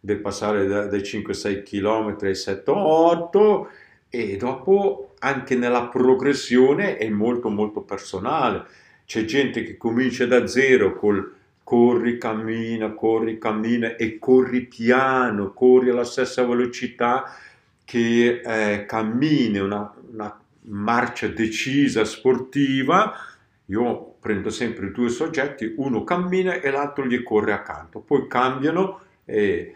deve 0.00 0.20
passare 0.20 0.66
da, 0.66 0.86
dai 0.86 1.00
5-6 1.00 1.62
km 1.62 2.16
ai 2.22 2.32
7-8 2.32 3.66
e 4.08 4.36
dopo 4.36 5.14
anche 5.20 5.56
nella 5.56 5.88
progressione 5.88 6.96
è 6.98 7.08
molto 7.08 7.48
molto 7.48 7.80
personale 7.80 8.82
c'è 9.06 9.24
gente 9.24 9.62
che 9.62 9.76
comincia 9.76 10.26
da 10.26 10.46
zero 10.46 10.96
col 10.96 11.32
corri, 11.62 12.18
cammina, 12.18 12.92
corri, 12.92 13.38
cammina 13.38 13.96
e 13.96 14.18
corri 14.18 14.66
piano, 14.66 15.52
corri 15.52 15.90
alla 15.90 16.04
stessa 16.04 16.44
velocità 16.44 17.24
che 17.84 18.40
eh, 18.44 18.86
cammini, 18.86 19.58
una, 19.58 19.94
una 20.10 20.40
marcia 20.62 21.28
decisa, 21.28 22.04
sportiva. 22.04 23.14
Io 23.66 24.13
prendo 24.24 24.48
sempre 24.48 24.90
due 24.90 25.10
soggetti, 25.10 25.74
uno 25.76 26.02
cammina 26.02 26.54
e 26.54 26.70
l'altro 26.70 27.04
gli 27.04 27.22
corre 27.22 27.52
accanto, 27.52 28.00
poi 28.00 28.26
cambiano 28.26 29.00
e, 29.26 29.74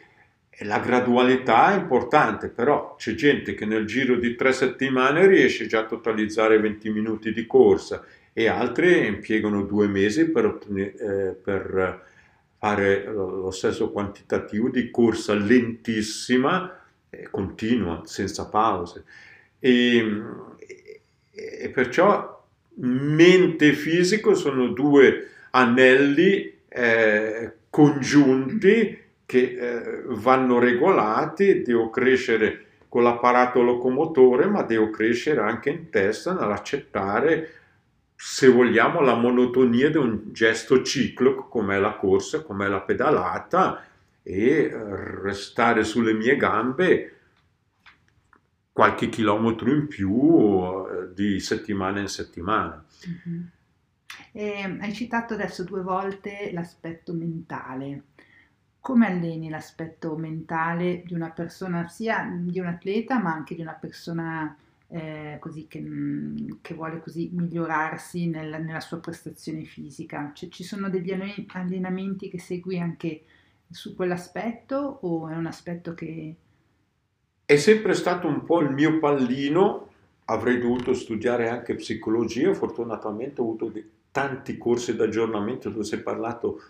e, 0.48 0.64
la 0.64 0.78
gradualità 0.78 1.74
è 1.74 1.76
importante, 1.76 2.48
però 2.48 2.94
c'è 2.96 3.12
gente 3.12 3.52
che 3.52 3.66
nel 3.66 3.84
giro 3.84 4.16
di 4.16 4.36
tre 4.36 4.54
settimane 4.54 5.26
riesce 5.26 5.66
già 5.66 5.80
a 5.80 5.84
totalizzare 5.84 6.58
20 6.58 6.88
minuti 6.88 7.30
di 7.30 7.46
corsa 7.46 8.02
e 8.32 8.48
altre 8.48 9.04
impiegano 9.04 9.64
due 9.64 9.86
mesi 9.86 10.30
per, 10.30 10.58
eh, 10.74 11.36
per 11.42 12.06
fare 12.56 13.04
lo 13.04 13.50
stesso 13.50 13.90
quantitativo 13.90 14.70
di 14.70 14.90
corsa 14.90 15.34
lentissima, 15.34 16.74
eh, 17.10 17.28
continua, 17.30 18.00
senza 18.06 18.48
pause. 18.48 19.04
E, 19.58 20.22
e, 21.32 21.68
perciò 21.68 22.37
mente 22.80 23.68
e 23.68 23.72
fisico 23.72 24.34
sono 24.34 24.68
due 24.68 25.28
anelli 25.50 26.60
eh, 26.68 27.52
congiunti 27.70 28.98
che 29.24 29.38
eh, 29.38 30.02
vanno 30.06 30.58
regolati, 30.58 31.62
devo 31.62 31.90
crescere 31.90 32.64
con 32.88 33.02
l'apparato 33.02 33.62
locomotore, 33.62 34.46
ma 34.46 34.62
devo 34.62 34.90
crescere 34.90 35.40
anche 35.40 35.70
in 35.70 35.90
testa 35.90 36.32
nell'accettare 36.32 37.50
se 38.20 38.48
vogliamo, 38.48 39.00
la 39.00 39.14
monotonia 39.14 39.90
di 39.90 39.96
un 39.96 40.32
gesto 40.32 40.82
ciclico 40.82 41.46
come 41.46 41.78
la 41.78 41.92
corsa, 41.92 42.42
come 42.42 42.68
la 42.68 42.80
pedalata 42.80 43.84
e 44.24 44.68
restare 45.22 45.84
sulle 45.84 46.12
mie 46.14 46.36
gambe 46.36 47.17
qualche 48.78 49.08
chilometro 49.08 49.74
in 49.74 49.88
più 49.88 50.86
eh, 50.86 51.12
di 51.12 51.40
settimana 51.40 51.98
in 51.98 52.06
settimana. 52.06 52.84
Mm-hmm. 53.08 53.42
Eh, 54.30 54.78
hai 54.78 54.92
citato 54.92 55.34
adesso 55.34 55.64
due 55.64 55.82
volte 55.82 56.52
l'aspetto 56.52 57.12
mentale. 57.12 58.04
Come 58.78 59.08
alleni 59.08 59.48
l'aspetto 59.48 60.14
mentale 60.14 61.02
di 61.04 61.12
una 61.12 61.30
persona, 61.30 61.88
sia 61.88 62.24
di 62.32 62.60
un 62.60 62.66
atleta, 62.66 63.18
ma 63.18 63.32
anche 63.32 63.56
di 63.56 63.62
una 63.62 63.72
persona 63.72 64.56
eh, 64.86 65.40
che, 65.66 65.80
mm, 65.80 66.36
che, 66.60 66.74
vuole 66.74 67.00
così 67.00 67.30
migliorarsi 67.32 68.28
nel, 68.28 68.62
nella 68.62 68.78
sua 68.78 69.00
prestazione 69.00 69.64
fisica. 69.64 70.30
Cioè, 70.32 70.48
ci 70.50 70.62
sono 70.62 70.88
degli 70.88 71.10
allenamenti 71.48 72.30
che 72.30 72.38
segui 72.38 72.78
anche 72.78 73.24
su 73.68 73.96
quell'aspetto 73.96 75.00
o 75.02 75.28
è 75.28 75.34
un 75.34 75.46
aspetto 75.46 75.94
che... 75.94 76.36
È 77.48 77.56
sempre 77.56 77.94
stato 77.94 78.26
un 78.26 78.44
po' 78.44 78.60
il 78.60 78.70
mio 78.70 78.98
pallino, 78.98 79.88
avrei 80.26 80.60
dovuto 80.60 80.92
studiare 80.92 81.48
anche 81.48 81.76
psicologia, 81.76 82.52
fortunatamente 82.52 83.40
ho 83.40 83.44
avuto 83.44 83.72
tanti 84.10 84.58
corsi 84.58 84.94
d'aggiornamento 84.94 85.70
dove 85.70 85.84
si 85.84 85.94
è 85.94 86.00
parlato 86.00 86.60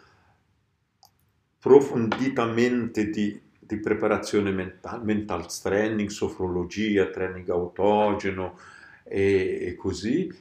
profonditamente 1.58 3.10
di 3.10 3.46
di 3.68 3.76
preparazione 3.76 4.50
mentale, 4.50 5.04
mental 5.04 5.46
training, 5.60 6.08
sofrologia, 6.08 7.08
training 7.08 7.46
autogeno 7.50 8.58
e, 9.04 9.58
e 9.60 9.74
così. 9.76 10.32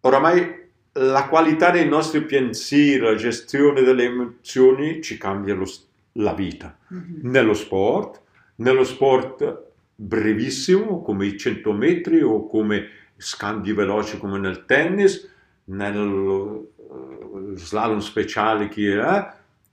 Oramai 0.00 0.68
la 0.92 1.28
qualità 1.28 1.70
dei 1.70 1.88
nostri 1.88 2.20
pensieri, 2.24 3.00
la 3.00 3.14
gestione 3.14 3.80
delle 3.80 4.04
emozioni 4.04 5.00
ci 5.00 5.16
cambia 5.16 5.54
lo, 5.54 5.64
la 6.12 6.34
vita. 6.34 6.76
Mm-hmm. 6.92 7.30
Nello 7.30 7.54
sport, 7.54 8.20
nello 8.60 8.84
sport 8.84 9.68
brevissimo 9.94 11.02
come 11.02 11.26
i 11.26 11.36
100 11.36 11.72
metri 11.72 12.22
o 12.22 12.46
come 12.46 12.88
scambi 13.16 13.72
veloci 13.72 14.16
come 14.18 14.38
nel 14.38 14.64
tennis, 14.64 15.28
nello 15.64 16.72
uh, 16.76 17.52
slalom 17.54 17.98
speciale 17.98 18.68
che 18.68 18.98
è, 18.98 19.32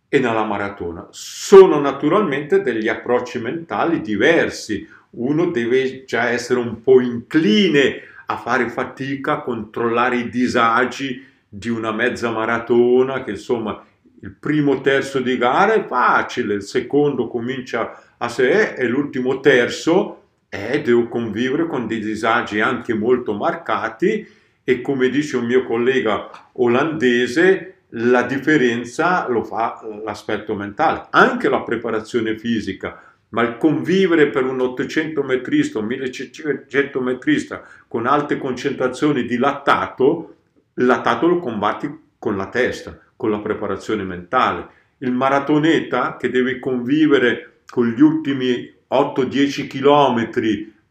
e 0.09 0.19
nella 0.19 0.43
maratona. 0.43 1.07
Sono 1.11 1.79
naturalmente 1.79 2.61
degli 2.61 2.87
approcci 2.87 3.39
mentali 3.39 4.01
diversi. 4.01 4.87
Uno 5.11 5.51
deve 5.51 6.05
già 6.05 6.29
essere 6.29 6.59
un 6.59 6.81
po' 6.81 7.01
incline 7.01 8.01
a 8.27 8.37
fare 8.37 8.69
fatica 8.69 9.33
a 9.33 9.41
controllare 9.41 10.17
i 10.17 10.29
disagi 10.29 11.25
di 11.47 11.69
una 11.69 11.91
mezza 11.91 12.29
maratona, 12.31 13.23
che 13.23 13.31
insomma 13.31 13.83
il 14.21 14.31
primo 14.31 14.81
terzo 14.81 15.19
di 15.19 15.37
gara 15.37 15.73
è 15.73 15.85
facile, 15.85 16.55
il 16.55 16.63
secondo 16.63 17.27
comincia 17.27 18.01
a 18.17 18.29
sé 18.29 18.73
e 18.73 18.87
l'ultimo 18.87 19.39
terzo 19.39 20.21
eh, 20.49 20.81
devo 20.81 21.07
convivere 21.07 21.67
con 21.67 21.87
dei 21.87 21.99
disagi 21.99 22.59
anche 22.59 22.93
molto 22.93 23.33
marcati 23.33 24.27
e 24.63 24.81
come 24.81 25.09
dice 25.09 25.37
un 25.37 25.45
mio 25.45 25.63
collega 25.63 26.29
olandese, 26.53 27.75
la 27.91 28.23
differenza 28.23 29.27
lo 29.29 29.43
fa 29.43 29.81
l'aspetto 30.03 30.55
mentale, 30.55 31.07
anche 31.11 31.47
la 31.47 31.61
preparazione 31.61 32.37
fisica, 32.37 33.01
ma 33.29 33.43
il 33.43 33.57
convivere 33.57 34.27
per 34.27 34.43
un 34.43 34.59
800 34.59 35.23
metrista, 35.23 35.79
un 35.79 35.85
1500 35.85 37.01
metrista 37.01 37.63
con 37.87 38.05
alte 38.05 38.37
concentrazioni 38.37 39.25
di 39.25 39.37
lattato, 39.37 40.35
il 40.73 40.85
lattato 40.85 41.27
lo 41.27 41.39
combatti 41.39 41.89
con 42.19 42.35
la 42.35 42.49
testa, 42.49 42.97
con 43.15 43.31
la 43.31 43.39
preparazione 43.39 44.03
mentale. 44.03 44.67
Il 44.99 45.11
maratoneta 45.11 46.17
che 46.17 46.29
deve 46.29 46.59
convivere 46.59 47.56
con 47.69 47.87
gli 47.89 48.01
ultimi 48.01 48.73
8-10 48.89 49.67
km 49.67 50.29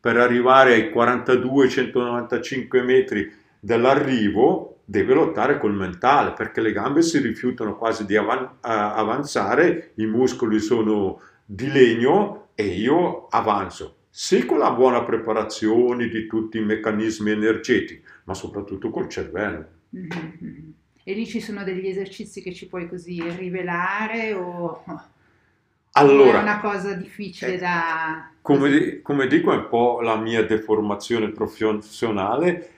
per 0.00 0.16
arrivare 0.16 0.74
ai 0.74 0.90
42-195 0.92 2.84
metri 2.84 3.32
dell'arrivo 3.58 4.80
deve 4.84 5.14
lottare 5.14 5.58
col 5.58 5.74
mentale 5.74 6.32
perché 6.32 6.60
le 6.60 6.70
gambe 6.72 7.02
si 7.02 7.18
rifiutano 7.18 7.76
quasi 7.76 8.06
di 8.06 8.16
avan- 8.16 8.58
avanzare, 8.60 9.90
i 9.96 10.06
muscoli 10.06 10.60
sono 10.60 11.20
di 11.44 11.70
legno 11.70 12.50
e 12.54 12.66
io 12.66 13.26
avanzo. 13.28 13.94
Sì, 14.08 14.46
con 14.46 14.58
la 14.58 14.70
buona 14.70 15.02
preparazione 15.02 16.08
di 16.08 16.26
tutti 16.26 16.58
i 16.58 16.64
meccanismi 16.64 17.32
energetici, 17.32 18.00
ma 18.24 18.34
soprattutto 18.34 18.90
col 18.90 19.08
cervello. 19.08 19.66
Mm-hmm. 19.94 20.70
E 21.02 21.12
lì 21.12 21.26
ci 21.26 21.40
sono 21.40 21.64
degli 21.64 21.86
esercizi 21.86 22.40
che 22.40 22.54
ci 22.54 22.66
puoi 22.66 22.88
così 22.88 23.20
rivelare 23.36 24.32
o 24.32 24.82
allora, 26.00 26.38
è 26.38 26.42
una 26.42 26.60
cosa 26.60 26.92
difficile 26.92 27.54
eh, 27.54 27.58
da... 27.58 28.30
Come, 28.42 29.00
come 29.02 29.26
dico, 29.26 29.52
è 29.52 29.56
un 29.56 29.68
po' 29.68 30.00
la 30.00 30.16
mia 30.16 30.44
deformazione 30.44 31.30
professionale. 31.30 32.70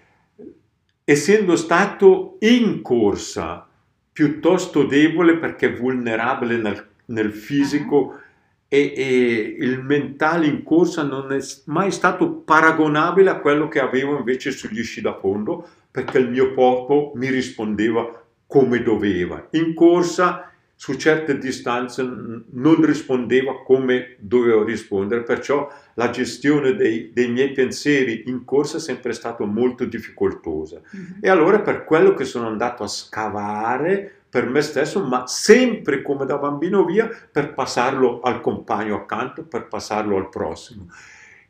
Essendo 1.04 1.56
stato 1.56 2.36
in 2.40 2.82
corsa 2.82 3.66
piuttosto 4.12 4.84
debole 4.84 5.36
perché 5.36 5.72
vulnerabile 5.74 6.56
nel, 6.56 6.88
nel 7.06 7.32
fisico 7.32 7.96
uh-huh. 7.96 8.18
e, 8.66 8.92
e, 8.96 9.56
il 9.60 9.80
mentale 9.80 10.46
in 10.46 10.62
corsa 10.62 11.02
non 11.02 11.32
è 11.32 11.38
mai 11.66 11.90
stato 11.92 12.32
paragonabile 12.32 13.30
a 13.30 13.38
quello 13.38 13.68
che 13.68 13.80
avevo 13.80 14.18
invece 14.18 14.50
sugli 14.50 14.82
sci 14.82 15.00
da 15.00 15.14
fondo 15.14 15.68
perché 15.90 16.18
il 16.18 16.30
mio 16.30 16.52
corpo 16.52 17.12
mi 17.14 17.30
rispondeva 17.30 18.24
come 18.46 18.82
doveva. 18.82 19.46
In 19.52 19.74
corsa 19.74 20.47
su 20.80 20.94
certe 20.94 21.38
distanze 21.38 22.04
non 22.04 22.84
rispondeva 22.84 23.64
come 23.64 24.14
dovevo 24.20 24.62
rispondere, 24.62 25.24
perciò 25.24 25.68
la 25.94 26.10
gestione 26.10 26.76
dei, 26.76 27.10
dei 27.12 27.28
miei 27.28 27.50
pensieri 27.50 28.22
in 28.26 28.44
corsa 28.44 28.76
è 28.76 28.80
sempre 28.80 29.12
stata 29.12 29.44
molto 29.44 29.86
difficoltosa. 29.86 30.80
Mm-hmm. 30.80 31.18
E 31.20 31.28
allora 31.28 31.62
per 31.62 31.82
quello 31.82 32.14
che 32.14 32.22
sono 32.22 32.46
andato 32.46 32.84
a 32.84 32.86
scavare 32.86 34.20
per 34.30 34.48
me 34.48 34.60
stesso, 34.60 35.04
ma 35.04 35.26
sempre 35.26 36.00
come 36.00 36.24
da 36.26 36.38
bambino 36.38 36.84
via, 36.84 37.10
per 37.32 37.54
passarlo 37.54 38.20
al 38.20 38.40
compagno 38.40 38.94
accanto, 38.94 39.42
per 39.42 39.66
passarlo 39.66 40.16
al 40.16 40.28
prossimo. 40.28 40.86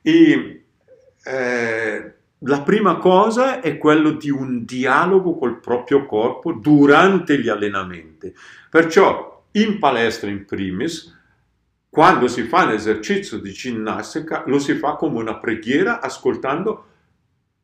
E, 0.01 0.63
eh, 1.23 2.13
la 2.43 2.61
prima 2.63 2.97
cosa 2.97 3.61
è 3.61 3.77
quello 3.77 4.13
di 4.13 4.31
un 4.31 4.65
dialogo 4.65 5.37
col 5.37 5.59
proprio 5.59 6.07
corpo 6.07 6.53
durante 6.53 7.39
gli 7.39 7.49
allenamenti. 7.49 8.33
Perciò 8.71 9.45
in 9.53 9.79
palestra 9.79 10.29
in 10.29 10.45
primis, 10.45 11.17
quando 11.89 12.29
si 12.29 12.43
fa 12.43 12.65
un 12.65 12.73
esercizio 12.73 13.39
di 13.39 13.51
ginnastica, 13.51 14.43
lo 14.47 14.59
si 14.59 14.75
fa 14.75 14.95
come 14.95 15.19
una 15.19 15.39
preghiera 15.39 16.01
ascoltando 16.01 16.85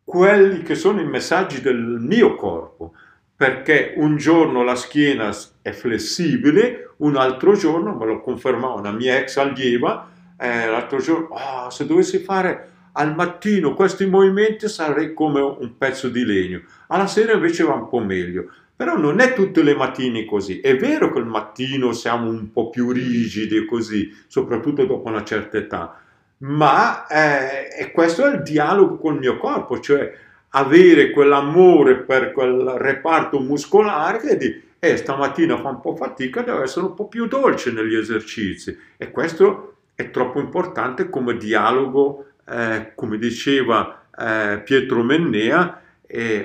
quelli 0.04 0.62
che 0.62 0.74
sono 0.74 1.00
i 1.00 1.06
messaggi 1.06 1.60
del 1.60 1.76
mio 1.76 2.34
corpo, 2.36 2.94
perché 3.36 3.94
un 3.96 4.16
giorno 4.16 4.62
la 4.62 4.74
schiena 4.74 5.30
è 5.60 5.72
flessibile, 5.72 6.94
un 6.98 7.16
altro 7.16 7.54
giorno, 7.54 7.94
me 7.94 8.06
lo 8.06 8.20
confermava 8.20 8.74
una 8.74 8.92
mia 8.92 9.18
ex 9.18 9.36
allieva, 9.36 10.08
eh, 10.38 10.68
l'altro 10.68 10.98
giorno, 10.98 11.26
oh, 11.26 11.70
se 11.70 11.86
dovessi 11.86 12.18
fare 12.18 12.70
al 12.92 13.14
mattino 13.14 13.74
questi 13.74 14.06
movimenti 14.06 14.68
sarei 14.68 15.12
come 15.12 15.40
un 15.40 15.76
pezzo 15.76 16.08
di 16.08 16.24
legno, 16.24 16.62
alla 16.88 17.06
sera 17.06 17.32
invece 17.32 17.64
va 17.64 17.74
un 17.74 17.88
po' 17.88 17.98
meglio. 17.98 18.50
Però 18.76 18.96
non 18.96 19.20
è 19.20 19.34
tutte 19.34 19.62
le 19.62 19.74
mattine 19.74 20.24
così. 20.24 20.60
È 20.60 20.76
vero 20.76 21.12
che 21.12 21.20
il 21.20 21.26
mattino 21.26 21.92
siamo 21.92 22.28
un 22.28 22.50
po' 22.50 22.70
più 22.70 22.90
rigidi 22.90 23.64
così, 23.64 24.12
soprattutto 24.26 24.84
dopo 24.84 25.08
una 25.08 25.22
certa 25.22 25.58
età, 25.58 26.00
ma 26.38 27.06
eh, 27.06 27.90
questo 27.92 28.26
è 28.26 28.34
il 28.34 28.42
dialogo 28.42 28.96
col 28.96 29.18
mio 29.18 29.36
corpo, 29.36 29.78
cioè 29.78 30.12
avere 30.50 31.10
quell'amore 31.10 31.96
per 31.98 32.32
quel 32.32 32.74
reparto 32.78 33.38
muscolare 33.40 34.18
che 34.18 34.36
di 34.36 34.62
eh, 34.78 34.96
stamattina 34.96 35.56
fa 35.58 35.68
un 35.68 35.80
po' 35.80 35.94
fatica, 35.94 36.42
deve 36.42 36.64
essere 36.64 36.86
un 36.86 36.94
po' 36.94 37.06
più 37.06 37.26
dolce 37.26 37.70
negli 37.70 37.94
esercizi. 37.94 38.76
E 38.96 39.10
questo 39.10 39.76
è 39.94 40.10
troppo 40.10 40.40
importante 40.40 41.08
come 41.08 41.36
dialogo 41.36 42.26
eh, 42.46 42.92
come 42.94 43.18
diceva 43.18 44.02
eh, 44.16 44.60
Pietro 44.64 45.02
Mennea, 45.02 45.80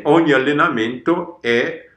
ogni 0.04 0.32
allenamento 0.32 1.40
è 1.42 1.89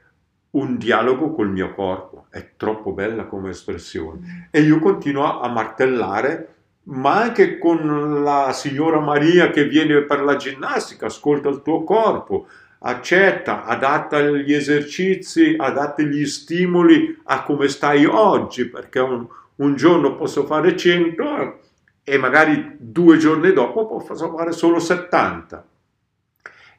un 0.53 0.77
dialogo 0.77 1.31
col 1.31 1.49
mio 1.49 1.73
corpo, 1.73 2.25
è 2.29 2.51
troppo 2.57 2.91
bella 2.91 3.25
come 3.25 3.49
espressione. 3.49 4.49
E 4.51 4.61
io 4.61 4.79
continuo 4.79 5.39
a 5.39 5.47
martellare, 5.49 6.55
ma 6.83 7.21
anche 7.21 7.57
con 7.57 8.23
la 8.23 8.51
signora 8.53 8.99
Maria 8.99 9.49
che 9.49 9.67
viene 9.67 10.01
per 10.01 10.21
la 10.21 10.35
ginnastica, 10.35 11.07
ascolta 11.07 11.49
il 11.49 11.61
tuo 11.63 11.83
corpo, 11.83 12.47
accetta, 12.79 13.63
adatta 13.63 14.21
gli 14.21 14.53
esercizi, 14.53 15.55
adatta 15.57 16.03
gli 16.03 16.25
stimoli 16.25 17.19
a 17.25 17.43
come 17.43 17.67
stai 17.67 18.05
oggi, 18.05 18.65
perché 18.65 18.99
un, 18.99 19.25
un 19.55 19.75
giorno 19.75 20.15
posso 20.15 20.45
fare 20.45 20.75
100 20.75 21.59
e 22.03 22.17
magari 22.17 22.75
due 22.77 23.17
giorni 23.17 23.53
dopo 23.53 23.87
posso 23.87 24.35
fare 24.35 24.51
solo 24.51 24.79
70. 24.79 25.65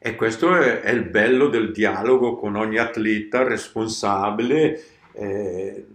E 0.07 0.15
questo 0.15 0.55
è, 0.55 0.81
è, 0.81 0.91
il 0.91 1.05
bello 1.05 1.47
del 1.47 1.71
dialogo 1.71 2.35
con 2.35 2.55
ogni 2.55 2.77
atleta 2.77 3.41
responsabile, 3.41 4.79
eh, 5.13 5.85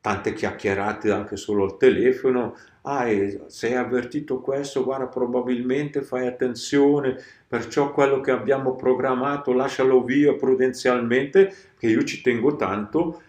tante 0.00 0.34
chiacchierate 0.34 1.10
anche 1.10 1.34
solo 1.34 1.64
al 1.64 1.76
telefono. 1.76 2.54
Ah, 2.82 3.08
se 3.48 3.66
hai 3.66 3.74
avvertito 3.74 4.40
questo, 4.40 4.84
guarda, 4.84 5.08
probabilmente 5.08 6.02
fai 6.02 6.28
attenzione, 6.28 7.20
perciò 7.48 7.90
quello 7.90 8.20
che 8.20 8.30
abbiamo 8.30 8.76
programmato 8.76 9.52
lascialo 9.52 10.04
via 10.04 10.32
prudenzialmente, 10.34 11.52
che 11.76 11.88
io 11.88 12.04
ci 12.04 12.20
tengo 12.20 12.54
tanto 12.54 13.20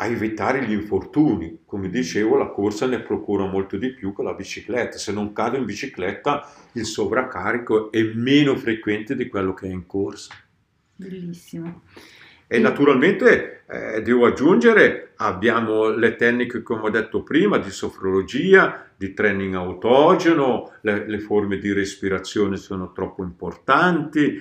a 0.00 0.06
evitare 0.06 0.64
gli 0.64 0.72
infortuni. 0.72 1.60
Come 1.64 1.88
dicevo, 1.88 2.36
la 2.36 2.48
corsa 2.48 2.86
ne 2.86 3.00
procura 3.00 3.46
molto 3.46 3.76
di 3.76 3.92
più 3.92 4.14
che 4.14 4.22
la 4.22 4.34
bicicletta. 4.34 4.96
Se 4.96 5.12
non 5.12 5.32
cado 5.32 5.56
in 5.56 5.64
bicicletta, 5.64 6.48
il 6.72 6.84
sovraccarico 6.84 7.90
è 7.90 8.02
meno 8.14 8.56
frequente 8.56 9.16
di 9.16 9.26
quello 9.26 9.54
che 9.54 9.66
è 9.66 9.70
in 9.70 9.86
corsa. 9.86 10.34
Bellissimo. 10.94 11.82
E 12.46 12.58
naturalmente 12.60 13.64
eh, 13.68 14.00
devo 14.02 14.26
aggiungere, 14.26 15.12
abbiamo 15.16 15.88
le 15.88 16.14
tecniche, 16.14 16.62
come 16.62 16.82
ho 16.82 16.90
detto 16.90 17.22
prima, 17.22 17.58
di 17.58 17.70
sofrologia, 17.70 18.88
di 18.96 19.12
training 19.12 19.54
autogeno, 19.54 20.74
le, 20.82 21.08
le 21.08 21.18
forme 21.18 21.58
di 21.58 21.72
respirazione 21.72 22.56
sono 22.56 22.92
troppo 22.92 23.22
importanti 23.22 24.40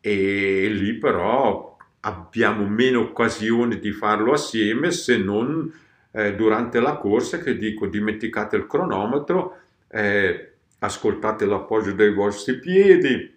e 0.00 0.68
lì 0.70 0.98
però 0.98 1.77
abbiamo 2.08 2.66
meno 2.66 3.00
occasioni 3.00 3.78
di 3.78 3.92
farlo 3.92 4.32
assieme 4.32 4.90
se 4.90 5.18
non 5.18 5.70
eh, 6.10 6.34
durante 6.34 6.80
la 6.80 6.96
corsa 6.96 7.38
che 7.38 7.56
dico 7.56 7.86
dimenticate 7.86 8.56
il 8.56 8.66
cronometro, 8.66 9.58
eh, 9.88 10.52
ascoltate 10.78 11.44
l'appoggio 11.44 11.92
dei 11.92 12.12
vostri 12.12 12.58
piedi, 12.58 13.36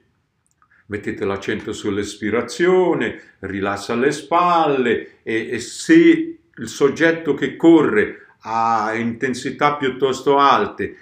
mettete 0.85 1.25
l'accento 1.25 1.73
sull'espirazione, 1.73 3.35
rilassa 3.39 3.93
le 3.95 4.11
spalle 4.11 5.21
e, 5.23 5.49
e 5.51 5.59
se 5.59 6.39
il 6.55 6.67
soggetto 6.67 7.33
che 7.33 7.55
corre 7.57 8.27
ha 8.43 8.93
intensità 8.95 9.75
piuttosto 9.75 10.37
alte, 10.37 10.95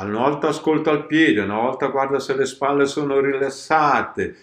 una 0.00 0.18
volta 0.18 0.48
ascolta 0.48 0.90
il 0.90 1.06
piede, 1.06 1.40
una 1.40 1.60
volta 1.60 1.86
guarda 1.86 2.18
se 2.18 2.34
le 2.34 2.46
spalle 2.46 2.86
sono 2.86 3.20
rilassate, 3.20 4.36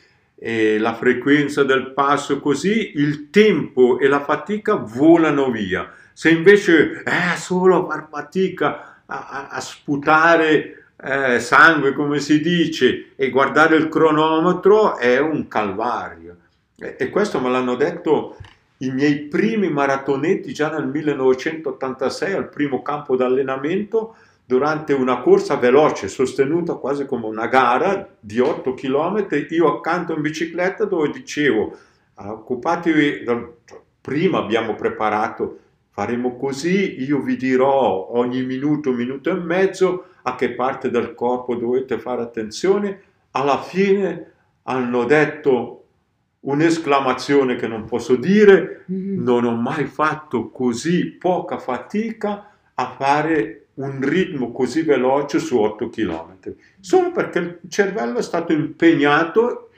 e 0.43 0.79
la 0.79 0.95
frequenza 0.95 1.63
del 1.63 1.91
passo 1.91 2.39
così, 2.39 2.93
il 2.95 3.29
tempo 3.29 3.99
e 3.99 4.07
la 4.07 4.23
fatica 4.23 4.73
volano 4.73 5.51
via. 5.51 5.87
Se 6.13 6.31
invece 6.31 7.03
è 7.03 7.35
solo 7.35 7.85
far 7.87 8.07
fatica 8.09 9.03
a, 9.05 9.27
a, 9.29 9.47
a 9.49 9.59
sputare 9.59 10.85
eh, 10.99 11.39
sangue, 11.39 11.93
come 11.93 12.19
si 12.19 12.41
dice, 12.41 13.11
e 13.15 13.29
guardare 13.29 13.75
il 13.75 13.87
cronometro, 13.87 14.97
è 14.97 15.19
un 15.19 15.47
calvario. 15.47 16.37
E, 16.75 16.95
e 16.97 17.09
questo 17.11 17.39
me 17.39 17.51
l'hanno 17.51 17.75
detto 17.75 18.37
i 18.77 18.89
miei 18.89 19.19
primi 19.19 19.69
maratonetti 19.69 20.53
già 20.55 20.71
nel 20.71 20.87
1986 20.87 22.33
al 22.33 22.49
primo 22.49 22.81
campo 22.81 23.15
d'allenamento 23.15 24.15
durante 24.51 24.91
una 24.91 25.21
corsa 25.21 25.55
veloce 25.55 26.09
sostenuta 26.09 26.73
quasi 26.73 27.05
come 27.05 27.25
una 27.25 27.47
gara 27.47 28.05
di 28.19 28.41
8 28.41 28.73
km, 28.73 29.25
io 29.49 29.77
accanto 29.77 30.13
in 30.13 30.19
bicicletta 30.19 30.83
dove 30.83 31.09
dicevo 31.09 31.73
occupatevi, 32.15 33.23
prima 34.01 34.39
abbiamo 34.39 34.75
preparato, 34.75 35.59
faremo 35.91 36.35
così, 36.35 37.01
io 37.01 37.21
vi 37.21 37.37
dirò 37.37 38.09
ogni 38.11 38.43
minuto, 38.43 38.91
minuto 38.91 39.29
e 39.29 39.35
mezzo 39.35 40.07
a 40.23 40.35
che 40.35 40.51
parte 40.51 40.89
del 40.89 41.13
corpo 41.13 41.55
dovete 41.55 41.97
fare 41.97 42.21
attenzione, 42.21 43.01
alla 43.31 43.61
fine 43.61 44.33
hanno 44.63 45.05
detto 45.05 45.85
un'esclamazione 46.41 47.55
che 47.55 47.67
non 47.67 47.85
posso 47.85 48.17
dire, 48.17 48.83
mm-hmm. 48.91 49.23
non 49.23 49.45
ho 49.45 49.55
mai 49.55 49.85
fatto 49.85 50.49
così 50.49 51.05
poca 51.05 51.57
fatica 51.57 52.50
a 52.75 52.95
fare 52.97 53.67
un 53.75 53.99
ritmo 54.01 54.51
così 54.51 54.83
veloce 54.83 55.39
su 55.39 55.57
8 55.57 55.89
km, 55.89 56.37
solo 56.79 57.11
perché 57.11 57.39
il 57.39 57.59
cervello 57.69 58.17
è 58.17 58.23
stato 58.23 58.51
impegnato 58.51 59.69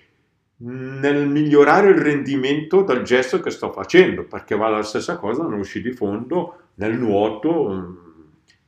nel 0.57 1.27
migliorare 1.27 1.89
il 1.89 1.97
rendimento 1.97 2.83
del 2.83 3.03
gesto 3.03 3.39
che 3.39 3.49
sto 3.49 3.71
facendo, 3.71 4.23
perché 4.23 4.55
va 4.55 4.69
la 4.69 4.83
stessa 4.83 5.17
cosa 5.17 5.45
nello 5.45 5.63
sci 5.63 5.81
di 5.81 5.91
fondo, 5.91 6.69
nel 6.75 6.97
nuoto, 6.97 7.69
mm, 7.69 7.95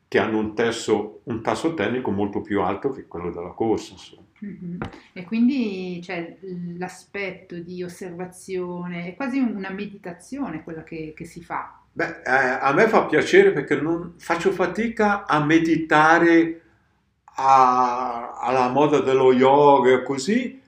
che 0.08 0.20
hanno 0.20 0.38
un, 0.38 0.54
tesso, 0.54 1.22
un 1.24 1.42
tasso 1.42 1.74
tecnico 1.74 2.12
molto 2.12 2.42
più 2.42 2.62
alto 2.62 2.90
che 2.92 3.08
quello 3.08 3.32
della 3.32 3.52
corsa. 3.52 3.96
Mm-hmm. 4.44 4.80
E 5.14 5.24
quindi 5.24 6.02
cioè, 6.04 6.38
l'aspetto 6.78 7.58
di 7.58 7.82
osservazione 7.82 9.08
è 9.08 9.16
quasi 9.16 9.40
una 9.40 9.70
meditazione 9.70 10.64
quella 10.64 10.84
che, 10.84 11.14
che 11.16 11.26
si 11.26 11.42
fa. 11.42 11.82
Beh, 11.98 12.24
eh, 12.26 12.58
a 12.60 12.74
me 12.74 12.90
fa 12.90 13.06
piacere 13.06 13.54
perché 13.54 13.80
non 13.80 14.16
faccio 14.18 14.52
fatica 14.52 15.26
a 15.26 15.42
meditare 15.42 16.62
a, 17.38 18.38
alla 18.38 18.68
moda 18.68 19.00
dello 19.00 19.32
yoga 19.32 20.04
così, 20.04 20.62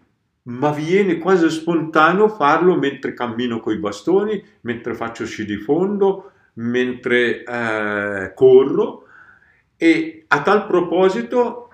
ma 0.44 0.72
viene 0.72 1.18
quasi 1.18 1.50
spontaneo 1.50 2.30
farlo 2.30 2.78
mentre 2.78 3.14
cammino 3.14 3.60
con 3.60 3.74
i 3.74 3.78
bastoni, 3.78 4.42
mentre 4.62 4.94
faccio 4.94 5.26
sci 5.26 5.44
di 5.44 5.58
fondo, 5.58 6.32
mentre 6.54 7.44
eh, 7.44 8.32
corro. 8.34 9.06
E 9.76 10.24
a 10.28 10.42
tal 10.42 10.66
proposito 10.66 11.70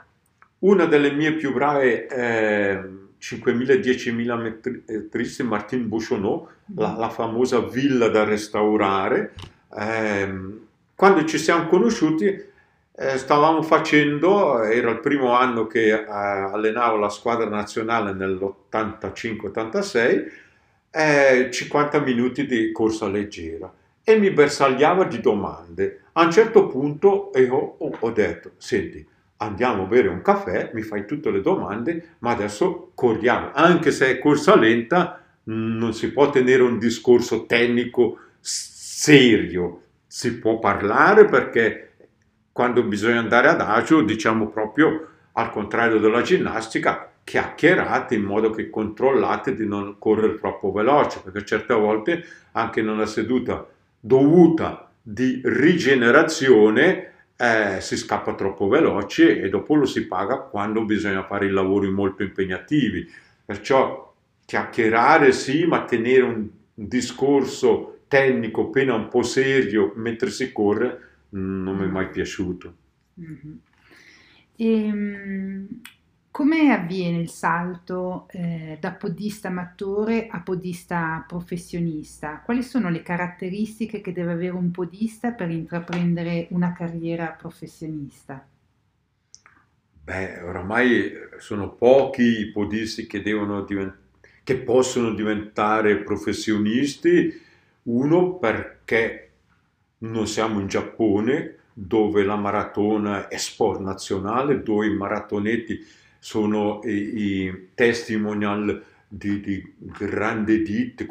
una 0.59 0.85
delle 0.85 1.11
mie 1.11 1.33
più 1.33 1.53
brave 1.53 2.07
eh, 2.07 3.02
5.000-10.000 3.23 4.83
metristi, 4.85 5.43
Martin 5.43 5.87
Bouchonneau, 5.87 6.45
la, 6.75 6.95
la, 6.97 7.09
famosa 7.09 7.61
villa 7.61 8.09
da 8.09 8.25
restaurare, 8.25 9.33
eh, 9.79 10.33
quando 10.93 11.23
ci 11.23 11.37
siamo 11.37 11.67
conosciuti 11.67 12.51
eh, 12.95 13.17
stavamo 13.17 13.63
facendo, 13.63 14.61
era 14.61 14.91
il 14.91 14.99
primo 14.99 15.31
anno 15.31 15.67
che 15.67 15.87
eh, 15.87 16.05
allenavo 16.05 16.97
la 16.97 17.09
squadra 17.09 17.47
nazionale 17.47 18.11
nell'85-86, 18.11 20.31
eh, 20.91 21.49
50 21.49 21.99
minuti 22.01 22.45
di 22.45 22.73
corsa 22.73 23.07
leggera. 23.07 23.73
E 24.03 24.19
mi 24.19 24.31
bersagliava 24.31 25.05
di 25.05 25.21
domande. 25.21 26.01
A 26.11 26.25
un 26.25 26.31
certo 26.31 26.67
punto 26.67 27.31
io 27.35 27.75
ho, 27.77 27.97
ho 27.97 28.11
detto, 28.11 28.51
senti, 28.57 29.07
andiamo 29.43 29.83
a 29.83 29.87
bere 29.87 30.07
un 30.07 30.21
caffè, 30.21 30.71
mi 30.73 30.81
fai 30.81 31.05
tutte 31.05 31.31
le 31.31 31.41
domande, 31.41 32.15
ma 32.19 32.31
adesso 32.31 32.91
corriamo. 32.95 33.51
Anche 33.53 33.91
se 33.91 34.09
è 34.09 34.19
corsa 34.19 34.55
lenta, 34.55 35.21
non 35.45 35.93
si 35.93 36.11
può 36.11 36.29
tenere 36.29 36.63
un 36.63 36.79
discorso 36.79 37.45
tecnico 37.45 38.17
serio, 38.39 39.81
si 40.07 40.37
può 40.37 40.59
parlare 40.59 41.25
perché 41.25 41.91
quando 42.51 42.83
bisogna 42.83 43.19
andare 43.19 43.49
ad 43.49 43.61
agio, 43.61 44.01
diciamo 44.01 44.47
proprio 44.47 45.07
al 45.33 45.49
contrario 45.49 45.99
della 45.99 46.21
ginnastica, 46.21 47.09
chiacchierate 47.23 48.15
in 48.15 48.23
modo 48.23 48.49
che 48.51 48.69
controllate 48.69 49.55
di 49.55 49.65
non 49.65 49.95
correre 49.97 50.37
troppo 50.37 50.71
veloce, 50.71 51.21
perché 51.23 51.45
certe 51.45 51.73
volte 51.73 52.23
anche 52.51 52.81
in 52.81 52.89
una 52.89 53.05
seduta 53.05 53.65
dovuta 53.99 54.89
di 55.01 55.41
rigenerazione 55.43 57.12
eh, 57.43 57.81
si 57.81 57.97
scappa 57.97 58.35
troppo 58.35 58.67
veloce 58.69 59.41
e 59.41 59.49
dopo 59.49 59.75
lo 59.75 59.85
si 59.85 60.07
paga 60.07 60.37
quando 60.37 60.85
bisogna 60.85 61.23
fare 61.23 61.47
i 61.47 61.51
lavori 61.51 61.89
molto 61.91 62.23
impegnativi. 62.23 63.05
Perciò 63.45 64.13
chiacchierare 64.45 65.33
sì, 65.33 65.65
ma 65.65 65.83
tenere 65.83 66.21
un 66.21 66.47
discorso 66.73 68.03
tecnico 68.07 68.67
appena 68.67 68.93
un 68.93 69.09
po' 69.09 69.23
serio 69.23 69.91
mentre 69.95 70.29
si 70.29 70.51
corre 70.51 71.09
non 71.29 71.75
mi 71.75 71.83
è 71.83 71.87
mai 71.87 72.09
piaciuto. 72.09 72.75
Mm-hmm. 73.19 73.53
E, 74.55 74.85
ehm, 74.85 75.67
come 76.33 76.71
avviene 76.71 77.19
il 77.19 77.29
salto 77.29 78.25
eh, 78.31 78.79
da 78.81 78.93
podista 78.93 79.49
amatore 79.49 80.25
a 80.31 80.39
podista 80.39 81.23
professionista? 81.27 82.41
Quali 82.43 82.63
sono 82.63 82.89
le 82.89 83.03
caratteristiche 83.03 84.01
che 84.01 84.11
deve 84.13 84.31
avere 84.31 84.55
un 84.55 84.71
podista 84.71 85.33
per 85.33 85.51
intraprendere 85.51 86.47
una 86.49 86.73
carriera 86.73 87.27
professionista? 87.27 88.43
Beh, 90.03 90.41
oramai 90.41 91.11
sono 91.37 91.69
pochi 91.69 92.39
i 92.39 92.51
podisti 92.51 93.05
che, 93.05 93.21
divent- 93.21 93.97
che 94.43 94.57
possono 94.57 95.13
diventare 95.13 95.97
professionisti. 95.97 97.31
Uno 97.83 98.33
perché 98.37 99.29
non 99.99 100.25
siamo 100.25 100.59
in 100.59 100.65
Giappone 100.65 101.57
dove 101.73 102.23
la 102.23 102.37
maratona 102.37 103.27
è 103.27 103.37
sport 103.37 103.81
nazionale, 103.81 104.63
dove 104.63 104.87
i 104.87 104.95
maratonetti 104.95 106.01
sono 106.23 106.79
i, 106.85 107.19
i 107.19 107.67
testimonial 107.73 108.81
di, 109.09 109.41
di 109.41 109.73
grandi 109.77 110.61
ditte, 110.61 111.05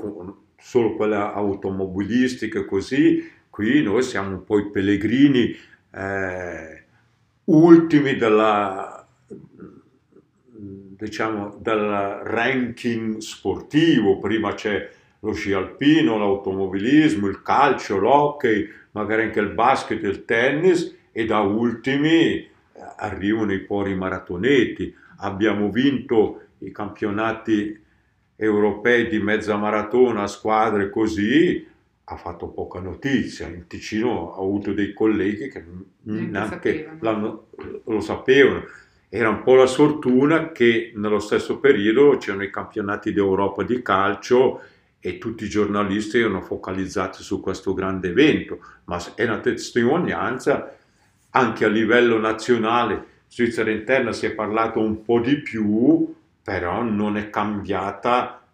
solo 0.56 0.94
quelle 0.94 1.16
automobilistiche 1.16 2.64
così, 2.64 3.30
qui 3.50 3.82
noi 3.82 4.02
siamo 4.02 4.30
un 4.30 4.44
po' 4.44 4.58
i 4.58 4.70
pellegrini 4.70 5.54
eh, 5.94 6.84
ultimi 7.44 8.16
della, 8.16 9.06
diciamo, 10.48 11.58
del 11.60 12.20
ranking 12.22 13.18
sportivo, 13.18 14.18
prima 14.18 14.54
c'è 14.54 14.90
lo 15.20 15.32
sci 15.34 15.52
alpino, 15.52 16.16
l'automobilismo, 16.16 17.26
il 17.26 17.42
calcio, 17.42 17.98
l'hockey, 17.98 18.66
magari 18.92 19.24
anche 19.24 19.40
il 19.40 19.50
basket 19.50 20.02
il 20.04 20.24
tennis 20.24 20.96
e 21.12 21.26
da 21.26 21.40
ultimi 21.40 22.08
eh, 22.08 22.48
arrivano 22.96 23.52
i 23.52 23.60
pori 23.60 23.94
maratonetti. 23.94 25.00
Abbiamo 25.22 25.70
vinto 25.70 26.40
i 26.58 26.72
campionati 26.72 27.80
europei 28.36 29.08
di 29.08 29.20
mezza 29.20 29.56
maratona 29.56 30.22
a 30.22 30.26
squadre 30.26 30.90
così, 30.90 31.64
ha 32.04 32.16
fatto 32.16 32.48
poca 32.48 32.80
notizia. 32.80 33.46
In 33.46 33.66
Ticino 33.68 34.08
ho 34.10 34.42
avuto 34.42 34.72
dei 34.72 34.92
colleghi 34.92 35.48
che 35.48 35.64
neanche 36.02 36.98
lo 37.00 38.00
sapevano. 38.00 38.64
Era 39.08 39.28
un 39.28 39.42
po' 39.42 39.54
la 39.54 39.66
sfortuna 39.66 40.50
che 40.52 40.92
nello 40.96 41.20
stesso 41.20 41.58
periodo 41.58 42.16
c'erano 42.16 42.42
i 42.42 42.50
campionati 42.50 43.12
d'Europa 43.12 43.62
di 43.62 43.80
calcio 43.82 44.60
e 44.98 45.18
tutti 45.18 45.44
i 45.44 45.48
giornalisti 45.48 46.18
erano 46.18 46.40
focalizzati 46.40 47.22
su 47.22 47.40
questo 47.40 47.74
grande 47.74 48.08
evento, 48.08 48.58
ma 48.84 49.00
è 49.14 49.24
una 49.24 49.38
testimonianza 49.38 50.74
anche 51.30 51.64
a 51.64 51.68
livello 51.68 52.18
nazionale. 52.18 53.10
Svizzera 53.32 53.70
interna 53.70 54.12
si 54.12 54.26
è 54.26 54.32
parlato 54.32 54.78
un 54.78 55.02
po' 55.02 55.18
di 55.18 55.40
più, 55.40 56.14
però 56.42 56.82
non 56.82 57.16
è 57.16 57.30
cambiata 57.30 58.46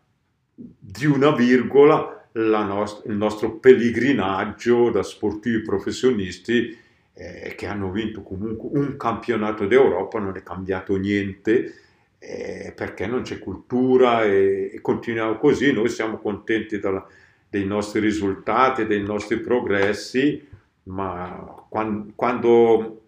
di 0.55 1.05
una 1.05 1.33
virgola 1.33 2.29
nost- 2.35 3.05
il 3.07 3.17
nostro 3.17 3.57
pellegrinaggio 3.57 4.91
da 4.91 5.03
sportivi 5.03 5.63
professionisti 5.63 6.79
eh, 7.13 7.55
che 7.57 7.67
hanno 7.67 7.91
vinto 7.91 8.23
comunque 8.23 8.69
un 8.79 8.97
campionato 8.97 9.67
d'Europa, 9.67 10.21
non 10.21 10.37
è 10.37 10.45
cambiato 10.45 10.95
niente 10.95 11.75
eh, 12.21 12.73
perché 12.73 13.09
non 13.09 13.23
c'è 13.23 13.41
cultura 13.41 14.23
e, 14.23 14.71
e, 14.75 14.81
continuiamo 14.81 15.39
così, 15.39 15.73
noi 15.73 15.89
siamo 15.89 16.19
contenti 16.19 16.79
dalla, 16.79 17.05
dei 17.51 17.65
nostri 17.65 17.99
risultati, 17.99 18.87
dei 18.87 19.03
nostri 19.03 19.41
progressi, 19.41 20.47
ma 20.85 21.67
quando, 21.69 22.13
quando 22.15 23.01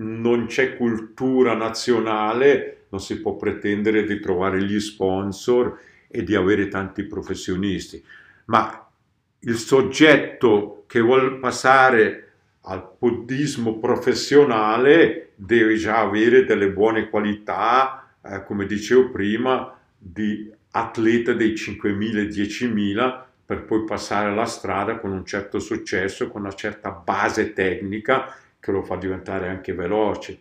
non 0.00 0.46
c'è 0.46 0.76
cultura 0.76 1.54
nazionale 1.54 2.80
non 2.90 3.00
si 3.00 3.20
può 3.20 3.36
pretendere 3.36 4.04
di 4.04 4.20
trovare 4.20 4.62
gli 4.62 4.78
sponsor 4.78 5.78
e 6.08 6.22
di 6.22 6.34
avere 6.34 6.68
tanti 6.68 7.04
professionisti, 7.04 8.02
ma 8.46 8.88
il 9.40 9.56
soggetto 9.56 10.84
che 10.86 11.00
vuole 11.00 11.38
passare 11.38 12.32
al 12.62 12.96
podismo 12.98 13.78
professionale 13.78 15.30
deve 15.36 15.76
già 15.76 16.00
avere 16.00 16.44
delle 16.44 16.70
buone 16.70 17.08
qualità, 17.08 18.10
eh, 18.22 18.44
come 18.44 18.66
dicevo 18.66 19.10
prima, 19.10 19.74
di 19.96 20.52
atleta 20.72 21.32
dei 21.32 21.52
5.000 21.52 22.16
e 22.18 22.28
10.000 22.28 23.22
per 23.46 23.64
poi 23.64 23.84
passare 23.84 24.30
alla 24.30 24.44
strada 24.44 24.98
con 24.98 25.10
un 25.10 25.24
certo 25.24 25.58
successo, 25.58 26.28
con 26.28 26.42
una 26.42 26.52
certa 26.52 26.90
base 26.90 27.52
tecnica 27.52 28.34
che 28.60 28.70
lo 28.70 28.82
fa 28.82 28.96
diventare 28.96 29.48
anche 29.48 29.72
veloce, 29.72 30.38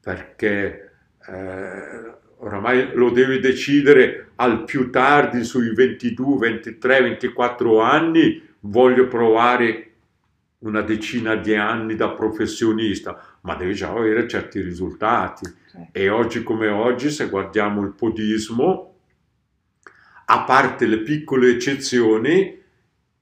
perché 0.00 0.92
eh, 1.26 2.14
oramai 2.36 2.92
lo 2.94 3.10
devi 3.10 3.40
decidere 3.40 4.32
al 4.36 4.64
più 4.64 4.90
tardi 4.90 5.42
sui 5.42 5.74
22, 5.74 6.38
23, 6.38 7.02
24 7.02 7.80
anni, 7.80 8.42
voglio 8.60 9.08
provare 9.08 9.86
una 10.58 10.82
decina 10.82 11.34
di 11.34 11.54
anni 11.54 11.96
da 11.96 12.10
professionista, 12.10 13.38
ma 13.42 13.54
devi 13.56 13.74
già 13.74 13.90
avere 13.90 14.28
certi 14.28 14.60
risultati. 14.60 15.46
Sì. 15.66 15.78
E 15.90 16.08
oggi 16.08 16.42
come 16.42 16.68
oggi, 16.68 17.10
se 17.10 17.28
guardiamo 17.28 17.82
il 17.82 17.92
podismo, 17.92 18.94
a 20.26 20.44
parte 20.44 20.86
le 20.86 21.00
piccole 21.00 21.50
eccezioni, 21.50 22.60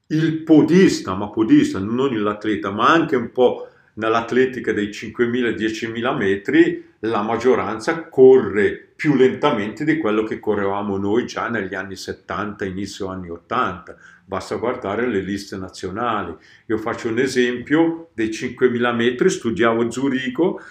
il 0.07 0.43
podista, 0.43 1.15
ma 1.15 1.29
podista, 1.29 1.79
non 1.79 2.21
l'atleta, 2.21 2.69
ma 2.69 2.89
anche 2.91 3.15
un 3.15 3.31
po' 3.31 3.70
nell'atletica 3.95 4.71
dei 4.73 4.87
5.000 4.87 5.45
e 5.45 5.55
10.000 5.55 6.17
metri 6.17 6.89
la 7.05 7.21
maggioranza 7.21 8.03
corre 8.03 8.89
più 8.95 9.15
lentamente 9.15 9.83
di 9.83 9.97
quello 9.97 10.23
che 10.23 10.39
correvamo 10.39 10.97
noi 10.97 11.25
già 11.25 11.49
negli 11.49 11.73
anni 11.73 11.95
70, 11.95 12.65
inizio 12.65 13.07
anni 13.07 13.29
80. 13.29 13.97
Basta 14.25 14.55
guardare 14.55 15.07
le 15.07 15.21
liste 15.21 15.57
nazionali. 15.57 16.35
Io 16.67 16.77
faccio 16.77 17.09
un 17.09 17.17
esempio 17.17 18.09
dei 18.13 18.29
5.000 18.29 18.95
metri, 18.95 19.29
studiavo 19.29 19.89
Zurigo 19.89 20.61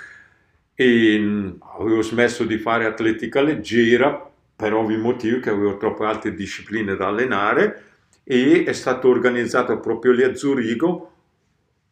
e 0.74 1.18
mm, 1.18 1.50
avevo 1.78 2.02
smesso 2.02 2.44
di 2.44 2.58
fare 2.58 2.86
atletica 2.86 3.42
leggera 3.42 4.30
per 4.54 4.72
ovvi 4.72 4.96
motivi 4.96 5.40
che 5.40 5.50
avevo 5.50 5.76
troppe 5.76 6.04
altre 6.04 6.34
discipline 6.34 6.94
da 6.94 7.08
allenare 7.08 7.84
e 8.22 8.62
è 8.64 8.72
stato 8.72 9.08
organizzato 9.08 9.80
proprio 9.80 10.12
lì 10.12 10.22
a 10.22 10.34
Zurigo 10.34 11.10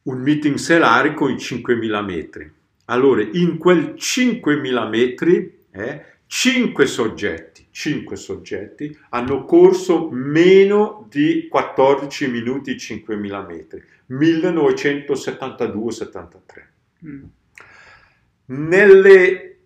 un 0.08 0.20
meeting 0.20 0.56
selari 0.56 1.14
con 1.14 1.30
i 1.30 1.36
5.000 1.36 2.04
metri. 2.04 2.52
Allora, 2.86 3.22
in 3.22 3.58
quel 3.58 3.94
5.000 3.96 4.88
metri, 4.88 5.60
eh, 5.70 6.04
5 6.26 6.86
soggetti, 6.86 7.66
5 7.70 8.16
soggetti 8.16 8.98
hanno 9.10 9.44
corso 9.44 10.08
meno 10.10 11.06
di 11.10 11.46
14 11.48 12.26
minuti 12.28 12.76
5.000 12.76 13.46
metri, 13.46 13.84
1972-73. 14.10 16.66
Mm. 17.06 17.24
Nelle, 18.46 19.58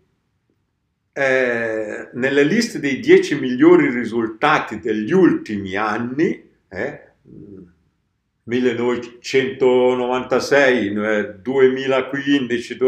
eh, 1.12 2.08
nelle 2.12 2.42
liste 2.42 2.80
dei 2.80 2.98
10 2.98 3.38
migliori 3.38 3.88
risultati 3.90 4.80
degli 4.80 5.12
ultimi 5.12 5.76
anni, 5.76 6.50
eh, 6.68 7.10
1996, 8.44 10.92
2015, 11.40 12.78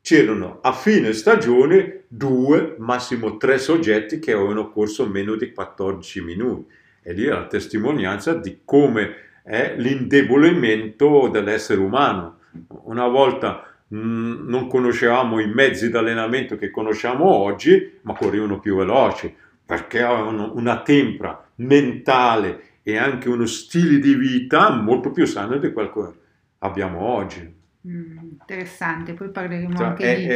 c'erano 0.00 0.58
a 0.60 0.72
fine 0.72 1.12
stagione 1.12 2.04
due, 2.08 2.74
massimo 2.78 3.36
tre 3.36 3.58
soggetti 3.58 4.18
che 4.18 4.32
avevano 4.32 4.70
corso 4.70 5.06
meno 5.08 5.34
di 5.34 5.52
14 5.52 6.22
minuti. 6.22 6.72
E 7.02 7.12
lì 7.14 7.24
è 7.24 7.30
la 7.30 7.46
testimonianza 7.46 8.34
di 8.34 8.60
come 8.64 9.14
è 9.42 9.74
l'indebolimento 9.76 11.28
dell'essere 11.28 11.80
umano. 11.80 12.38
Una 12.84 13.08
volta 13.08 13.66
mm, 13.92 14.48
non 14.48 14.68
conoscevamo 14.68 15.40
i 15.40 15.48
mezzi 15.48 15.90
di 15.90 15.96
allenamento 15.96 16.56
che 16.56 16.70
conosciamo 16.70 17.24
oggi, 17.24 17.98
ma 18.02 18.14
correvano 18.14 18.60
più 18.60 18.76
veloci 18.76 19.34
perché 19.64 20.02
avevano 20.02 20.52
una 20.54 20.82
tempra 20.82 21.44
mentale 21.56 22.71
e 22.82 22.96
anche 22.96 23.28
uno 23.28 23.46
stile 23.46 23.98
di 23.98 24.14
vita 24.14 24.70
molto 24.70 25.10
più 25.10 25.24
sano 25.24 25.58
di 25.58 25.72
quello 25.72 25.92
che 25.92 26.18
abbiamo 26.58 27.00
oggi. 27.00 27.60
Mm, 27.86 28.18
interessante, 28.18 29.12
poi 29.14 29.30
parleremo 29.30 29.76
cioè, 29.76 29.86
anche 29.86 30.14
è, 30.14 30.16
di... 30.16 30.26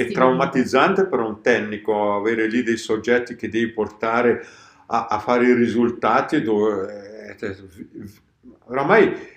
È, 0.00 0.04
di 0.04 0.10
è 0.10 0.12
traumatizzante 0.12 1.06
per 1.06 1.20
un 1.20 1.40
tecnico 1.42 2.14
avere 2.14 2.46
lì 2.48 2.62
dei 2.62 2.76
soggetti 2.76 3.36
che 3.36 3.48
devi 3.48 3.68
portare 3.68 4.44
a, 4.86 5.06
a 5.06 5.18
fare 5.18 5.46
i 5.46 5.54
risultati 5.54 6.42
dove... 6.42 7.36
Eh, 7.38 7.56
oramai 8.66 9.32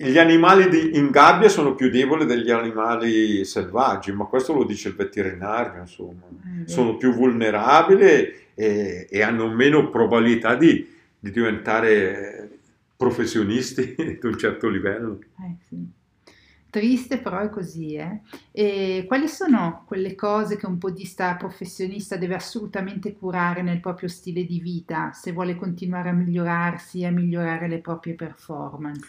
gli 0.00 0.18
animali 0.18 0.68
di, 0.68 0.96
in 0.96 1.10
gabbia 1.10 1.48
sono 1.48 1.74
più 1.74 1.90
deboli 1.90 2.24
degli 2.24 2.50
animali 2.50 3.44
selvaggi, 3.44 4.12
ma 4.12 4.26
questo 4.26 4.52
lo 4.52 4.64
dice 4.64 4.88
il 4.88 4.94
veterinario, 4.94 5.80
insomma. 5.80 6.22
Eh, 6.30 6.68
sono 6.68 6.96
più 6.96 7.12
vulnerabili 7.12 8.06
e, 8.54 9.08
e 9.10 9.22
hanno 9.22 9.48
meno 9.48 9.90
probabilità 9.90 10.54
di, 10.54 10.97
di 11.18 11.30
diventare 11.30 12.60
professionisti 12.96 13.94
di 13.96 14.26
un 14.26 14.36
certo 14.38 14.68
livello. 14.68 15.18
Eh, 15.40 15.56
sì. 15.66 15.96
Triste 16.70 17.18
però 17.18 17.38
è 17.38 17.48
così. 17.48 17.94
Eh? 17.94 18.20
E 18.52 19.04
quali 19.06 19.26
sono 19.26 19.84
quelle 19.86 20.14
cose 20.14 20.56
che 20.56 20.66
un 20.66 20.76
podista 20.76 21.34
professionista 21.36 22.16
deve 22.16 22.34
assolutamente 22.34 23.14
curare 23.16 23.62
nel 23.62 23.80
proprio 23.80 24.08
stile 24.08 24.44
di 24.44 24.60
vita 24.60 25.12
se 25.12 25.32
vuole 25.32 25.56
continuare 25.56 26.10
a 26.10 26.12
migliorarsi 26.12 27.00
e 27.00 27.06
a 27.06 27.10
migliorare 27.10 27.68
le 27.68 27.78
proprie 27.78 28.14
performance? 28.14 29.06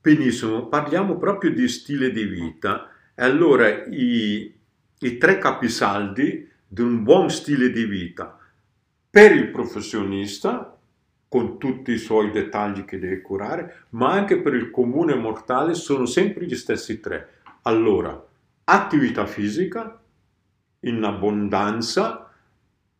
Benissimo, 0.00 0.66
parliamo 0.66 1.16
proprio 1.16 1.52
di 1.52 1.66
stile 1.68 2.10
di 2.12 2.24
vita. 2.24 2.88
Allora, 3.16 3.84
i, 3.86 4.52
i 4.98 5.18
tre 5.18 5.38
capisaldi 5.38 6.48
di 6.68 6.80
un 6.80 7.02
buon 7.02 7.30
stile 7.30 7.70
di 7.70 7.84
vita 7.84 8.38
per 9.10 9.34
il 9.34 9.50
professionista 9.50 10.71
con 11.32 11.56
tutti 11.56 11.92
i 11.92 11.96
suoi 11.96 12.30
dettagli 12.30 12.84
che 12.84 12.98
deve 12.98 13.22
curare, 13.22 13.86
ma 13.90 14.12
anche 14.12 14.42
per 14.42 14.52
il 14.52 14.70
comune 14.70 15.14
mortale 15.14 15.72
sono 15.72 16.04
sempre 16.04 16.44
gli 16.44 16.54
stessi 16.54 17.00
tre. 17.00 17.26
Allora, 17.62 18.22
attività 18.64 19.24
fisica 19.24 19.98
in 20.80 21.02
abbondanza, 21.02 22.30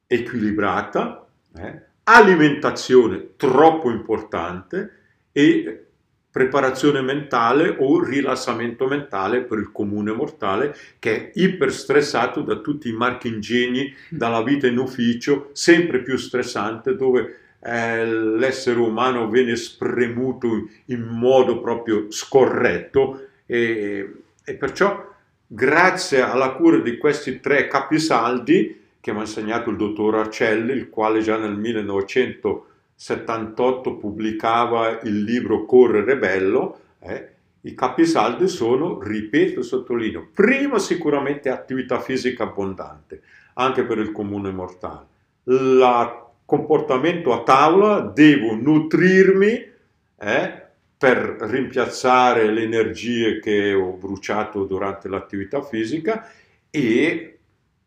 equilibrata, 0.06 1.26
eh, 1.58 1.82
alimentazione 2.04 3.36
troppo 3.36 3.90
importante 3.90 4.92
e 5.30 5.88
preparazione 6.30 7.02
mentale 7.02 7.76
o 7.80 8.02
rilassamento 8.02 8.86
mentale 8.86 9.42
per 9.42 9.58
il 9.58 9.70
comune 9.70 10.10
mortale 10.12 10.74
che 10.98 11.16
è 11.16 11.30
iperstressato 11.34 12.40
da 12.40 12.56
tutti 12.60 12.88
i 12.88 12.94
marchingegni, 12.94 13.94
dalla 14.08 14.42
vita 14.42 14.66
in 14.66 14.78
ufficio, 14.78 15.50
sempre 15.52 16.00
più 16.00 16.16
stressante, 16.16 16.96
dove 16.96 17.40
eh, 17.64 18.04
l'essere 18.04 18.80
umano 18.80 19.28
viene 19.28 19.54
spremuto 19.54 20.48
in 20.86 21.02
modo 21.02 21.60
proprio 21.60 22.10
scorretto 22.10 23.28
e, 23.46 24.14
e 24.44 24.54
perciò 24.54 25.08
grazie 25.46 26.22
alla 26.22 26.50
cura 26.52 26.78
di 26.78 26.96
questi 26.96 27.38
tre 27.40 27.68
capisaldi 27.68 28.80
che 28.98 29.12
mi 29.12 29.18
ha 29.18 29.22
insegnato 29.22 29.70
il 29.70 29.76
dottor 29.76 30.16
Arcelli, 30.16 30.72
il 30.72 30.88
quale 30.88 31.20
già 31.20 31.36
nel 31.36 31.56
1978 31.56 33.96
pubblicava 33.96 35.00
il 35.02 35.22
libro 35.24 35.64
Correre 35.64 36.16
Bello, 36.16 36.78
eh, 37.00 37.28
i 37.62 37.74
capisaldi 37.74 38.46
sono, 38.48 39.00
ripeto 39.00 39.60
e 39.60 39.64
sottolineo, 39.64 40.28
prima 40.32 40.78
sicuramente 40.78 41.48
attività 41.48 41.98
fisica 42.00 42.44
abbondante, 42.44 43.22
anche 43.54 43.82
per 43.84 43.98
il 43.98 44.12
comune 44.12 44.52
mortale. 44.52 45.06
La 45.44 46.21
comportamento 46.52 47.32
a 47.32 47.42
tavola, 47.44 48.00
devo 48.00 48.54
nutrirmi 48.54 49.70
eh, 50.18 50.62
per 50.98 51.36
rimpiazzare 51.40 52.50
le 52.50 52.62
energie 52.64 53.40
che 53.40 53.72
ho 53.72 53.92
bruciato 53.92 54.64
durante 54.64 55.08
l'attività 55.08 55.62
fisica 55.62 56.30
e, 56.68 57.38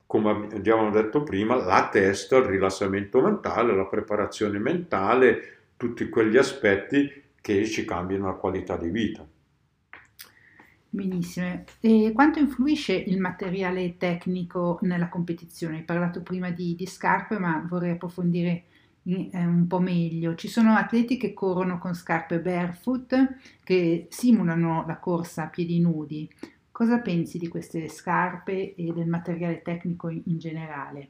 come 0.07 0.47
abbiamo 0.51 0.89
detto 0.89 1.21
prima, 1.21 1.53
la 1.53 1.89
testa, 1.91 2.37
il 2.37 2.45
rilassamento 2.45 3.21
mentale, 3.21 3.75
la 3.75 3.85
preparazione 3.85 4.57
mentale, 4.57 5.57
tutti 5.77 6.09
quegli 6.09 6.37
aspetti 6.37 7.21
che 7.39 7.65
ci 7.67 7.85
cambiano 7.85 8.25
la 8.25 8.33
qualità 8.33 8.77
di 8.77 8.89
vita. 8.89 9.23
Benissimo. 10.95 11.65
E 11.81 12.13
quanto 12.13 12.39
influisce 12.39 12.93
il 12.93 13.19
materiale 13.19 13.97
tecnico 13.97 14.79
nella 14.83 15.09
competizione? 15.09 15.77
Hai 15.77 15.83
parlato 15.83 16.21
prima 16.21 16.51
di, 16.51 16.73
di 16.73 16.85
scarpe, 16.85 17.37
ma 17.37 17.65
vorrei 17.67 17.91
approfondire 17.91 18.63
eh, 19.03 19.29
un 19.33 19.67
po' 19.67 19.79
meglio. 19.79 20.35
Ci 20.35 20.47
sono 20.47 20.73
atleti 20.73 21.17
che 21.17 21.33
corrono 21.33 21.79
con 21.79 21.93
scarpe 21.93 22.39
barefoot 22.39 23.35
che 23.61 24.07
simulano 24.09 24.85
la 24.87 24.97
corsa 24.97 25.43
a 25.43 25.47
piedi 25.47 25.81
nudi. 25.81 26.29
Cosa 26.71 26.99
pensi 26.99 27.37
di 27.39 27.49
queste 27.49 27.89
scarpe 27.89 28.73
e 28.75 28.93
del 28.93 29.07
materiale 29.07 29.61
tecnico 29.61 30.07
in, 30.07 30.21
in 30.27 30.37
generale? 30.37 31.09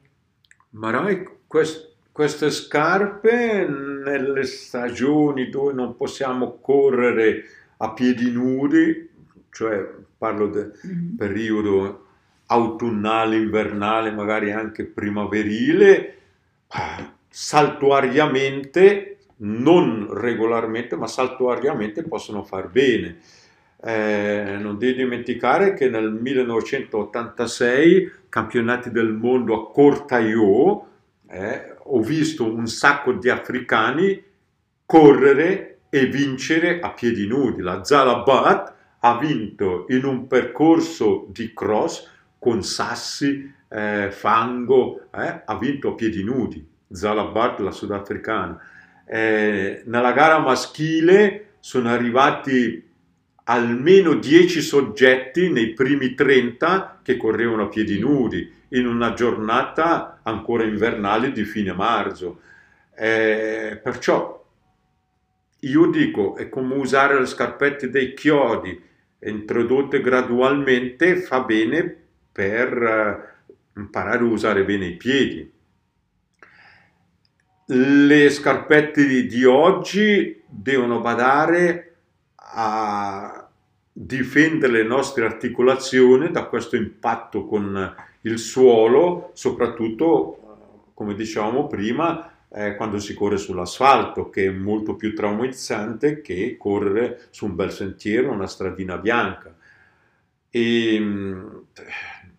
Marai, 0.70 1.28
quest, 1.46 1.94
queste 2.10 2.50
scarpe 2.50 3.68
nelle 3.68 4.42
stagioni 4.42 5.48
dove 5.48 5.72
non 5.72 5.94
possiamo 5.94 6.58
correre 6.60 7.44
a 7.78 7.92
piedi 7.92 8.32
nudi 8.32 9.05
cioè 9.56 9.88
parlo 10.18 10.48
del 10.48 10.78
mm-hmm. 10.86 11.16
periodo 11.16 12.04
autunnale, 12.48 13.36
invernale, 13.36 14.10
magari 14.10 14.52
anche 14.52 14.84
primaverile, 14.84 16.16
saltuariamente, 17.30 19.16
non 19.38 20.08
regolarmente, 20.12 20.96
ma 20.96 21.06
saltuariamente 21.06 22.02
possono 22.02 22.42
far 22.42 22.68
bene. 22.68 23.16
Eh, 23.82 24.58
non 24.60 24.76
devi 24.76 24.96
dimenticare 24.96 25.72
che 25.72 25.88
nel 25.88 26.12
1986, 26.12 28.12
campionati 28.28 28.90
del 28.90 29.14
mondo 29.14 29.54
a 29.54 29.70
Cortaio, 29.72 30.86
eh, 31.28 31.76
ho 31.78 32.02
visto 32.02 32.44
un 32.44 32.66
sacco 32.66 33.12
di 33.12 33.30
africani 33.30 34.22
correre 34.84 35.78
e 35.88 36.04
vincere 36.06 36.80
a 36.80 36.90
piedi 36.90 37.26
nudi. 37.26 37.62
La 37.62 37.82
Zalabat 37.82 38.74
ha 39.06 39.18
vinto 39.18 39.86
in 39.88 40.04
un 40.04 40.26
percorso 40.26 41.26
di 41.30 41.52
cross 41.54 42.08
con 42.38 42.62
sassi, 42.64 43.52
eh, 43.68 44.10
fango, 44.10 45.08
eh, 45.14 45.42
ha 45.44 45.58
vinto 45.58 45.90
a 45.90 45.94
piedi 45.94 46.24
nudi, 46.24 46.66
Zalabat, 46.90 47.60
la 47.60 47.70
sudafricana. 47.70 48.60
Eh, 49.06 49.82
nella 49.84 50.12
gara 50.12 50.40
maschile 50.40 51.54
sono 51.60 51.88
arrivati 51.88 52.84
almeno 53.44 54.14
10 54.14 54.60
soggetti 54.60 55.50
nei 55.50 55.72
primi 55.72 56.14
30 56.14 57.00
che 57.04 57.16
correvano 57.16 57.64
a 57.64 57.68
piedi 57.68 58.00
nudi 58.00 58.52
in 58.70 58.88
una 58.88 59.12
giornata 59.12 60.18
ancora 60.24 60.64
invernale 60.64 61.30
di 61.30 61.44
fine 61.44 61.72
marzo. 61.72 62.40
Eh, 62.92 63.78
perciò 63.80 64.36
io 65.60 65.86
dico, 65.90 66.36
è 66.36 66.48
come 66.48 66.74
usare 66.74 67.18
le 67.18 67.26
scarpette 67.26 67.88
dei 67.88 68.12
chiodi, 68.14 68.94
introdotte 69.20 70.00
gradualmente, 70.00 71.16
fa 71.16 71.40
bene 71.40 72.04
per 72.32 72.82
eh, 72.82 73.80
imparare 73.80 74.18
a 74.18 74.26
usare 74.26 74.64
bene 74.64 74.86
i 74.86 74.96
piedi. 74.96 75.52
Le 77.68 78.30
scarpette 78.30 79.06
di, 79.06 79.26
di 79.26 79.44
oggi 79.44 80.42
devono 80.46 81.00
badare 81.00 81.96
a 82.34 83.48
difendere 83.92 84.72
le 84.72 84.82
nostre 84.84 85.24
articolazioni 85.24 86.30
da 86.30 86.44
questo 86.44 86.76
impatto 86.76 87.46
con 87.46 87.94
il 88.20 88.38
suolo, 88.38 89.30
soprattutto, 89.34 90.90
come 90.94 91.14
dicevamo 91.14 91.66
prima, 91.66 92.35
eh, 92.48 92.76
quando 92.76 92.98
si 92.98 93.14
corre 93.14 93.36
sull'asfalto, 93.36 94.30
che 94.30 94.46
è 94.46 94.50
molto 94.50 94.94
più 94.94 95.14
traumatizzante 95.14 96.20
che 96.20 96.56
correre 96.58 97.26
su 97.30 97.46
un 97.46 97.54
bel 97.54 97.72
sentiero, 97.72 98.30
una 98.30 98.46
stradina 98.46 98.98
bianca. 98.98 99.54
E 100.48 100.98
mm, 100.98 101.46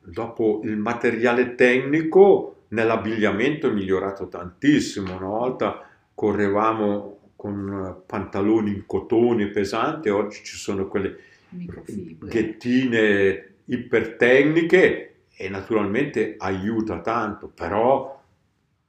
dopo 0.01 0.61
il 0.63 0.77
materiale 0.77 1.55
tecnico 1.55 2.63
nell'abbigliamento 2.69 3.67
è 3.67 3.71
migliorato 3.71 4.27
tantissimo. 4.27 5.15
Una 5.15 5.27
volta 5.27 5.87
correvamo 6.13 7.31
con 7.35 8.01
pantaloni 8.05 8.71
in 8.71 8.85
cotone 8.85 9.47
pesanti, 9.47 10.09
oggi 10.09 10.43
ci 10.43 10.55
sono 10.55 10.87
quelle 10.87 11.17
ghettine 11.49 13.45
ipertecniche 13.65 15.15
e 15.35 15.49
naturalmente 15.49 16.35
aiuta 16.37 16.99
tanto, 17.01 17.51
però 17.53 18.16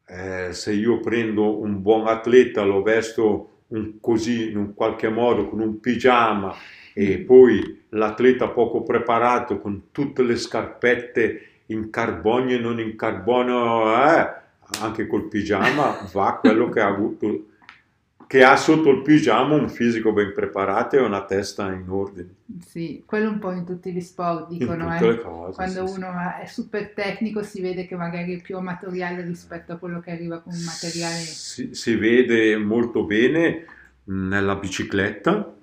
eh, 0.08 0.52
se 0.52 0.72
io 0.72 1.00
prendo 1.00 1.58
un 1.58 1.82
buon 1.82 2.06
atleta, 2.06 2.62
lo 2.62 2.82
vesto 2.82 3.50
un, 3.68 4.00
così 4.00 4.50
in 4.50 4.56
un 4.56 4.74
qualche 4.74 5.08
modo 5.08 5.48
con 5.48 5.60
un 5.60 5.80
pigiama 5.80 6.54
e 6.94 7.18
poi 7.18 7.84
l'atleta 7.90 8.48
poco 8.48 8.82
preparato 8.82 9.60
con 9.60 9.88
tutte 9.92 10.22
le 10.22 10.36
scarpette 10.36 11.42
in 11.66 11.90
carbonio 11.90 12.56
e 12.56 12.60
non 12.60 12.80
in 12.80 12.96
carbonio, 12.96 13.94
eh, 13.94 14.32
anche 14.80 15.06
col 15.06 15.28
pigiama 15.28 16.08
va 16.12 16.38
quello 16.40 16.68
che 16.68 16.80
ha 16.80 16.86
avuto 16.86 17.47
che 18.28 18.44
ha 18.44 18.56
sotto 18.56 18.90
il 18.90 19.00
pigiama 19.00 19.54
un 19.54 19.70
fisico 19.70 20.12
ben 20.12 20.34
preparato 20.34 20.96
e 20.96 21.00
una 21.00 21.24
testa 21.24 21.72
in 21.72 21.88
ordine. 21.88 22.28
Sì, 22.60 23.02
quello 23.06 23.30
un 23.30 23.38
po' 23.38 23.52
in 23.52 23.64
tutti 23.64 23.90
gli 23.90 24.02
sport 24.02 24.48
dicono, 24.48 24.94
eh? 24.94 25.18
cose, 25.18 25.54
quando 25.54 25.86
sì, 25.86 25.96
uno 25.96 26.12
sì. 26.12 26.42
è 26.42 26.46
super 26.46 26.92
tecnico 26.92 27.42
si 27.42 27.62
vede 27.62 27.86
che 27.86 27.96
magari 27.96 28.38
è 28.38 28.42
più 28.42 28.58
amatoriale 28.58 29.22
rispetto 29.22 29.72
a 29.72 29.76
quello 29.76 30.00
che 30.00 30.10
arriva 30.10 30.40
con 30.40 30.52
un 30.52 30.62
materiale... 30.62 31.14
Si, 31.14 31.74
si 31.74 31.96
vede 31.96 32.58
molto 32.58 33.04
bene 33.04 33.64
nella 34.04 34.56
bicicletta, 34.56 35.54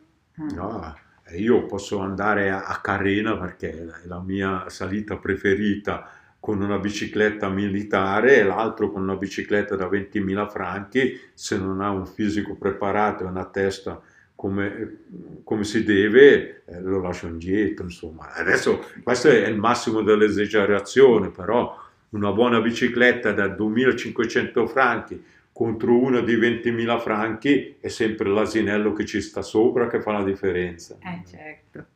mm. 0.41 0.49
no? 0.55 0.97
io 1.38 1.68
posso 1.68 1.99
andare 1.99 2.49
a, 2.49 2.66
a 2.66 2.82
Carena 2.82 3.38
perché 3.38 3.70
è 3.72 4.07
la 4.07 4.20
mia 4.20 4.66
salita 4.70 5.18
preferita, 5.18 6.09
con 6.46 6.62
una 6.62 6.78
bicicletta 6.78 7.50
militare 7.50 8.38
e 8.38 8.43
l'altro 8.43 8.91
con 8.91 9.02
una 9.02 9.16
bicicletta 9.16 9.76
da 9.76 9.89
20.000 9.89 10.48
franchi, 10.48 11.20
se 11.34 11.58
non 11.58 11.82
ha 11.82 11.89
un 11.89 12.06
fisico 12.06 12.54
preparato 12.54 13.24
e 13.24 13.26
una 13.26 13.46
testa 13.46 14.00
come, 14.36 14.98
come 15.43 15.64
si 15.64 15.84
deve, 15.84 16.62
eh, 16.66 16.82
lo 16.82 17.02
lascio 17.02 17.26
indietro. 17.26 17.86
Insomma, 17.86 18.32
adesso 18.36 18.86
questo 19.02 19.30
è 19.30 19.48
il 19.48 19.58
massimo 19.58 20.04
dell'esagerazione, 20.04 21.32
però 21.32 21.76
una 22.10 22.32
buona 22.32 22.62
bicicletta 22.62 23.32
da 23.32 23.48
2.500 23.48 24.68
franchi 24.68 25.26
contro 25.52 25.98
una 25.98 26.22
di 26.22 26.36
20.000 26.36 27.00
franchi 27.00 27.78
è 27.80 27.88
sempre 27.88 28.30
l'asinello 28.30 28.93
che 28.93 29.06
ci 29.06 29.20
sta 29.20 29.41
sopra 29.41 29.88
che 29.88 30.00
fa 30.00 30.12
la 30.12 30.24
differenza. 30.24 30.96
Eh 31.02 31.28
certo 31.28 31.93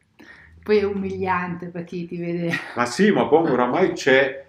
poi 0.70 0.78
è 0.78 0.84
umiliante 0.84 1.70
per 1.70 1.84
chi 1.84 2.06
ti 2.06 2.18
vede. 2.18 2.52
Ma 2.76 2.86
sì, 2.86 3.10
ma 3.10 3.28
poi 3.28 3.50
oramai 3.50 3.94
c'è 3.94 4.46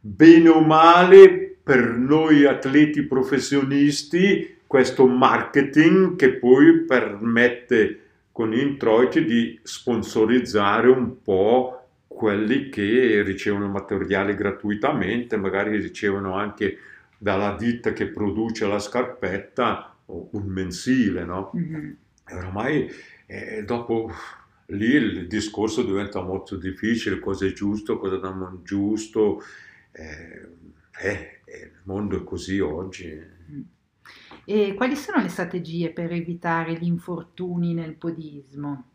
bene 0.00 0.48
o 0.48 0.60
male 0.60 1.56
per 1.62 1.86
noi 1.86 2.44
atleti 2.44 3.02
professionisti 3.02 4.58
questo 4.66 5.06
marketing 5.06 6.16
che 6.16 6.32
poi 6.32 6.80
permette 6.80 8.00
con 8.32 8.52
introiti 8.52 9.24
di 9.24 9.60
sponsorizzare 9.62 10.88
un 10.88 11.22
po' 11.22 11.86
quelli 12.08 12.68
che 12.68 13.22
ricevono 13.22 13.68
materiali 13.68 14.34
gratuitamente, 14.34 15.36
magari 15.36 15.78
ricevono 15.78 16.34
anche 16.34 16.78
dalla 17.16 17.54
ditta 17.56 17.92
che 17.92 18.06
produce 18.06 18.66
la 18.66 18.80
scarpetta 18.80 19.94
un 20.06 20.44
mensile, 20.46 21.24
no? 21.24 21.52
Mm-hmm. 21.56 21.90
E 22.26 22.34
oramai 22.34 22.90
eh, 23.26 23.62
dopo 23.64 24.10
lì 24.72 24.86
il 24.86 25.26
discorso 25.26 25.82
diventa 25.82 26.20
molto 26.22 26.56
difficile, 26.56 27.18
cosa 27.18 27.46
è 27.46 27.52
giusto, 27.52 27.98
cosa 27.98 28.18
non 28.18 28.60
è 28.60 28.64
giusto, 28.64 29.42
eh, 29.92 30.48
eh, 31.00 31.40
il 31.46 31.80
mondo 31.84 32.18
è 32.18 32.24
così 32.24 32.58
oggi. 32.60 33.40
E 34.44 34.74
quali 34.74 34.96
sono 34.96 35.22
le 35.22 35.28
strategie 35.28 35.90
per 35.90 36.12
evitare 36.12 36.74
gli 36.74 36.86
infortuni 36.86 37.74
nel 37.74 37.94
podismo? 37.94 38.88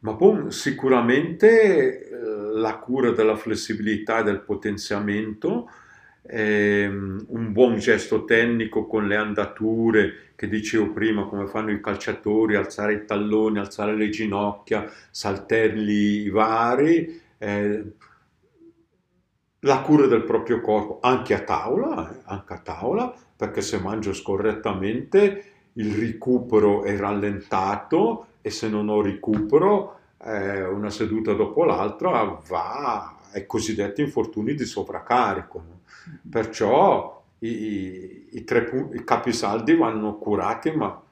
Ma 0.00 0.14
poi 0.14 0.52
sicuramente 0.52 2.08
eh, 2.08 2.16
la 2.54 2.76
cura 2.78 3.10
della 3.10 3.36
flessibilità 3.36 4.20
e 4.20 4.24
del 4.24 4.42
potenziamento, 4.42 5.68
ehm, 6.28 7.26
un 7.28 7.52
buon 7.52 7.78
gesto 7.78 8.24
tecnico 8.24 8.86
con 8.86 9.06
le 9.06 9.16
andature 9.16 10.32
che 10.36 10.48
dicevo 10.48 10.92
prima, 10.92 11.24
come 11.24 11.46
fanno 11.46 11.70
i 11.70 11.80
calciatori, 11.80 12.56
alzare 12.56 12.94
i 12.94 13.04
talloni, 13.06 13.58
alzare 13.58 13.96
le 13.96 14.10
ginocchia, 14.10 14.90
saltelli 15.10 16.28
vari, 16.28 17.20
eh, 17.38 17.84
la 19.60 19.80
cura 19.80 20.06
del 20.06 20.24
proprio 20.24 20.60
corpo 20.60 20.98
anche 21.00 21.34
a 21.34 21.40
tavola, 21.40 22.10
eh, 22.10 22.20
anche 22.24 22.52
a 22.52 22.58
tavola, 22.58 23.14
perché 23.36 23.62
se 23.62 23.78
mangio 23.78 24.12
scorrettamente 24.12 25.44
il 25.74 25.94
recupero 25.94 26.84
è 26.84 26.96
rallentato 26.96 28.26
e 28.40 28.50
se 28.50 28.68
non 28.68 28.88
ho 28.88 29.00
recupero 29.00 29.98
eh, 30.22 30.64
una 30.64 30.90
seduta 30.90 31.32
dopo 31.32 31.64
l'altra 31.64 32.40
va 32.48 33.16
ai 33.32 33.46
cosiddetti 33.46 34.02
infortuni 34.02 34.54
di 34.54 34.64
sovraccarico. 34.64 35.75
Perciò 36.28 37.24
i, 37.40 38.28
i, 38.32 38.44
tre, 38.44 38.90
i 38.94 39.04
capisaldi 39.04 39.74
vanno 39.74 40.16
curati, 40.16 40.70
ma 40.70 41.02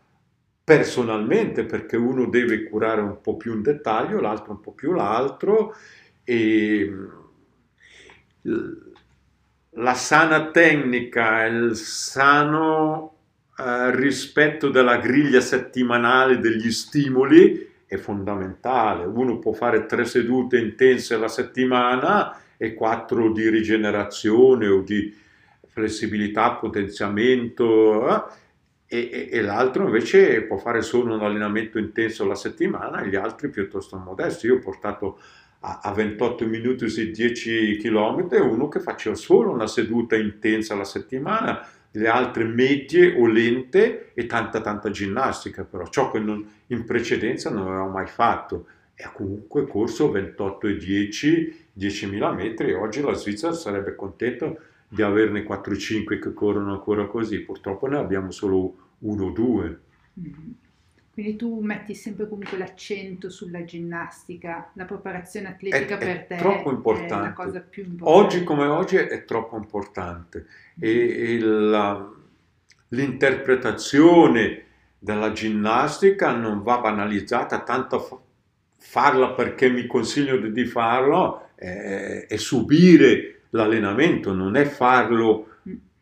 personalmente, 0.63 1.65
perché 1.65 1.97
uno 1.97 2.27
deve 2.27 2.65
curare 2.65 3.01
un 3.01 3.21
po' 3.21 3.37
più 3.37 3.53
un 3.53 3.63
dettaglio, 3.63 4.21
l'altro 4.21 4.53
un 4.53 4.61
po' 4.61 4.73
più 4.73 4.93
l'altro, 4.93 5.75
e 6.25 6.93
la 9.71 9.95
sana 9.95 10.51
tecnica, 10.51 11.45
il 11.45 11.77
sano 11.77 13.15
eh, 13.59 13.95
rispetto 13.95 14.71
della 14.71 14.97
griglia 14.97 15.41
settimanale 15.41 16.39
degli 16.39 16.71
stimoli 16.71 17.73
è 17.87 17.97
fondamentale. 17.97 19.05
Uno 19.05 19.39
può 19.39 19.53
fare 19.53 19.87
tre 19.87 20.05
sedute 20.05 20.59
intense 20.59 21.15
alla 21.15 21.29
settimana 21.29 22.39
e 22.57 22.75
quattro 22.75 23.33
di 23.33 23.49
rigenerazione 23.49 24.67
o 24.67 24.81
di 24.81 25.15
flessibilità, 25.67 26.53
potenziamento, 26.53 28.09
eh? 28.09 28.23
e, 28.87 29.11
e, 29.11 29.29
e, 29.33 29.41
l'altro 29.43 29.85
invece 29.85 30.43
può 30.43 30.57
fare 30.57 30.83
solo 30.83 31.15
un 31.15 31.23
allenamento 31.23 31.79
intenso 31.79 32.23
alla 32.23 32.37
settimana, 32.37 33.03
gli 33.03 33.17
altri 33.17 33.49
piuttosto 33.51 33.97
modesti. 33.97 34.47
Io 34.47 34.57
ho 34.57 34.61
portato 34.61 35.19
a, 35.61 35.81
a 35.83 35.93
28 35.93 36.47
minuti 36.47 36.89
su 36.89 37.03
10 37.11 37.79
km 37.79 38.29
uno 38.43 38.69
che 38.69 38.81
faceva 38.81 39.17
solo 39.17 39.51
una 39.51 39.67
seduta 39.67 40.15
intensa 40.15 40.75
alla 40.75 40.85
settimana, 40.85 41.67
le 41.91 42.09
altre 42.09 42.45
medie 42.45 43.15
o 43.17 43.27
lente 43.27 44.13
e 44.15 44.27
tanta 44.27 44.61
tanta 44.61 44.91
ginnastica, 44.91 45.65
però 45.65 45.87
ciò 45.87 46.11
che 46.11 46.19
non, 46.19 46.47
in 46.69 46.85
precedenza 46.85 47.51
non 47.51 47.67
aveva 47.67 47.87
mai 47.87 48.07
fatto 48.07 48.67
e 48.95 49.09
comunque 49.13 49.67
corso 49.67 50.11
28 50.11 50.69
e 50.69 50.77
10, 50.77 51.64
10.000 51.77 52.35
metri 52.35 52.73
oggi 52.73 53.01
la 53.01 53.15
Svizzera 53.15 53.53
sarebbe 53.53 53.95
contenta 53.95 54.55
di 54.89 55.03
averne 55.03 55.45
4-5 55.45 56.21
che 56.21 56.33
corrono 56.33 56.73
ancora 56.73 57.07
così, 57.07 57.41
purtroppo 57.41 57.87
ne 57.87 57.99
abbiamo 57.99 58.31
solo 58.31 58.75
uno 59.01 59.27
o 59.27 59.31
due. 59.31 59.81
Mm-hmm. 60.21 60.51
Quindi 61.15 61.37
tu 61.37 61.61
metti 61.61 61.95
sempre 61.95 62.29
comunque 62.29 62.59
l'accento 62.59 63.31
sulla 63.31 63.65
ginnastica, 63.65 64.71
la 64.75 64.85
preparazione 64.85 65.47
atletica 65.47 65.95
è, 65.95 65.99
per 65.99 66.17
è 66.17 66.27
te 66.27 66.37
troppo 66.37 66.71
importante. 66.73 67.15
è 67.15 67.19
la 67.19 67.33
cosa 67.33 67.61
più 67.61 67.85
importante. 67.85 68.21
Oggi 68.21 68.45
come 68.45 68.65
oggi 68.65 68.97
è 68.97 69.25
troppo 69.25 69.57
importante 69.57 70.47
e, 70.77 71.35
e 71.35 71.39
la, 71.39 72.13
l'interpretazione 72.89 74.65
della 74.99 75.31
ginnastica 75.31 76.35
non 76.35 76.63
va 76.63 76.79
banalizzata, 76.79 77.63
tanto 77.63 78.25
farla 78.77 79.31
perché 79.35 79.71
mi 79.71 79.87
consiglio 79.87 80.37
di 80.37 80.65
farlo 80.65 81.44
è, 81.55 82.27
è 82.29 82.37
subire 82.37 83.41
l'allenamento, 83.51 84.33
non 84.33 84.57
è 84.57 84.65
farlo 84.65 85.49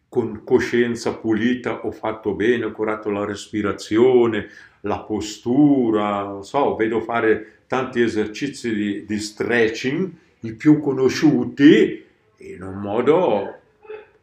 con 0.09 0.42
coscienza 0.44 1.14
pulita, 1.14 1.86
ho 1.86 1.90
fatto 1.90 2.34
bene, 2.34 2.66
ho 2.66 2.72
curato 2.72 3.11
la 3.11 3.24
respirazione, 3.24 4.48
la 4.80 5.00
postura, 5.00 6.22
non 6.22 6.44
so, 6.44 6.74
vedo 6.76 7.00
fare 7.00 7.61
tanti 7.66 8.03
esercizi 8.03 8.74
di, 8.74 9.07
di 9.07 9.18
stretching, 9.18 10.11
i 10.40 10.53
più 10.53 10.80
conosciuti, 10.80 12.05
in 12.36 12.62
un 12.62 12.74
modo, 12.74 13.61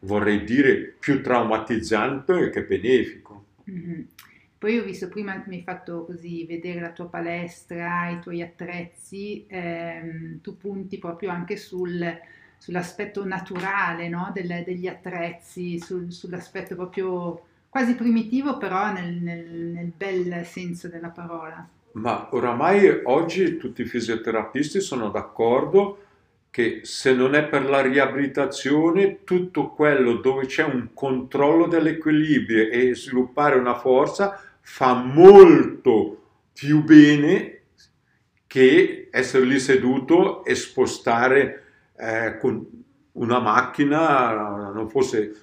vorrei 0.00 0.44
dire, 0.44 0.94
più 0.98 1.20
traumatizzante 1.22 2.50
che 2.50 2.62
benefico. 2.62 3.44
Mm-hmm. 3.68 4.00
Poi 4.60 4.76
ho 4.76 4.84
visto 4.84 5.08
prima, 5.08 5.42
mi 5.46 5.56
hai 5.56 5.62
fatto 5.62 6.04
così 6.04 6.44
vedere 6.44 6.80
la 6.80 6.90
tua 6.90 7.06
palestra, 7.06 8.10
i 8.10 8.20
tuoi 8.20 8.42
attrezzi, 8.42 9.46
ehm, 9.48 10.42
tu 10.42 10.58
punti 10.58 10.98
proprio 10.98 11.30
anche 11.30 11.56
sul, 11.56 12.06
sull'aspetto 12.58 13.24
naturale 13.24 14.10
no? 14.10 14.30
Del, 14.34 14.62
degli 14.66 14.86
attrezzi, 14.86 15.78
sul, 15.78 16.12
sull'aspetto 16.12 16.74
proprio 16.74 17.42
quasi 17.70 17.94
primitivo, 17.94 18.58
però 18.58 18.92
nel, 18.92 19.14
nel, 19.14 19.48
nel 19.48 19.92
bel 19.96 20.44
senso 20.44 20.88
della 20.88 21.08
parola. 21.08 21.66
Ma 21.92 22.28
oramai 22.32 23.00
oggi 23.04 23.56
tutti 23.56 23.80
i 23.80 23.86
fisioterapisti 23.86 24.82
sono 24.82 25.08
d'accordo 25.08 26.04
che 26.50 26.80
se 26.82 27.14
non 27.14 27.34
è 27.34 27.44
per 27.44 27.64
la 27.64 27.80
riabilitazione, 27.80 29.24
tutto 29.24 29.68
quello 29.68 30.16
dove 30.16 30.44
c'è 30.44 30.64
un 30.64 30.88
controllo 30.92 31.66
dell'equilibrio 31.66 32.68
e 32.68 32.94
sviluppare 32.94 33.56
una 33.56 33.78
forza 33.78 34.44
fa 34.60 34.94
molto 34.94 36.16
più 36.52 36.82
bene 36.84 37.62
che 38.46 39.08
essere 39.10 39.44
lì 39.44 39.58
seduto 39.58 40.44
e 40.44 40.54
spostare 40.54 41.62
eh, 41.96 42.36
con 42.38 42.66
una 43.12 43.38
macchina, 43.38 44.70
non 44.72 44.88
fosse 44.88 45.34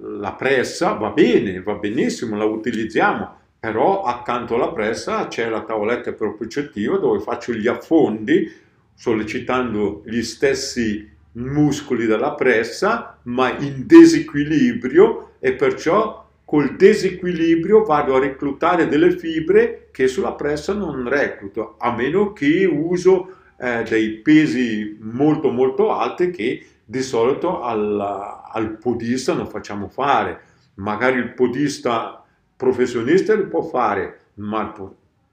la 0.00 0.32
pressa, 0.32 0.92
va 0.92 1.10
bene, 1.10 1.60
va 1.62 1.74
benissimo, 1.74 2.36
la 2.36 2.44
utilizziamo, 2.44 3.36
però 3.60 4.02
accanto 4.02 4.54
alla 4.54 4.72
pressa 4.72 5.28
c'è 5.28 5.48
la 5.48 5.62
tavoletta 5.62 6.12
propriocettiva 6.12 6.98
dove 6.98 7.20
faccio 7.20 7.52
gli 7.52 7.66
affondi 7.66 8.50
sollecitando 8.94 10.02
gli 10.06 10.22
stessi 10.22 11.10
muscoli 11.32 12.06
della 12.06 12.34
pressa, 12.34 13.18
ma 13.24 13.56
in 13.58 13.86
disequilibrio 13.86 15.32
e 15.40 15.54
perciò 15.54 16.23
col 16.54 16.76
disequilibrio 16.76 17.82
vado 17.82 18.14
a 18.14 18.20
reclutare 18.20 18.86
delle 18.86 19.10
fibre 19.18 19.88
che 19.90 20.06
sulla 20.06 20.34
pressa 20.34 20.72
non 20.72 21.08
recluto, 21.08 21.74
a 21.78 21.92
meno 21.92 22.32
che 22.32 22.64
uso 22.64 23.38
eh, 23.58 23.82
dei 23.82 24.18
pesi 24.18 24.96
molto 25.00 25.50
molto 25.50 25.90
alti 25.90 26.30
che 26.30 26.64
di 26.84 27.02
solito 27.02 27.60
al, 27.60 28.00
al 28.00 28.78
podista 28.78 29.34
non 29.34 29.48
facciamo 29.48 29.88
fare. 29.88 30.42
Magari 30.74 31.18
il 31.18 31.32
podista 31.32 32.24
professionista 32.54 33.34
lo 33.34 33.48
può 33.48 33.62
fare, 33.62 34.18
ma 34.34 34.72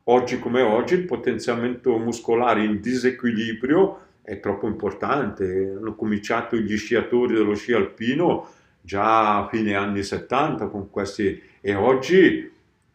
oggi 0.06 0.40
come 0.40 0.64
oggi 0.64 0.96
il 0.96 1.06
potenziamento 1.06 2.00
muscolare 2.00 2.64
in 2.64 2.82
disequilibrio 2.82 4.00
è 4.24 4.40
troppo 4.40 4.66
importante. 4.66 5.76
Hanno 5.78 5.94
cominciato 5.94 6.56
gli 6.56 6.76
sciatori 6.78 7.36
dello 7.36 7.54
sci 7.54 7.74
alpino 7.74 8.48
già 8.82 9.38
a 9.38 9.48
fine 9.48 9.76
anni 9.76 10.04
70 10.04 10.68
con 10.68 10.90
questi 10.90 11.42
e 11.62 11.76
oggi 11.76 12.52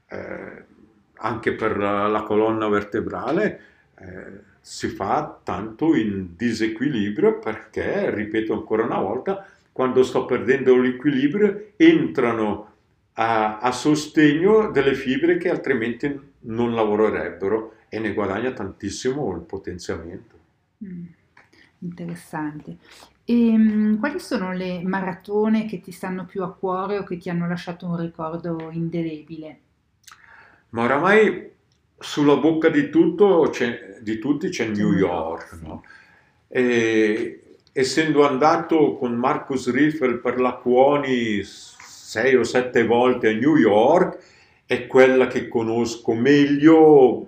eh, 0.09 0.65
anche 1.19 1.53
per 1.55 1.77
la, 1.77 2.23
colonna 2.27 2.69
vertebrale 2.69 3.61
eh, 3.99 4.41
si 4.61 4.89
fa 4.89 5.41
tanto 5.43 5.95
in 5.95 6.35
disequilibrio 6.37 7.39
perché, 7.39 8.13
ripeto 8.15 8.53
ancora 8.53 8.85
una 8.85 8.99
volta, 8.99 9.47
quando 9.73 10.03
sto 10.03 10.25
perdendo 10.25 10.77
l'equilibrio 10.77 11.73
entrano 11.77 12.73
a, 13.15 13.59
a 13.59 13.73
sostegno 13.73 14.71
delle 14.71 14.95
fibre 14.95 15.37
che 15.39 15.51
altrimenti 15.51 16.35
non 16.41 16.75
lavorerebbero 16.75 17.75
e 17.89 17.99
ne 17.99 18.13
guadagna 18.13 18.53
tantissimo 18.53 19.35
il 19.35 19.43
potenziamento. 19.43 20.37
Mm, 20.85 21.05
interessante. 21.81 22.77
E, 23.29 23.33
um, 23.35 23.99
quali 23.99 24.21
sono 24.21 24.53
le 24.53 24.81
maratone 24.85 25.67
che 25.67 25.81
ti 25.81 25.91
stanno 25.91 26.27
più 26.27 26.45
a 26.45 26.55
cuore 26.55 26.99
o 26.99 27.03
che 27.03 27.17
ti 27.17 27.29
hanno 27.29 27.49
lasciato 27.49 27.87
un 27.87 27.97
ricordo 27.97 28.69
indelebile? 28.71 29.59
Ma 30.71 30.85
oramai 30.85 31.51
sulla 31.99 32.37
bocca 32.37 32.69
di, 32.69 32.89
tutto, 32.89 33.51
di 34.01 34.19
tutti 34.21 34.49
c'è 34.49 34.69
New 34.69 34.93
York. 34.93 35.59
No? 35.61 35.83
E, 36.47 37.57
essendo 37.73 38.25
andato 38.25 38.95
con 38.95 39.15
Marcus 39.15 39.73
Riffel 39.73 40.21
per 40.21 40.39
la 40.39 40.53
Cuoni 40.53 41.43
sei 41.43 42.37
o 42.37 42.45
sette 42.45 42.87
volte 42.87 43.31
a 43.31 43.35
New 43.35 43.57
York, 43.57 44.19
è 44.67 44.87
quella 44.87 45.27
che 45.27 45.49
conosco 45.49 46.15
meglio, 46.15 47.27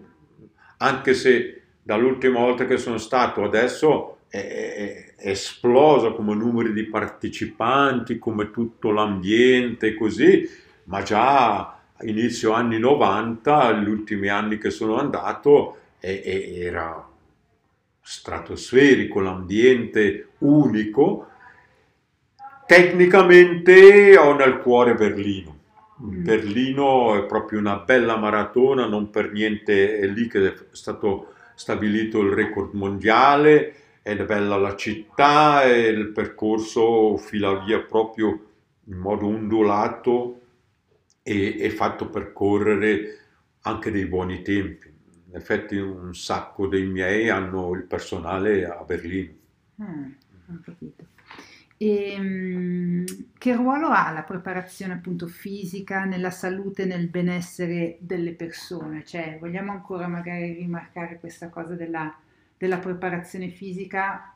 anche 0.77 1.15
se 1.15 1.63
dall'ultima 1.83 2.39
volta 2.39 2.67
che 2.67 2.77
sono 2.77 2.99
stato 2.99 3.43
adesso 3.43 4.19
è 4.29 5.08
esplosa 5.21 6.11
come 6.11 6.35
numeri 6.35 6.73
di 6.73 6.85
partecipanti, 6.85 8.19
come 8.19 8.51
tutto 8.51 8.91
l'ambiente, 8.91 9.95
così, 9.95 10.49
ma 10.85 11.03
già 11.03 11.79
inizio 12.03 12.53
anni 12.53 12.79
90, 12.79 13.73
gli 13.73 13.89
ultimi 13.89 14.29
anni 14.29 14.59
che 14.59 14.71
sono 14.71 14.99
andato, 14.99 15.77
e, 16.01 16.23
e 16.25 16.61
era 16.61 17.07
stratosferico, 18.01 19.21
l'ambiente 19.21 20.29
unico. 20.39 21.27
Tecnicamente 22.67 24.17
ho 24.17 24.35
nel 24.35 24.59
cuore 24.59 24.95
Berlino. 24.95 25.57
Mm. 26.03 26.23
Berlino 26.23 27.17
è 27.17 27.27
proprio 27.27 27.59
una 27.59 27.77
bella 27.79 28.17
maratona, 28.17 28.87
non 28.87 29.11
per 29.11 29.33
niente 29.33 29.99
è 29.99 30.07
lì 30.07 30.29
che 30.29 30.47
è 30.47 30.55
stato 30.71 31.33
stabilito 31.55 32.21
il 32.21 32.33
record 32.33 32.73
mondiale, 32.75 33.75
è 34.17 34.25
bella 34.25 34.57
la 34.57 34.75
città 34.75 35.65
e 35.65 35.89
il 35.89 36.09
percorso 36.09 37.17
fila 37.19 37.63
via 37.65 37.81
proprio 37.81 38.47
in 38.85 38.97
modo 38.97 39.27
ondulato 39.27 40.41
e, 41.23 41.57
e 41.59 41.71
fatto 41.71 42.09
percorrere 42.09 43.19
anche 43.63 43.91
dei 43.91 44.07
buoni 44.07 44.41
tempi. 44.43 44.89
In 45.29 45.37
effetti 45.37 45.77
un 45.77 46.15
sacco 46.15 46.67
dei 46.69 46.87
miei 46.87 47.29
hanno 47.29 47.75
il 47.75 47.83
personale 47.83 48.65
a 48.65 48.83
Berlino. 48.83 49.33
Mm, 49.83 50.11
ho 50.49 50.61
capito. 50.65 51.05
E, 51.77 52.17
um, 52.19 53.05
che 53.37 53.55
ruolo 53.55 53.89
ha 53.89 54.11
la 54.11 54.23
preparazione 54.23 54.95
appunto 54.95 55.27
fisica 55.27 56.05
nella 56.05 56.31
salute 56.31 56.83
e 56.83 56.87
nel 56.87 57.09
benessere 57.09 57.99
delle 58.01 58.33
persone? 58.33 59.05
Cioè, 59.05 59.37
vogliamo 59.39 59.71
ancora 59.71 60.09
magari 60.09 60.55
rimarcare 60.55 61.21
questa 61.21 61.51
cosa 61.51 61.75
della, 61.75 62.13
della 62.59 62.79
preparazione 62.79 63.49
fisica 63.49 64.35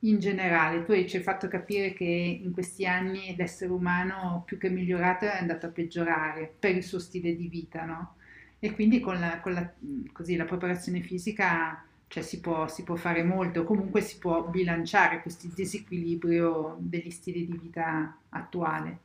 in 0.00 0.18
generale, 0.18 0.84
tu 0.84 0.92
ci 1.06 1.16
hai 1.16 1.22
fatto 1.22 1.48
capire 1.48 1.92
che 1.92 2.04
in 2.04 2.52
questi 2.52 2.86
anni 2.86 3.34
l'essere 3.36 3.72
umano 3.72 4.42
più 4.46 4.58
che 4.58 4.68
migliorato 4.68 5.24
è 5.24 5.38
andato 5.38 5.66
a 5.66 5.70
peggiorare 5.70 6.52
per 6.58 6.76
il 6.76 6.84
suo 6.84 6.98
stile 6.98 7.34
di 7.34 7.48
vita, 7.48 7.84
no? 7.84 8.16
E 8.58 8.72
quindi 8.72 9.00
con 9.00 9.18
la, 9.18 9.40
con 9.40 9.52
la, 9.52 9.70
così, 10.12 10.36
la 10.36 10.44
preparazione 10.44 11.00
fisica 11.00 11.84
cioè, 12.06 12.22
si, 12.22 12.40
può, 12.40 12.68
si, 12.68 12.82
può, 12.84 12.96
fare 12.96 13.22
molto, 13.22 13.64
comunque 13.64 14.00
si 14.00 14.18
può 14.18 14.44
bilanciare 14.44 15.20
questo 15.20 15.48
disequilibrio 15.54 16.76
degli 16.78 17.10
stili 17.10 17.46
di 17.46 17.58
vita 17.58 18.16
attuale. 18.28 18.98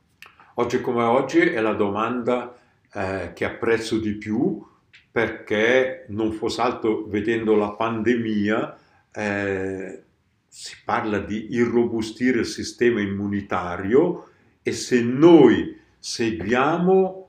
Oggi 0.54 0.80
come 0.80 1.02
oggi 1.02 1.40
è 1.40 1.60
la 1.60 1.72
domanda 1.72 2.56
eh, 2.92 3.32
che 3.34 3.44
apprezzo 3.44 3.98
di 3.98 4.12
più 4.12 4.62
perché 5.10 6.06
non 6.08 6.32
fosse 6.32 6.60
altro 6.60 7.04
vedendo 7.06 7.56
la 7.56 7.72
pandemia 7.72 8.78
eh, 9.12 10.02
si 10.46 10.76
parla 10.84 11.18
di 11.18 11.48
irrobustire 11.50 12.40
il 12.40 12.46
sistema 12.46 13.00
immunitario 13.00 14.28
e 14.62 14.72
se 14.72 15.02
noi 15.02 15.78
seguiamo 15.98 17.28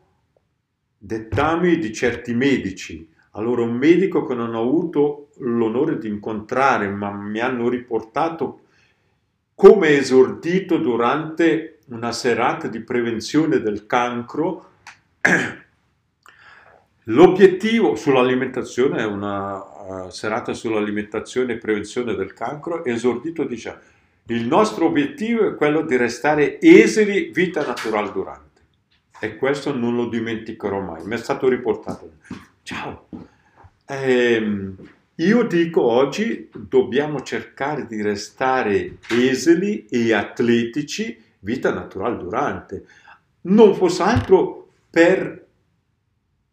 dettami 0.98 1.78
di 1.78 1.94
certi 1.94 2.34
medici, 2.34 3.10
allora 3.32 3.64
un 3.64 3.76
medico 3.76 4.26
che 4.26 4.36
non 4.36 4.54
ho 4.54 4.62
avuto 4.62 5.30
l'onore 5.38 5.98
di 5.98 6.08
incontrare, 6.08 6.88
ma 6.90 7.12
mi 7.12 7.40
hanno 7.40 7.70
riportato 7.70 8.62
come 9.56 9.90
esordito 9.90 10.78
durante 10.78 11.80
una 11.88 12.12
serata 12.12 12.68
di 12.68 12.82
prevenzione 12.82 13.60
del 13.60 13.86
cancro, 13.86 14.70
l'obiettivo 17.06 17.96
sull'alimentazione 17.96 19.00
è 19.00 19.06
una 19.06 20.10
serata 20.10 20.54
sull'alimentazione 20.54 21.54
e 21.54 21.58
prevenzione 21.58 22.16
del 22.16 22.34
cancro, 22.34 22.84
esordito 22.86 23.44
dice 23.44 23.80
il 24.28 24.46
nostro 24.46 24.86
obiettivo 24.86 25.48
è 25.48 25.56
quello 25.56 25.82
di 25.82 25.98
restare 25.98 26.60
esili 26.62 27.32
vita 27.34 27.66
naturale 27.66 28.12
durante. 28.12 28.50
E 29.20 29.36
questo 29.36 29.76
non 29.76 29.96
lo 29.96 30.08
dimenticherò 30.08 30.80
mai, 30.80 31.06
mi 31.06 31.16
è 31.16 31.18
stato 31.18 31.48
riportato. 31.48 32.12
Ciao! 32.64 33.08
Ehm, 33.86 34.76
io 35.16 35.44
dico 35.44 35.82
oggi 35.82 36.50
dobbiamo 36.56 37.22
cercare 37.22 37.86
di 37.86 38.02
restare 38.02 38.98
esili 39.10 39.86
e 39.88 40.14
atletici 40.14 41.22
vita 41.40 41.74
naturale 41.74 42.18
durante, 42.18 42.86
non 43.42 43.76
fosse 43.76 44.04
altro 44.04 44.70
per 44.90 45.48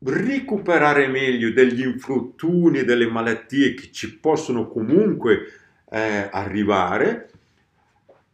recuperare 0.04 1.08
meglio 1.08 1.52
degli 1.52 1.82
infortuni, 1.82 2.84
delle 2.84 3.06
malattie 3.06 3.74
che 3.74 3.90
ci 3.90 4.18
possono 4.18 4.68
comunque 4.68 5.40
eh, 5.90 6.28
arrivare. 6.30 7.30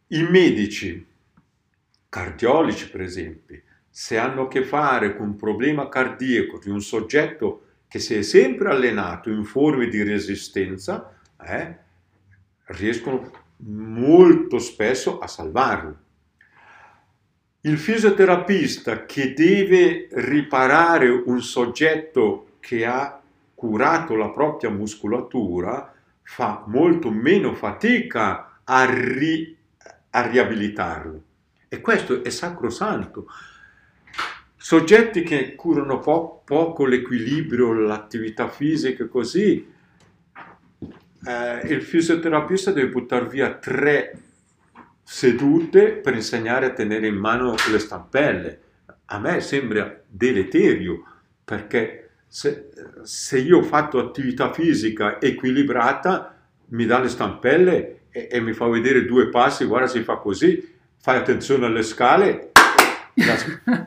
I 0.07 0.23
medici, 0.23 1.05
cardiologi 2.07 2.87
per 2.89 3.01
esempio, 3.01 3.61
se 3.89 4.17
hanno 4.17 4.43
a 4.43 4.47
che 4.47 4.63
fare 4.63 5.15
con 5.15 5.29
un 5.29 5.35
problema 5.35 5.89
cardiaco 5.89 6.59
di 6.59 6.69
un 6.69 6.81
soggetto 6.81 7.61
che 7.87 7.99
si 7.99 8.13
è 8.13 8.21
sempre 8.21 8.69
allenato 8.69 9.29
in 9.29 9.45
forme 9.45 9.87
di 9.87 10.03
resistenza, 10.03 11.17
eh, 11.41 11.77
riescono 12.65 13.31
molto 13.57 14.59
spesso 14.59 15.19
a 15.19 15.27
salvarlo. 15.27 16.03
Il 17.65 17.79
fisioterapista 17.79 19.07
che 19.07 19.33
deve 19.33 20.07
riparare 20.11 21.09
un 21.09 21.41
soggetto 21.41 22.57
che 22.59 22.85
ha 22.85 23.19
curato 23.55 24.15
la 24.15 24.29
propria 24.29 24.69
muscolatura 24.69 25.91
fa 26.21 26.63
molto 26.67 27.09
meno 27.09 27.55
fatica 27.55 28.59
a, 28.63 28.85
ri- 28.85 29.57
a 30.11 30.27
riabilitarlo. 30.27 31.23
E 31.67 31.81
questo 31.81 32.23
è 32.23 32.29
sacrosanto. 32.29 33.25
Soggetti 34.55 35.23
che 35.23 35.55
curano 35.55 35.97
po- 35.97 36.43
poco 36.45 36.85
l'equilibrio, 36.85 37.73
l'attività 37.73 38.47
fisica 38.47 39.07
così, 39.07 39.73
eh, 41.27 41.67
il 41.67 41.81
fisioterapista 41.81 42.71
deve 42.71 42.89
buttare 42.89 43.27
via 43.27 43.55
tre 43.55 44.19
sedute 45.07 45.91
per 45.91 46.15
insegnare 46.15 46.65
a 46.65 46.71
tenere 46.71 47.05
in 47.05 47.15
mano 47.15 47.55
le 47.71 47.79
stampelle. 47.79 48.59
A 49.05 49.19
me 49.19 49.39
sembra 49.39 50.01
deleterio 50.07 51.03
perché 51.45 52.09
se, 52.27 52.69
se 53.03 53.37
io 53.37 53.59
ho 53.59 53.63
fatto 53.63 53.99
attività 53.99 54.51
fisica 54.51 55.21
equilibrata, 55.21 56.35
mi 56.69 56.87
dà 56.87 56.99
le 56.99 57.09
stampelle 57.09 57.99
e, 58.09 58.27
e 58.31 58.41
mi 58.41 58.53
fa 58.53 58.67
vedere 58.67 59.05
due 59.05 59.29
passi, 59.29 59.65
guarda 59.65 59.87
si 59.87 60.01
fa 60.01 60.15
così, 60.15 60.73
fai 60.97 61.17
attenzione 61.17 61.67
alle 61.67 61.83
scale, 61.83 62.51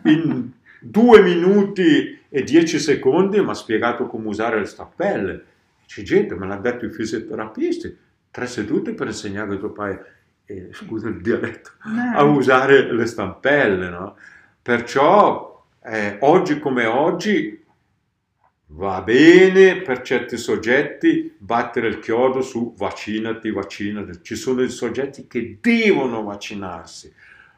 in 0.05 0.51
due 0.81 1.21
minuti 1.21 2.17
e 2.29 2.43
dieci 2.45 2.79
secondi 2.79 3.41
mi 3.41 3.51
ha 3.51 3.55
spiegato 3.55 4.07
come 4.07 4.29
usare 4.29 4.61
le 4.61 4.67
stampelle. 4.67 5.45
C'è 5.85 6.03
gente, 6.03 6.37
me 6.37 6.47
l'ha 6.47 6.57
detto 6.57 6.85
i 6.85 6.93
fisioterapisti, 6.93 7.97
tre 8.31 8.47
sedute 8.47 8.93
per 8.93 9.09
insegnare 9.09 9.55
a 9.55 9.59
tuo 9.59 9.71
padre 9.71 10.18
eh, 10.51 10.71
scusa 10.73 11.09
il 11.09 11.21
dialetto, 11.21 11.73
a 12.15 12.23
usare 12.23 12.91
le 12.93 13.05
stampelle. 13.05 13.91
No? 13.91 14.17
Perciò 14.63 15.65
eh, 15.85 16.17
oggi 16.21 16.59
come 16.59 16.87
oggi 16.87 17.65
va 18.71 19.03
bene 19.03 19.83
per 19.83 20.01
certi 20.01 20.37
soggetti 20.39 21.35
battere 21.39 21.89
il 21.89 21.99
chiodo 21.99 22.41
su 22.41 22.75
vaccinati, 22.77 23.51
vaccinati. 23.51 24.21
Ci 24.23 24.37
sono 24.37 24.61
dei 24.61 24.71
soggetti 24.71 25.27
che 25.27 25.59
devono 25.61 26.23
vaccinarsi, 26.23 27.13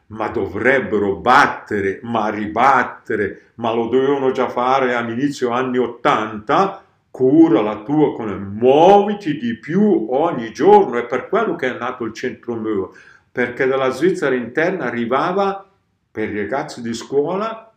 ma 0.09 0.29
dovrebbero 0.29 1.15
battere, 1.17 2.01
ma 2.03 2.29
ribattere, 2.29 3.53
ma 3.57 3.73
lo 3.73 3.87
dovevano 3.87 4.33
già 4.33 4.49
fare 4.49 4.95
all'inizio 4.95 5.51
anni 5.51 5.79
80 5.79 6.85
cura 7.11 7.61
la 7.61 7.83
tua 7.83 8.15
con 8.15 8.31
muoviti 8.57 9.37
di 9.37 9.59
più 9.59 10.07
ogni 10.11 10.53
giorno, 10.53 10.99
è 10.99 11.07
per 11.07 11.29
quello 11.29 11.57
che 11.57 11.75
è 11.75 11.79
nato 11.79 12.05
il 12.05 12.13
centro 12.13 12.55
Mur, 12.55 12.91
perché 13.31 13.67
dalla 13.67 13.91
Svizzera 13.91 14.35
interna 14.35 14.85
arrivava 14.85 15.69
per 16.11 16.31
i 16.31 16.37
ragazzi 16.37 16.81
di 16.83 16.95
scuola 16.95 17.71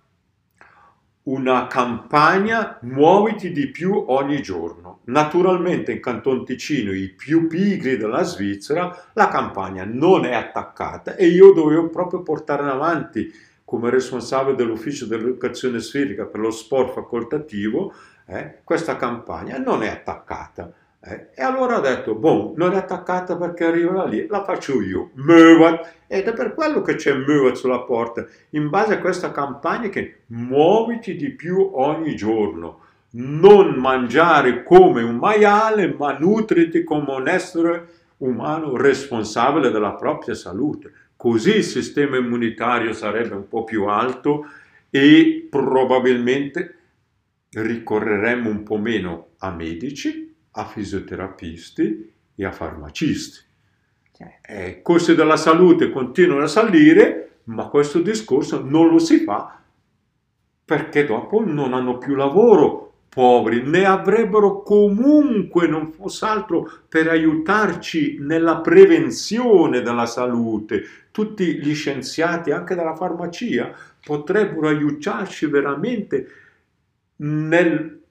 una 1.23 1.67
campagna 1.67 2.79
muoviti 2.81 3.51
di 3.51 3.69
più 3.69 4.05
ogni 4.07 4.41
giorno. 4.41 4.99
Naturalmente 5.05 5.93
in 5.93 6.01
Canton 6.01 6.43
Ticino, 6.43 6.91
i 6.91 7.07
più 7.09 7.47
pigri 7.47 7.95
della 7.95 8.23
Svizzera, 8.23 9.09
la 9.13 9.29
campagna 9.29 9.85
non 9.85 10.25
è 10.25 10.33
attaccata 10.33 11.15
e 11.15 11.27
io 11.27 11.53
dovevo 11.53 11.89
proprio 11.89 12.23
portare 12.23 12.69
avanti 12.69 13.31
come 13.63 13.89
responsabile 13.89 14.55
dell'ufficio 14.55 15.05
dell'educazione 15.05 15.79
sferica 15.79 16.25
per 16.25 16.41
lo 16.41 16.51
sport 16.51 16.93
facoltativo 16.93 17.93
eh, 18.25 18.59
questa 18.63 18.95
campagna 18.95 19.57
non 19.57 19.83
è 19.83 19.89
attaccata. 19.89 20.71
Eh, 21.05 21.27
e 21.35 21.43
allora 21.43 21.77
ho 21.77 21.81
detto, 21.81 22.15
boh, 22.15 22.53
non 22.55 22.71
è 22.71 22.77
attaccata 22.77 23.35
perché 23.35 23.65
arriva 23.65 24.05
lì, 24.05 24.25
la 24.27 24.43
faccio 24.43 24.81
io, 24.81 25.09
Mövat, 25.15 25.87
ed 26.07 26.27
è 26.27 26.33
per 26.33 26.53
quello 26.53 26.81
che 26.81 26.95
c'è 26.95 27.13
Mövat 27.13 27.53
sulla 27.53 27.81
porta, 27.81 28.25
in 28.51 28.69
base 28.69 28.93
a 28.93 28.99
questa 28.99 29.31
campagna 29.31 29.89
che 29.89 30.21
muoviti 30.27 31.17
di 31.17 31.31
più 31.31 31.71
ogni 31.73 32.15
giorno, 32.15 32.79
non 33.15 33.73
mangiare 33.73 34.63
come 34.63 35.03
un 35.03 35.17
maiale, 35.17 35.93
ma 35.93 36.17
nutriti 36.17 36.83
come 36.83 37.11
un 37.11 37.27
essere 37.27 37.87
umano 38.17 38.77
responsabile 38.77 39.71
della 39.71 39.91
propria 39.91 40.33
salute. 40.33 40.91
Così 41.15 41.57
il 41.57 41.63
sistema 41.63 42.17
immunitario 42.17 42.93
sarebbe 42.93 43.35
un 43.35 43.47
po' 43.47 43.63
più 43.63 43.85
alto 43.85 44.45
e 44.89 45.47
probabilmente 45.49 46.75
ricorreremmo 47.53 48.49
un 48.49 48.63
po' 48.63 48.77
meno 48.77 49.29
a 49.39 49.51
medici, 49.51 50.33
a 50.51 50.65
fisioterapisti 50.65 52.11
e 52.35 52.45
a 52.45 52.51
farmacisti. 52.51 53.39
Certo. 54.11 54.51
Eh, 54.51 54.81
costi 54.81 55.15
della 55.15 55.37
salute 55.37 55.89
continuano 55.89 56.43
a 56.43 56.47
salire, 56.47 57.39
ma 57.45 57.67
questo 57.67 57.99
discorso 57.99 58.63
non 58.63 58.89
lo 58.89 58.99
si 58.99 59.19
fa 59.23 59.63
perché 60.65 61.05
dopo 61.05 61.43
non 61.45 61.73
hanno 61.73 61.97
più 61.97 62.15
lavoro, 62.15 62.93
poveri, 63.09 63.61
ne 63.63 63.85
avrebbero 63.85 64.61
comunque, 64.63 65.67
non 65.67 65.91
fosse 65.91 66.25
altro 66.25 66.69
per 66.87 67.09
aiutarci 67.09 68.17
nella 68.19 68.57
prevenzione 68.57 69.81
della 69.81 70.05
salute. 70.05 70.83
Tutti 71.11 71.59
gli 71.59 71.75
scienziati, 71.75 72.51
anche 72.51 72.75
della 72.75 72.95
farmacia, 72.95 73.71
potrebbero 74.03 74.67
aiutarci 74.67 75.45
veramente 75.45 76.27
nel 77.17 78.01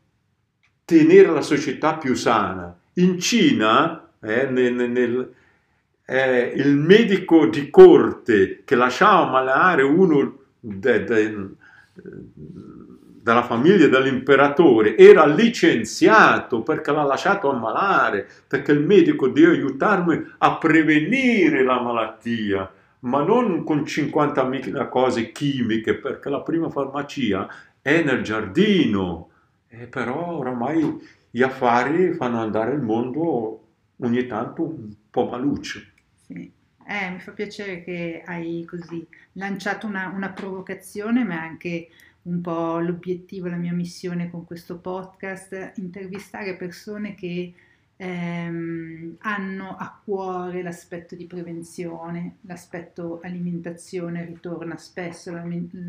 tenere 0.84 1.28
la 1.28 1.42
società 1.42 1.94
più 1.94 2.14
sana. 2.14 2.76
In 2.94 3.18
Cina, 3.18 4.08
eh, 4.20 4.46
nel, 4.46 4.74
nel, 4.74 5.32
eh, 6.04 6.52
il 6.54 6.76
medico 6.76 7.46
di 7.46 7.70
corte 7.70 8.62
che 8.64 8.74
lasciava 8.74 9.30
malare 9.30 9.82
uno 9.82 10.38
de, 10.60 11.04
de, 11.04 11.48
della 13.22 13.44
famiglia 13.44 13.86
dell'imperatore 13.86 14.96
era 14.96 15.24
licenziato 15.26 16.62
perché 16.62 16.90
l'ha 16.90 17.04
lasciato 17.04 17.50
ammalare, 17.50 18.26
perché 18.48 18.72
il 18.72 18.80
medico 18.80 19.28
deve 19.28 19.52
aiutarmi 19.52 20.32
a 20.38 20.56
prevenire 20.56 21.62
la 21.62 21.80
malattia, 21.80 22.68
ma 23.00 23.22
non 23.22 23.62
con 23.62 23.82
50.000 23.82 24.88
cose 24.88 25.30
chimiche, 25.30 25.94
perché 25.94 26.28
la 26.28 26.40
prima 26.40 26.68
farmacia 26.68 27.48
è 27.82 28.02
nel 28.02 28.22
giardino, 28.22 29.30
e 29.68 29.86
però 29.86 30.38
oramai 30.38 31.00
gli 31.30 31.42
affari 31.42 32.12
fanno 32.14 32.40
andare 32.40 32.74
il 32.74 32.80
mondo 32.80 33.66
ogni 33.96 34.26
tanto 34.26 34.62
un 34.62 34.94
po' 35.10 35.28
maluccio. 35.28 35.80
Sì. 36.26 36.50
Eh, 36.84 37.10
mi 37.10 37.20
fa 37.20 37.32
piacere 37.32 37.82
che 37.84 38.22
hai 38.24 38.64
così 38.64 39.06
lanciato 39.32 39.86
una, 39.86 40.08
una 40.08 40.30
provocazione, 40.30 41.24
ma 41.24 41.40
anche 41.40 41.88
un 42.22 42.40
po' 42.40 42.78
l'obiettivo, 42.78 43.48
la 43.48 43.56
mia 43.56 43.72
missione 43.72 44.30
con 44.30 44.44
questo 44.44 44.78
podcast, 44.78 45.72
intervistare 45.76 46.56
persone 46.56 47.14
che 47.14 47.52
ehm, 47.96 49.16
hanno 49.20 49.76
a 49.76 50.00
cuore 50.04 50.62
l'aspetto 50.62 51.14
di 51.14 51.26
prevenzione, 51.26 52.36
l'aspetto 52.42 53.20
alimentazione 53.22 54.24
ritorna 54.24 54.76
spesso, 54.76 55.32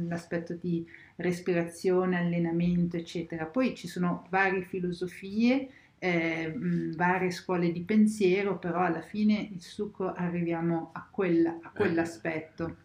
l'aspetto 0.08 0.54
di 0.54 0.86
respirazione, 1.24 2.18
allenamento, 2.18 2.98
eccetera. 2.98 3.46
Poi 3.46 3.76
ci 3.76 3.88
sono 3.88 4.28
varie 4.30 4.62
filosofie, 4.62 5.70
eh, 5.98 6.54
varie 6.96 7.32
scuole 7.32 7.72
di 7.72 7.82
pensiero, 7.82 8.60
però 8.60 8.82
alla 8.82 9.02
fine 9.02 9.50
il 9.52 9.62
succo 9.62 10.14
arriviamo 10.14 10.92
a, 10.94 11.08
quella, 11.10 11.58
a 11.62 11.72
quell'aspetto. 11.74 12.76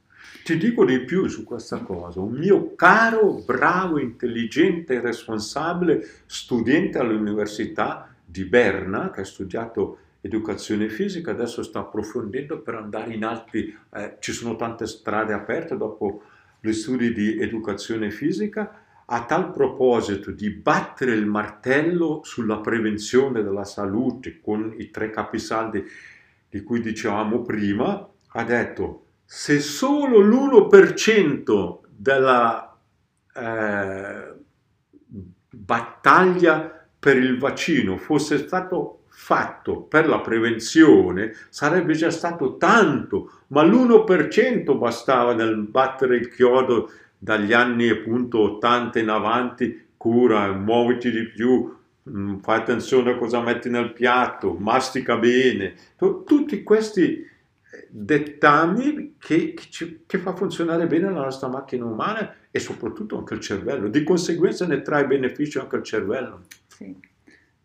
Ti 0.45 0.57
dico 0.57 0.84
di 0.84 1.01
più 1.05 1.26
su 1.28 1.45
questa 1.45 1.78
cosa. 1.78 2.20
Un 2.20 2.32
mio 2.32 2.74
caro, 2.74 3.43
bravo, 3.45 3.99
intelligente 3.99 4.95
e 4.95 5.01
responsabile 5.01 6.07
studente 6.26 6.99
all'università 6.99 8.14
di 8.24 8.45
Berna, 8.45 9.11
che 9.11 9.22
ha 9.22 9.24
studiato 9.24 9.99
educazione 10.20 10.89
fisica, 10.89 11.30
adesso 11.30 11.62
sta 11.62 11.80
approfondendo 11.80 12.61
per 12.61 12.74
andare 12.74 13.14
in 13.14 13.24
altri, 13.24 13.76
eh, 13.95 14.16
ci 14.18 14.32
sono 14.32 14.57
tante 14.57 14.86
strade 14.86 15.32
aperte 15.32 15.76
dopo 15.76 16.22
gli 16.61 16.73
studi 16.73 17.13
di 17.13 17.39
educazione 17.41 18.11
fisica, 18.11 18.83
a 19.07 19.25
tal 19.25 19.53
proposito 19.53 20.31
di 20.31 20.51
battere 20.51 21.15
il 21.15 21.27
martello 21.27 22.21
sulla 22.25 22.59
prevenzione 22.59 23.43
della 23.43 23.65
salute 23.65 24.41
con 24.41 24.75
i 24.77 24.91
tre 24.91 25.11
capisaldi 25.11 25.83
di 26.51 26.63
cui 26.63 26.81
dicevamo 26.81 27.43
prima, 27.43 28.07
ha 28.33 28.45
detto 28.45 29.05
se 29.25 29.61
solo 29.61 30.21
l'1% 30.21 31.79
della 31.89 32.79
eh, 33.35 34.35
battaglia 35.51 36.87
per 36.99 37.17
il 37.17 37.39
vaccino 37.39 37.97
fosse 37.97 38.39
stato 38.39 38.97
fatto 39.21 39.81
per 39.81 40.09
la 40.09 40.21
prevenzione, 40.21 41.35
sarebbe 41.49 41.93
già 41.95 42.09
stato 42.09 42.57
tanto, 42.57 43.41
ma 43.49 43.64
l'1% 43.64 44.79
bastava 44.79 45.35
nel 45.35 45.57
battere 45.57 46.16
il 46.16 46.29
chiodo 46.31 46.89
dagli 47.19 47.53
anni 47.53 47.89
appunto 47.91 48.39
80 48.39 49.01
in 49.01 49.09
avanti, 49.09 49.89
cura, 49.97 50.53
muoviti 50.53 51.11
di 51.11 51.27
più, 51.27 51.77
mm, 52.09 52.37
fai 52.39 52.59
attenzione 52.59 53.11
a 53.11 53.16
cosa 53.16 53.43
metti 53.43 53.69
nel 53.69 53.93
piatto, 53.93 54.55
mastica 54.55 55.16
bene, 55.19 55.75
tutti 56.25 56.62
questi 56.62 57.19
eh, 57.19 57.87
dettami 57.91 59.16
che, 59.19 59.53
che, 59.53 60.03
che, 60.07 60.19
fa 60.19 60.33
funzionare 60.33 60.87
bene 60.87 61.11
la 61.11 61.25
nostra 61.25 61.49
macchina 61.49 61.85
umana 61.85 62.35
e 62.53 62.59
soprattutto 62.61 63.19
anche 63.19 63.35
il 63.35 63.41
cervello. 63.41 63.89
Di 63.89 64.05
conseguenza 64.05 64.64
ne 64.64 64.81
trae 64.81 65.07
beneficio 65.07 65.61
anche 65.61 65.77
il 65.77 65.83
cervello. 65.83 66.43
Sì. 66.69 67.16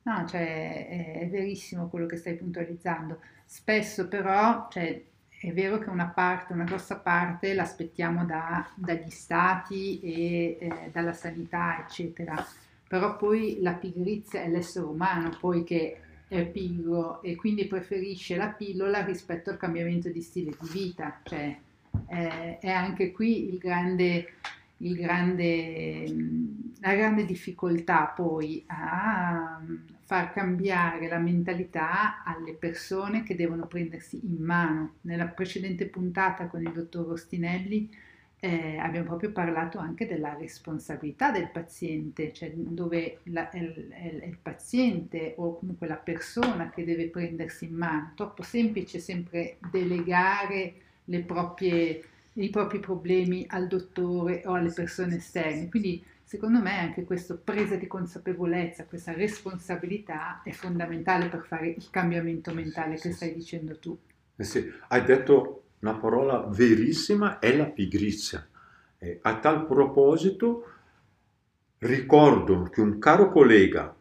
No, 0.04 0.26
cioè 0.28 0.88
è, 0.88 1.20
è 1.22 1.30
verissimo 1.30 1.88
quello 1.88 2.06
che 2.06 2.18
stai 2.18 2.36
puntualizzando. 2.36 3.20
Spesso 3.45 4.08
però, 4.08 4.68
cioè, 4.70 5.01
è 5.39 5.51
vero 5.51 5.78
che 5.80 5.89
una 5.89 6.08
parte, 6.08 6.54
una 6.54 6.64
grossa 6.64 6.97
parte 6.97 7.54
l'aspettiamo 7.54 8.26
da, 8.26 8.68
dagli 8.76 9.10
stati 9.10 9.99
e 9.99 10.58
eh, 10.60 10.89
dalla 10.91 11.14
sanità, 11.14 11.80
eccetera, 11.80 12.45
però 12.88 13.18
poi 13.18 13.58
la 13.62 13.74
pigrizia 13.74 14.41
è 14.41 14.49
l'essere 14.49 14.86
umano 14.86 15.36
poi 15.39 15.64
che 15.64 15.97
è 16.28 16.45
pigro 16.45 17.22
e 17.22 17.36
quindi 17.36 17.66
preferisce 17.66 18.36
la 18.36 18.47
pillola 18.47 19.04
rispetto 19.04 19.49
al 19.49 19.58
cambiamento 19.58 20.10
di 20.10 20.22
stile 20.22 20.51
di 20.60 20.70
vita, 20.72 21.20
cioè 21.24 21.58
eh, 22.08 22.58
è 22.60 22.70
anche 22.70 23.12
qui 23.12 23.49
il 23.49 23.58
grande, 23.58 24.34
grande, 24.78 26.05
la 26.80 26.95
grande 26.95 27.26
difficoltà 27.26 28.05
poi 28.07 28.63
a 28.67 29.61
far 30.05 30.34
cambiare 30.34 31.07
la 31.07 31.17
mentalità 31.17 32.24
alle 32.24 32.53
persone 32.53 33.24
che 33.24 33.36
devono 33.36 33.67
prendersi 33.67 34.19
in 34.26 34.43
mano. 34.43 34.95
Nella 35.01 35.28
precedente 35.28 35.88
puntata 35.88 36.47
con 36.47 36.61
il 36.61 36.71
dottor 36.71 37.07
Rostinelli 37.07 37.89
eh, 38.43 38.78
abbiamo 38.78 39.07
proprio 39.07 39.32
parlato 39.32 39.78
anche 39.78 40.05
della 40.05 40.34
responsabilità 40.34 41.32
del 41.32 41.49
paziente, 41.49 42.34
cioè 42.34 42.51
dove 42.53 43.19
la, 43.24 43.49
è, 43.49 43.57
è, 43.57 44.19
è, 44.19 44.26
il 44.26 44.38
paziente 44.41 45.34
o 45.38 45.57
comunque 45.57 45.88
la 45.88 45.95
persona 45.95 46.69
che 46.69 46.84
deve 46.84 47.07
prendersi 47.07 47.65
in 47.65 47.76
mano. 47.76 48.11
Troppo 48.15 48.43
semplice 48.43 48.99
sempre 48.99 49.59
delegare 49.71 50.74
le 51.05 51.21
proprie 51.21 52.03
i 52.34 52.49
propri 52.49 52.79
problemi 52.79 53.45
al 53.47 53.67
dottore 53.67 54.41
o 54.45 54.53
alle 54.53 54.71
persone 54.71 55.17
esterne. 55.17 55.69
Quindi 55.69 56.03
secondo 56.23 56.59
me 56.59 56.79
anche 56.79 57.03
questa 57.03 57.36
presa 57.36 57.75
di 57.75 57.88
consapevolezza, 57.88 58.86
questa 58.86 59.13
responsabilità 59.13 60.41
è 60.43 60.51
fondamentale 60.51 61.27
per 61.27 61.45
fare 61.45 61.67
il 61.67 61.88
cambiamento 61.89 62.53
mentale 62.53 62.95
che 62.95 63.11
stai 63.11 63.34
dicendo 63.34 63.77
tu. 63.77 63.97
Eh 64.36 64.43
sì, 64.43 64.71
hai 64.88 65.03
detto 65.03 65.63
una 65.79 65.95
parola 65.95 66.39
verissima, 66.49 67.39
è 67.39 67.55
la 67.55 67.65
pigrizia. 67.65 68.45
Eh, 68.97 69.19
a 69.21 69.38
tal 69.38 69.65
proposito 69.65 70.69
ricordo 71.79 72.63
che 72.63 72.81
un 72.81 72.97
caro 72.97 73.29
collega, 73.29 73.93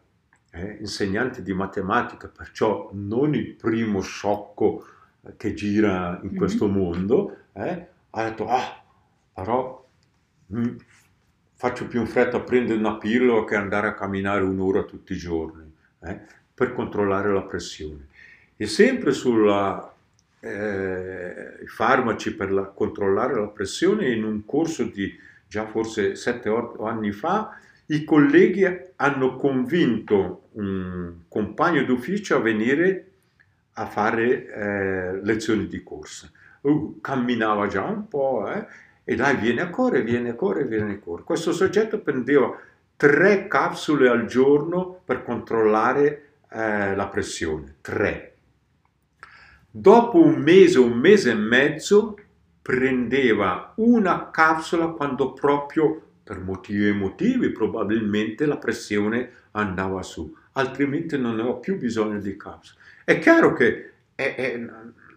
eh, 0.51 0.77
insegnante 0.79 1.43
di 1.43 1.53
matematica, 1.53 2.29
perciò 2.29 2.89
non 2.93 3.35
il 3.35 3.53
primo 3.53 4.01
sciocco 4.01 4.87
che 5.37 5.53
gira 5.53 6.19
in 6.23 6.35
questo 6.35 6.67
mm-hmm. 6.67 6.77
mondo, 6.77 7.37
eh, 7.53 7.87
ha 8.15 8.23
detto, 8.23 8.47
ah, 8.47 8.83
però 9.33 9.85
mh, 10.47 10.59
mm, 10.59 10.75
faccio 11.55 11.87
più 11.87 12.01
in 12.01 12.07
fretta 12.07 12.37
a 12.37 12.41
prendere 12.41 12.77
una 12.77 12.97
pillola 12.97 13.45
che 13.45 13.55
andare 13.55 13.87
a 13.87 13.93
camminare 13.93 14.43
un'ora 14.43 14.83
tutti 14.83 15.13
i 15.13 15.17
giorni 15.17 15.71
eh, 16.01 16.19
per 16.53 16.73
controllare 16.73 17.31
la 17.31 17.41
pressione. 17.41 18.07
E 18.55 18.67
sempre 18.67 19.13
sui 19.13 19.49
eh, 20.41 21.65
farmaci 21.65 22.35
per 22.35 22.51
la, 22.51 22.63
controllare 22.65 23.35
la 23.35 23.47
pressione, 23.47 24.09
in 24.09 24.23
un 24.23 24.45
corso 24.45 24.83
di 24.83 25.11
già 25.47 25.65
forse 25.65 26.13
7-8 26.13 26.87
anni 26.87 27.11
fa, 27.11 27.57
i 27.87 28.03
colleghi 28.03 28.63
hanno 28.97 29.35
convinto 29.35 30.49
un 30.51 31.13
compagno 31.27 31.83
d'ufficio 31.83 32.35
a 32.35 32.41
venire 32.41 33.07
a 33.73 33.87
fare 33.87 34.47
eh, 34.47 35.21
lezioni 35.23 35.67
di 35.67 35.81
corsa 35.81 36.31
uh, 36.63 36.99
camminava 37.01 37.67
già 37.67 37.83
un 37.83 38.07
po', 38.07 38.51
eh, 38.51 38.65
e 39.03 39.15
dai, 39.15 39.37
viene 39.37 39.61
a 39.61 39.69
correre, 39.69 40.03
viene 40.03 40.29
a 40.29 40.35
correre, 40.35 40.67
viene 40.67 40.93
a 40.93 40.99
correre. 40.99 41.23
Questo 41.23 41.51
soggetto 41.51 41.99
prendeva 41.99 42.57
tre 42.95 43.47
capsule 43.47 44.09
al 44.09 44.25
giorno 44.25 45.01
per 45.03 45.23
controllare 45.23 46.29
eh, 46.49 46.95
la 46.95 47.07
pressione, 47.07 47.75
tre. 47.81 48.35
Dopo 49.69 50.21
un 50.21 50.35
mese, 50.35 50.79
un 50.79 50.93
mese 50.93 51.31
e 51.31 51.35
mezzo, 51.35 52.15
prendeva 52.61 53.73
una 53.77 54.29
capsula 54.29 54.87
quando 54.87 55.33
proprio 55.33 56.01
per 56.23 56.39
motivi 56.39 56.87
emotivi 56.87 57.49
probabilmente 57.49 58.45
la 58.45 58.57
pressione 58.57 59.29
andava 59.51 60.01
su, 60.01 60.33
altrimenti 60.53 61.17
non 61.17 61.39
aveva 61.39 61.55
più 61.55 61.77
bisogno 61.77 62.19
di 62.19 62.37
capsule. 62.37 62.79
È 63.03 63.19
chiaro 63.19 63.53
che 63.53 63.91
è, 64.15 64.35
è, 64.35 64.65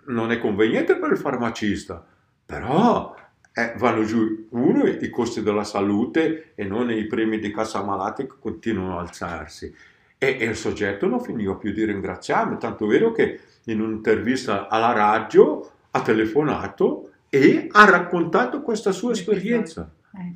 non 0.06 0.30
è 0.30 0.38
conveniente 0.38 0.96
per 0.96 1.12
il 1.12 1.18
farmacista, 1.18 2.04
però 2.44 3.14
eh, 3.52 3.74
vanno 3.78 4.04
giù, 4.04 4.46
uno, 4.50 4.86
i 4.86 5.08
costi 5.08 5.42
della 5.42 5.64
salute 5.64 6.52
e 6.54 6.64
non 6.64 6.90
i 6.90 7.06
premi 7.06 7.38
di 7.38 7.50
cassa 7.50 7.82
malati 7.82 8.26
che 8.26 8.34
continuano 8.38 8.98
ad 8.98 9.06
alzarsi. 9.06 9.74
E, 10.18 10.36
e 10.38 10.44
il 10.44 10.56
soggetto 10.56 11.06
non 11.06 11.20
finiva 11.20 11.54
più 11.56 11.72
di 11.72 11.84
ringraziarmi, 11.84 12.58
tanto 12.58 12.86
vero 12.86 13.12
che 13.12 13.40
in 13.64 13.80
un'intervista 13.80 14.68
alla 14.68 14.92
radio 14.92 15.70
ha 15.90 16.02
telefonato 16.02 17.10
e 17.28 17.68
ha 17.70 17.84
raccontato 17.88 18.62
questa 18.62 18.92
sua 18.92 19.12
esperienza. 19.12 19.90
Eh, 20.14 20.34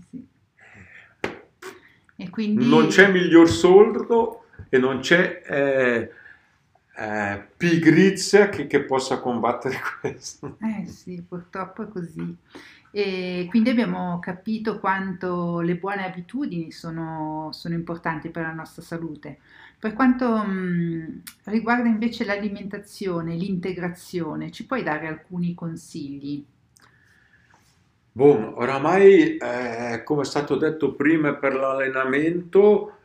sì. 2.16 2.30
quindi... 2.30 2.66
Non 2.66 2.88
c'è 2.88 3.10
miglior 3.10 3.48
soldo 3.48 4.44
e 4.68 4.78
non 4.78 5.00
c'è 5.00 5.42
eh, 5.46 6.10
eh, 7.00 7.42
pigrizia 7.56 8.50
che, 8.50 8.66
che, 8.66 8.82
possa 8.82 9.20
combattere 9.20 9.80
questo. 10.00 10.58
Eh 10.60 10.86
sì, 10.86 11.24
purtroppo 11.26 11.84
è 11.84 11.88
così. 11.88 12.36
E 12.92 13.46
quindi 13.48 13.70
abbiamo 13.70 14.18
capito 14.18 14.78
quanto 14.78 15.60
le 15.60 15.76
buone 15.76 16.04
abitudini 16.04 16.70
sono, 16.72 17.48
sono 17.52 17.74
importanti 17.74 18.28
per 18.28 18.42
la 18.42 18.52
nostra 18.52 18.82
salute. 18.82 19.38
Per 19.78 19.94
quanto 19.94 20.36
mh, 20.36 20.50
mm, 20.50 21.18
riguarda 21.44 21.88
invece 21.88 22.26
l'alimentazione, 22.26 23.34
l'integrazione, 23.34 24.50
ci 24.50 24.66
puoi 24.66 24.82
dare 24.82 25.06
alcuni 25.06 25.54
consigli? 25.54 26.44
Boh, 28.12 28.58
oramai, 28.58 29.38
eh, 29.38 30.02
come 30.04 30.22
è 30.22 30.24
stato 30.26 30.56
detto 30.56 30.92
prima 30.94 31.32
per 31.34 31.54
l'allenamento, 31.54 32.96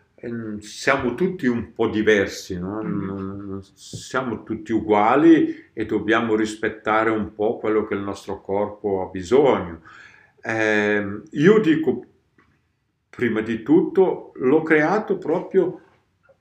siamo 0.59 1.13
tutti 1.13 1.45
un 1.45 1.73
po' 1.73 1.87
diversi, 1.87 2.57
no? 2.57 2.81
non 2.81 3.61
siamo 3.73 4.43
tutti 4.43 4.71
uguali 4.71 5.69
e 5.73 5.85
dobbiamo 5.85 6.35
rispettare 6.35 7.09
un 7.09 7.33
po' 7.33 7.57
quello 7.57 7.85
che 7.85 7.95
il 7.95 8.01
nostro 8.01 8.41
corpo 8.41 9.01
ha 9.01 9.09
bisogno. 9.11 9.81
Eh, 10.41 11.21
io 11.31 11.59
dico, 11.59 12.05
prima 13.09 13.41
di 13.41 13.61
tutto, 13.61 14.31
l'ho 14.35 14.61
creato 14.61 15.17
proprio 15.17 15.81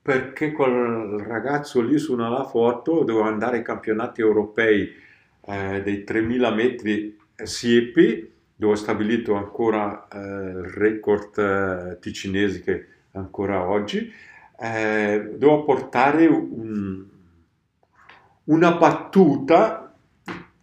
perché 0.01 0.51
quel 0.51 1.19
ragazzo 1.19 1.81
lì 1.81 1.97
su 1.97 2.13
una 2.13 2.43
foto 2.45 3.03
doveva 3.03 3.27
andare 3.27 3.57
ai 3.57 3.63
campionati 3.63 4.21
europei 4.21 4.93
eh, 5.41 5.81
dei 5.83 6.03
3000 6.03 6.51
metri 6.51 7.17
siepi, 7.35 8.31
dove 8.55 8.73
ho 8.73 8.75
stabilito 8.75 9.33
ancora 9.33 10.07
eh, 10.07 10.17
il 10.19 10.63
record 10.63 11.37
eh, 11.37 11.99
ticinese 11.99 12.61
che 12.61 12.87
ancora 13.15 13.67
oggi, 13.67 14.11
eh, 14.59 15.31
devo 15.35 15.63
portare 15.63 16.27
un, 16.27 17.03
una 18.45 18.71
battuta 18.73 19.93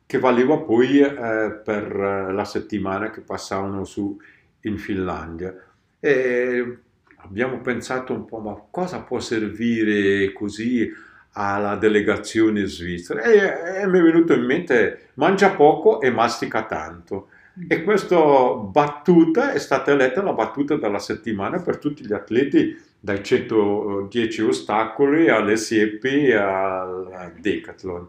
che 0.07 0.18
valeva 0.18 0.59
poi 0.59 1.00
eh, 1.00 1.61
per 1.64 2.30
la 2.32 2.44
settimana 2.44 3.11
che 3.11 3.22
passavano 3.22 3.84
su 3.84 4.18
in 4.62 4.78
Finlandia. 4.78 5.55
E 5.98 6.78
abbiamo 7.16 7.61
pensato 7.61 8.12
un 8.12 8.24
po', 8.24 8.38
ma 8.38 8.61
cosa 8.70 9.00
può 9.00 9.20
servire 9.20 10.32
così 10.32 10.90
alla 11.32 11.76
delegazione 11.76 12.66
svizzera? 12.66 13.22
E, 13.22 13.82
e 13.82 13.86
mi 13.86 13.98
è 13.98 14.03
venuto 14.03 14.34
in 14.34 14.44
mente, 14.44 15.11
mangia 15.14 15.50
poco 15.50 16.00
e 16.00 16.11
mastica 16.11 16.64
tanto. 16.66 17.28
E 17.68 17.82
questa 17.84 18.18
battuta 18.55 19.53
è 19.53 19.59
stata 19.59 19.90
eletta 19.90 20.22
la 20.22 20.32
battuta 20.32 20.76
della 20.76 20.98
settimana 20.98 21.61
per 21.61 21.76
tutti 21.76 22.07
gli 22.07 22.12
atleti 22.12 22.74
dai 22.98 23.22
110 23.22 24.42
ostacoli 24.42 25.28
alle 25.28 25.57
siepi 25.57 26.32
al 26.32 27.34
decathlon. 27.38 28.07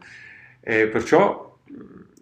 E 0.62 0.88
perciò 0.88 1.58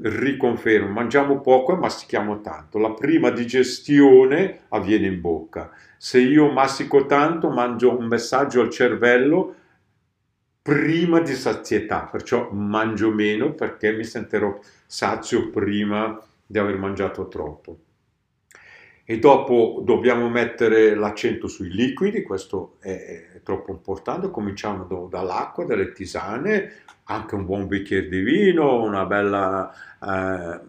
riconfermo, 0.02 0.88
mangiamo 0.88 1.42
poco 1.42 1.74
e 1.74 1.78
mastichiamo 1.78 2.42
tanto. 2.42 2.80
La 2.80 2.92
prima 2.92 3.30
digestione 3.30 4.62
avviene 4.70 5.06
in 5.06 5.22
bocca. 5.22 5.70
Se 5.98 6.20
io 6.20 6.52
mastico 6.52 7.06
tanto, 7.06 7.50
mangio 7.50 7.96
un 7.96 8.06
messaggio 8.06 8.62
al 8.62 8.70
cervello 8.70 9.56
prima 10.64 11.20
di 11.20 11.34
sazietà, 11.34 12.08
perciò 12.12 12.50
mangio 12.52 13.12
meno 13.12 13.54
perché 13.54 13.92
mi 13.92 14.04
sentirò 14.04 14.60
sazio 14.88 15.50
prima 15.50 16.20
di 16.52 16.60
aver 16.60 16.78
mangiato 16.78 17.28
troppo. 17.30 17.78
E 19.06 19.20
dopo 19.20 19.82
dobbiamo 19.84 20.30
mettere 20.30 20.94
l'accento 20.96 21.48
sui 21.48 21.70
liquidi, 21.70 22.22
questo 22.22 22.76
è, 22.80 23.32
è 23.34 23.42
troppo 23.42 23.72
importante, 23.72 24.30
cominciamo 24.30 25.08
dall'acqua, 25.10 25.66
dalle 25.66 25.92
tisane, 25.92 26.72
anche 27.06 27.36
un 27.36 27.46
buon 27.46 27.68
bicchiere 27.68 28.08
di 28.08 28.22
vino, 28.22 28.84
una 28.84 29.06
bella, 29.06 29.72
eh, 30.02 30.60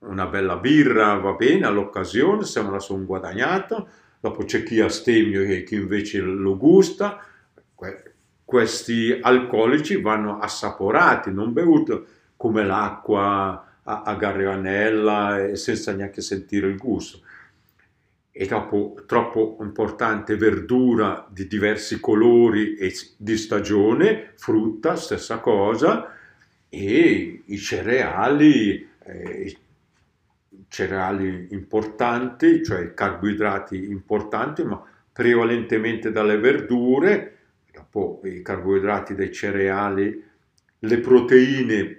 una 0.00 0.26
bella 0.26 0.56
birra 0.56 1.14
va 1.14 1.32
bene 1.32 1.66
all'occasione, 1.66 2.44
se 2.44 2.62
me 2.62 2.70
la 2.70 2.80
sono 2.80 3.04
guadagnata, 3.04 3.86
dopo 4.20 4.44
c'è 4.44 4.62
chi 4.62 4.80
astemio 4.80 5.42
e 5.42 5.62
chi 5.62 5.76
invece 5.76 6.20
lo 6.20 6.56
gusta, 6.56 7.24
questi 8.44 9.18
alcolici 9.20 10.00
vanno 10.00 10.38
assaporati, 10.38 11.32
non 11.32 11.52
bevuti 11.52 12.04
come 12.36 12.64
l'acqua 12.64 13.67
a, 13.88 14.02
a 14.02 14.14
garganella 14.16 15.46
e 15.46 15.56
senza 15.56 15.92
neanche 15.92 16.20
sentire 16.20 16.68
il 16.68 16.76
gusto. 16.76 17.22
E 18.30 18.46
dopo, 18.46 19.02
troppo 19.06 19.56
importante, 19.62 20.36
verdura 20.36 21.26
di 21.28 21.48
diversi 21.48 21.98
colori 21.98 22.76
e 22.76 22.94
di 23.16 23.36
stagione, 23.36 24.32
frutta, 24.36 24.94
stessa 24.94 25.38
cosa, 25.38 26.14
e 26.68 27.42
i 27.44 27.56
cereali, 27.56 28.88
eh, 29.04 29.56
cereali 30.68 31.48
importanti, 31.50 32.62
cioè 32.62 32.94
carboidrati 32.94 33.90
importanti, 33.90 34.62
ma 34.62 34.80
prevalentemente 35.10 36.12
dalle 36.12 36.36
verdure, 36.36 37.38
dopo 37.72 38.20
i 38.22 38.42
carboidrati 38.42 39.16
dei 39.16 39.32
cereali, 39.32 40.24
le 40.78 40.98
proteine 40.98 41.97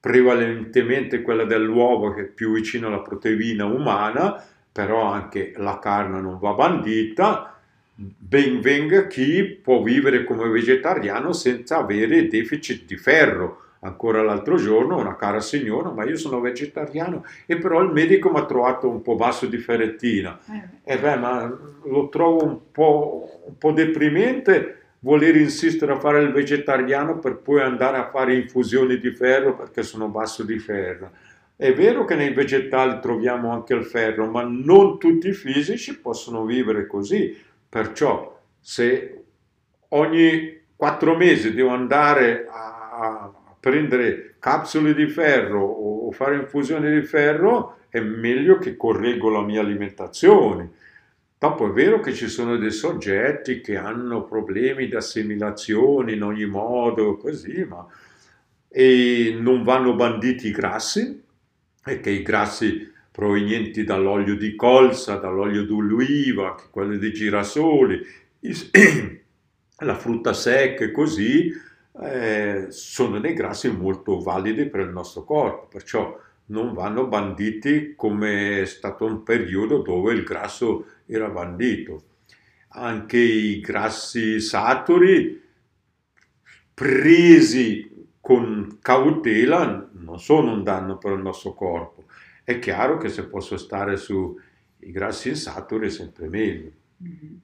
prevalentemente 0.00 1.22
quella 1.22 1.44
dell'uovo 1.44 2.12
che 2.12 2.20
è 2.22 2.26
più 2.26 2.52
vicino 2.52 2.86
alla 2.86 3.00
proteina 3.00 3.64
umana, 3.64 4.42
però 4.70 5.02
anche 5.02 5.52
la 5.56 5.78
carne 5.78 6.20
non 6.20 6.38
va 6.38 6.52
bandita, 6.52 7.58
ben 7.94 8.60
venga 8.60 9.08
chi 9.08 9.44
può 9.60 9.82
vivere 9.82 10.22
come 10.22 10.48
vegetariano 10.48 11.32
senza 11.32 11.78
avere 11.78 12.28
deficit 12.28 12.84
di 12.84 12.96
ferro. 12.96 13.62
Ancora 13.80 14.22
l'altro 14.22 14.56
giorno 14.56 14.98
una 14.98 15.14
cara 15.14 15.40
signora, 15.40 15.90
ma 15.90 16.04
io 16.04 16.16
sono 16.16 16.40
vegetariano 16.40 17.24
e 17.46 17.58
però 17.58 17.80
il 17.80 17.92
medico 17.92 18.28
mi 18.28 18.38
ha 18.38 18.44
trovato 18.44 18.88
un 18.88 19.02
po' 19.02 19.14
basso 19.14 19.46
di 19.46 19.58
ferretina. 19.58 20.38
Eh. 20.50 20.94
E 20.94 20.98
beh, 20.98 21.16
ma 21.16 21.58
lo 21.84 22.08
trovo 22.08 22.44
un 22.44 22.58
po', 22.72 23.40
un 23.46 23.56
po' 23.56 23.70
deprimente 23.70 24.77
voler 25.00 25.36
insistere 25.36 25.92
a 25.92 25.98
fare 25.98 26.22
il 26.22 26.32
vegetariano 26.32 27.18
per 27.18 27.36
poi 27.36 27.60
andare 27.60 27.98
a 27.98 28.08
fare 28.08 28.34
infusioni 28.34 28.98
di 28.98 29.10
ferro 29.10 29.54
perché 29.54 29.82
sono 29.82 30.08
basso 30.08 30.42
di 30.42 30.58
ferro. 30.58 31.10
È 31.54 31.72
vero 31.72 32.04
che 32.04 32.14
nei 32.14 32.32
vegetali 32.32 33.00
troviamo 33.00 33.52
anche 33.52 33.74
il 33.74 33.84
ferro, 33.84 34.26
ma 34.26 34.42
non 34.42 34.98
tutti 34.98 35.28
i 35.28 35.32
fisici 35.32 35.98
possono 35.98 36.44
vivere 36.44 36.86
così. 36.86 37.36
Perciò 37.68 38.40
se 38.60 39.24
ogni 39.88 40.60
quattro 40.76 41.16
mesi 41.16 41.52
devo 41.52 41.70
andare 41.70 42.46
a, 42.48 43.32
prendere 43.60 44.36
capsule 44.38 44.94
di 44.94 45.08
ferro 45.08 45.64
o 45.64 46.10
fare 46.12 46.36
infusioni 46.36 46.90
di 46.92 47.04
ferro, 47.04 47.78
è 47.88 47.98
meglio 48.00 48.58
che 48.58 48.76
correggo 48.76 49.28
la 49.28 49.42
mia 49.42 49.60
alimentazione 49.60 50.70
Dopo 51.38 51.68
è 51.68 51.70
vero 51.70 52.00
che 52.00 52.14
ci 52.14 52.26
sono 52.26 52.56
dei 52.56 52.72
soggetti 52.72 53.60
che 53.60 53.76
hanno 53.76 54.24
problemi 54.24 54.88
di 54.88 54.96
assimilazione 54.96 56.12
in 56.12 56.22
ogni 56.22 56.46
modo, 56.46 57.16
così, 57.16 57.64
ma 57.64 57.86
e 58.68 59.36
non 59.38 59.62
vanno 59.62 59.94
banditi 59.94 60.48
i 60.48 60.52
grassi, 60.52 61.22
e 61.84 62.00
che 62.00 62.10
i 62.10 62.22
grassi 62.22 62.92
provenienti 63.10 63.84
dall'olio 63.84 64.36
di 64.36 64.54
colza, 64.56 65.16
dall'olio 65.16 65.64
d'oliva, 65.64 66.56
quelli 66.70 66.98
di 66.98 67.12
girasoli, 67.12 68.04
la 69.78 69.94
frutta 69.94 70.32
secca 70.32 70.84
e 70.84 70.90
così, 70.90 71.52
eh, 72.02 72.66
sono 72.70 73.20
dei 73.20 73.34
grassi 73.34 73.70
molto 73.70 74.18
validi 74.18 74.66
per 74.66 74.80
il 74.80 74.90
nostro 74.90 75.22
corpo, 75.22 75.68
perciò 75.68 76.16
non 76.48 76.72
vanno 76.72 77.06
banditi 77.06 77.94
come 77.96 78.62
è 78.62 78.64
stato 78.64 79.04
un 79.04 79.22
periodo 79.22 79.78
dove 79.78 80.12
il 80.12 80.22
grasso 80.22 80.86
era 81.06 81.28
bandito. 81.28 82.04
Anche 82.68 83.18
i 83.18 83.60
grassi 83.60 84.40
saturi 84.40 85.42
presi 86.74 88.06
con 88.20 88.78
cautela 88.80 89.90
non 89.92 90.20
sono 90.20 90.52
un 90.52 90.62
danno 90.62 90.98
per 90.98 91.12
il 91.12 91.22
nostro 91.22 91.54
corpo. 91.54 92.04
È 92.44 92.58
chiaro 92.58 92.98
che 92.98 93.08
se 93.08 93.26
posso 93.26 93.56
stare 93.56 93.96
sui 93.96 94.34
grassi 94.78 95.30
insaturi 95.30 95.86
è 95.86 95.90
sempre 95.90 96.28
meglio. 96.28 96.70
Mm-hmm. 97.02 97.34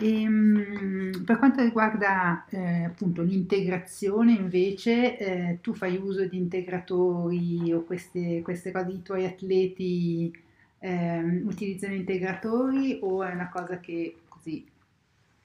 E, 0.00 0.22
ehm, 0.22 1.24
per 1.24 1.38
quanto 1.38 1.62
riguarda 1.62 2.46
eh, 2.48 2.84
appunto 2.84 3.22
l'integrazione 3.22 4.32
invece, 4.32 5.18
eh, 5.18 5.58
tu 5.60 5.74
fai 5.74 5.96
uso 5.96 6.24
di 6.26 6.38
integratori 6.38 7.70
o 7.72 7.84
queste, 7.84 8.40
queste 8.42 8.72
cose, 8.72 8.90
i 8.90 9.02
tuoi 9.02 9.26
atleti 9.26 10.32
eh, 10.78 11.42
utilizzano 11.44 11.94
integratori 11.94 12.98
o 13.02 13.22
è 13.22 13.32
una 13.32 13.50
cosa 13.50 13.78
che 13.78 14.16
così... 14.28 14.66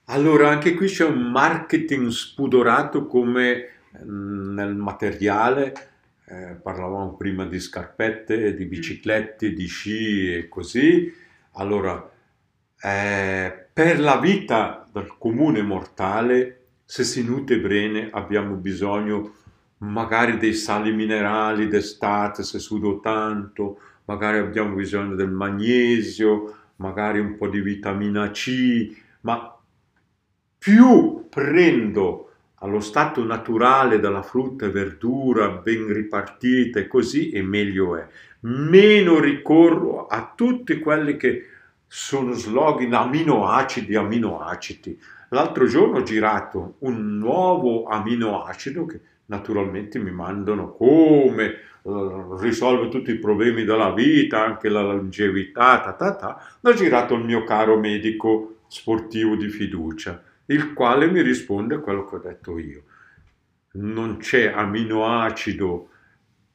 Allora, 0.05 0.49
anche 0.49 0.73
qui 0.75 0.87
c'è 0.87 1.03
un 1.03 1.31
marketing 1.31 2.07
spudorato 2.09 3.07
come 3.07 3.69
mm, 4.03 4.53
nel 4.53 4.75
materiale, 4.75 5.73
eh, 6.25 6.55
parlavamo 6.61 7.15
prima 7.15 7.45
di 7.45 7.59
scarpette, 7.59 8.55
di 8.55 8.65
mm. 8.65 8.69
biciclette, 8.69 9.51
di 9.51 9.65
sci 9.65 10.33
e 10.35 10.47
così. 10.47 11.11
Allora, 11.53 12.11
eh, 12.79 13.64
per 13.75 13.99
la 13.99 14.19
vita 14.19 14.87
del 14.89 15.15
comune 15.17 15.61
mortale, 15.61 16.67
se 16.85 17.03
si 17.03 17.25
nutre 17.25 17.59
bene, 17.59 18.07
abbiamo 18.09 18.55
bisogno 18.55 19.33
magari 19.79 20.37
dei 20.37 20.53
sali 20.53 20.93
minerali 20.93 21.67
d'estate 21.67 22.41
se 22.43 22.59
sudo 22.59 23.01
tanto, 23.01 23.77
magari 24.05 24.37
abbiamo 24.37 24.75
bisogno 24.75 25.15
del 25.15 25.29
magnesio, 25.29 26.55
magari 26.77 27.19
un 27.19 27.35
po' 27.35 27.49
di 27.49 27.59
vitamina 27.59 28.31
C, 28.31 28.95
ma 29.21 29.53
più 30.57 31.27
prendo 31.27 32.29
allo 32.59 32.79
stato 32.79 33.25
naturale 33.25 33.99
della 33.99 34.21
frutta 34.21 34.67
e 34.67 34.71
verdura 34.71 35.49
ben 35.49 35.91
ripartita 35.91 36.79
e 36.79 36.87
così, 36.87 37.31
e 37.31 37.41
meglio 37.41 37.97
è. 37.97 38.07
Meno 38.39 39.19
ricorro 39.19 40.07
a 40.07 40.31
tutti 40.33 40.79
quelli 40.79 41.17
che 41.17 41.49
sono 41.87 42.33
slogan 42.33 42.93
aminoacidi, 42.93 43.95
aminoacidi. 43.95 44.99
L'altro 45.29 45.65
giorno 45.65 45.97
ho 45.97 46.03
girato 46.03 46.75
un 46.79 47.17
nuovo 47.17 47.85
aminoacido 47.85 48.85
che 48.85 48.99
naturalmente 49.25 49.99
mi 49.99 50.11
mandano 50.11 50.73
come 50.73 51.53
uh, 51.83 52.37
risolve 52.37 52.89
tutti 52.89 53.11
i 53.11 53.19
problemi 53.19 53.63
della 53.63 53.91
vita, 53.91 54.43
anche 54.43 54.69
la 54.69 54.81
longevità, 54.81 55.79
ta 55.81 55.93
ta 55.93 56.15
ta, 56.15 56.41
l'ha 56.59 56.73
girato 56.73 57.15
il 57.15 57.23
mio 57.23 57.43
caro 57.43 57.77
medico 57.77 58.57
sportivo 58.67 59.35
di 59.35 59.49
fiducia, 59.49 60.21
il 60.47 60.73
quale 60.73 61.09
mi 61.09 61.21
risponde 61.21 61.75
a 61.75 61.79
quello 61.79 62.05
che 62.05 62.15
ho 62.15 62.19
detto 62.19 62.57
io. 62.59 62.83
Non 63.73 64.17
c'è 64.17 64.47
aminoacido 64.47 65.89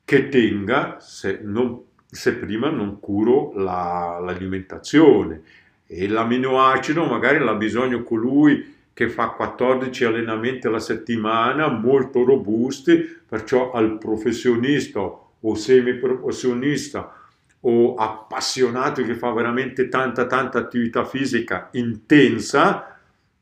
che 0.04 0.28
tenga 0.28 0.98
se, 1.00 1.40
non, 1.42 1.84
se 2.10 2.34
prima 2.34 2.70
non 2.70 2.98
curo 2.98 3.52
la, 3.54 4.18
l'alimentazione 4.20 5.42
e 5.86 6.08
l'aminoacido 6.08 7.04
magari 7.04 7.38
l'ha 7.38 7.54
bisogno 7.54 8.02
colui 8.02 8.78
che 8.92 9.08
fa 9.08 9.28
14 9.28 10.04
allenamenti 10.04 10.66
alla 10.66 10.78
settimana, 10.78 11.68
molto 11.68 12.22
robusti, 12.22 12.96
perciò 13.26 13.70
al 13.72 13.96
professionista 13.96 15.00
o 15.00 15.54
semiprofessionista 15.54 17.14
o 17.60 17.94
appassionato 17.94 19.02
che 19.02 19.14
fa 19.14 19.30
veramente 19.32 19.88
tanta 19.88 20.26
tanta 20.26 20.58
attività 20.58 21.04
fisica 21.04 21.68
intensa, 21.72 22.99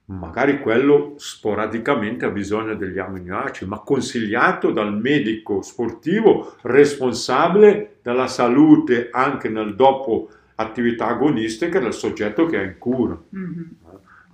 magari 0.08 0.60
quello 0.60 1.14
sporadicamente 1.16 2.24
ha 2.24 2.30
bisogno 2.30 2.74
degli 2.74 2.98
aminoacidi, 2.98 3.68
ma 3.68 3.80
consigliato 3.80 4.70
dal 4.70 4.96
medico 4.96 5.60
sportivo 5.60 6.56
responsabile 6.62 7.98
della 8.02 8.26
salute 8.26 9.10
anche 9.12 9.48
nel 9.48 9.74
dopo 9.74 10.30
attività 10.54 11.08
agonistica 11.08 11.78
del 11.78 11.92
soggetto 11.92 12.46
che 12.46 12.60
è 12.60 12.64
in 12.64 12.78
cura. 12.78 13.20
Mm-hmm. 13.36 13.62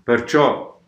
Perciò 0.02 0.80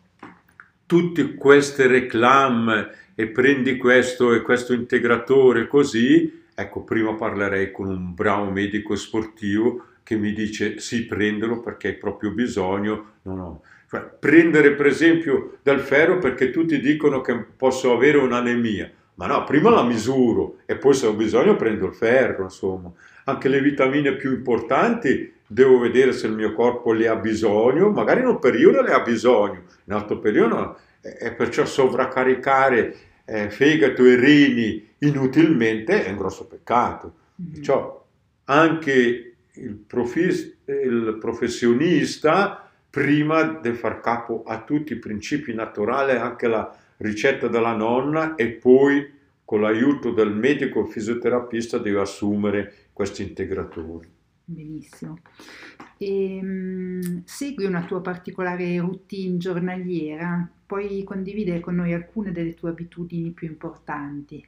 tutte 0.85 1.35
queste 1.35 1.87
reclame 1.87 2.89
e 3.13 3.27
prendi 3.27 3.77
questo 3.77 4.33
e 4.33 4.41
questo 4.41 4.73
integratore 4.73 5.67
così, 5.67 6.45
ecco, 6.55 6.83
prima 6.83 7.13
parlerei 7.13 7.71
con 7.71 7.89
un 7.89 8.13
bravo 8.13 8.49
medico 8.51 8.95
sportivo 8.95 9.85
che 10.01 10.15
mi 10.15 10.31
dice 10.31 10.79
sì, 10.79 11.05
prendelo 11.05 11.59
perché 11.59 11.89
hai 11.89 11.95
proprio 11.95 12.31
bisogno. 12.31 13.15
No, 13.23 13.35
no 13.35 13.61
cioè, 13.89 14.01
prendere 14.01 14.73
per 14.73 14.85
esempio 14.87 15.57
del 15.63 15.79
ferro 15.79 16.17
perché 16.17 16.51
tutti 16.51 16.79
dicono 16.79 17.21
che 17.21 17.35
posso 17.55 17.93
avere 17.93 18.17
un'anemia, 18.17 18.91
ma 19.15 19.27
no, 19.27 19.43
prima 19.45 19.69
la 19.69 19.83
misuro 19.83 20.57
e 20.65 20.75
poi 20.75 20.93
se 20.93 21.07
ho 21.07 21.13
bisogno 21.13 21.55
prendo 21.55 21.87
il 21.87 21.93
ferro, 21.93 22.43
insomma. 22.43 22.91
Anche 23.25 23.49
le 23.49 23.61
vitamine 23.61 24.15
più 24.15 24.31
importanti 24.31 25.33
devo 25.47 25.79
vedere 25.79 26.11
se 26.11 26.27
il 26.27 26.33
mio 26.33 26.53
corpo 26.53 26.91
le 26.91 27.07
ha 27.07 27.15
bisogno, 27.15 27.89
magari 27.89 28.21
in 28.21 28.27
un 28.27 28.39
periodo 28.39 28.81
le 28.81 28.91
ha 28.91 29.01
bisogno, 29.01 29.63
in 29.85 29.93
altro 29.93 30.19
periodo 30.19 30.55
no. 30.55 30.77
E 31.01 31.31
perciò 31.31 31.65
sovraccaricare 31.65 32.95
eh, 33.25 33.49
fegato 33.49 34.03
e 34.03 34.15
reni 34.15 34.87
inutilmente 34.99 36.05
è 36.05 36.09
un 36.09 36.17
grosso 36.17 36.45
peccato. 36.45 37.13
Mm-hmm. 37.41 37.53
Perciò 37.53 38.05
anche 38.45 39.35
il, 39.53 39.73
profis- 39.75 40.57
il 40.65 41.17
professionista 41.19 42.66
prima 42.89 43.43
di 43.43 43.73
far 43.73 43.99
capo 43.99 44.43
a 44.45 44.61
tutti 44.61 44.93
i 44.93 44.97
principi 44.97 45.53
naturali, 45.53 46.11
anche 46.11 46.47
la 46.47 46.75
ricetta 46.97 47.47
della 47.47 47.75
nonna 47.75 48.35
e 48.35 48.49
poi 48.49 49.15
con 49.45 49.61
l'aiuto 49.61 50.11
del 50.11 50.33
medico 50.33 50.85
fisioterapista 50.85 51.77
deve 51.77 52.01
assumere 52.01 52.73
questi 52.91 53.23
integratori. 53.23 54.09
Benissimo. 54.43 55.19
E, 55.97 56.39
um, 56.41 57.21
segui 57.25 57.65
una 57.65 57.83
tua 57.83 58.01
particolare 58.01 58.79
routine 58.79 59.37
giornaliera? 59.37 60.49
Puoi 60.65 61.03
condividere 61.03 61.59
con 61.59 61.75
noi 61.75 61.93
alcune 61.93 62.31
delle 62.31 62.55
tue 62.55 62.69
abitudini 62.69 63.31
più 63.31 63.47
importanti? 63.47 64.45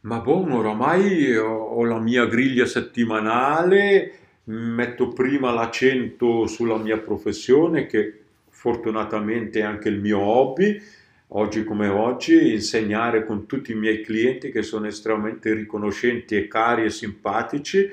Ma 0.00 0.20
buon, 0.20 0.50
oramai 0.50 1.34
ho, 1.36 1.48
ho 1.48 1.84
la 1.84 1.98
mia 1.98 2.26
griglia 2.26 2.66
settimanale 2.66 4.23
metto 4.44 5.08
prima 5.08 5.52
l'accento 5.52 6.46
sulla 6.46 6.76
mia 6.76 6.98
professione 6.98 7.86
che 7.86 8.20
fortunatamente 8.48 9.60
è 9.60 9.62
anche 9.62 9.88
il 9.88 10.00
mio 10.00 10.20
hobby, 10.20 10.80
oggi 11.28 11.64
come 11.64 11.88
oggi, 11.88 12.52
insegnare 12.52 13.24
con 13.24 13.46
tutti 13.46 13.72
i 13.72 13.76
miei 13.76 14.02
clienti 14.02 14.50
che 14.50 14.62
sono 14.62 14.86
estremamente 14.86 15.52
riconoscenti 15.52 16.36
e 16.36 16.48
cari 16.48 16.84
e 16.84 16.90
simpatici. 16.90 17.88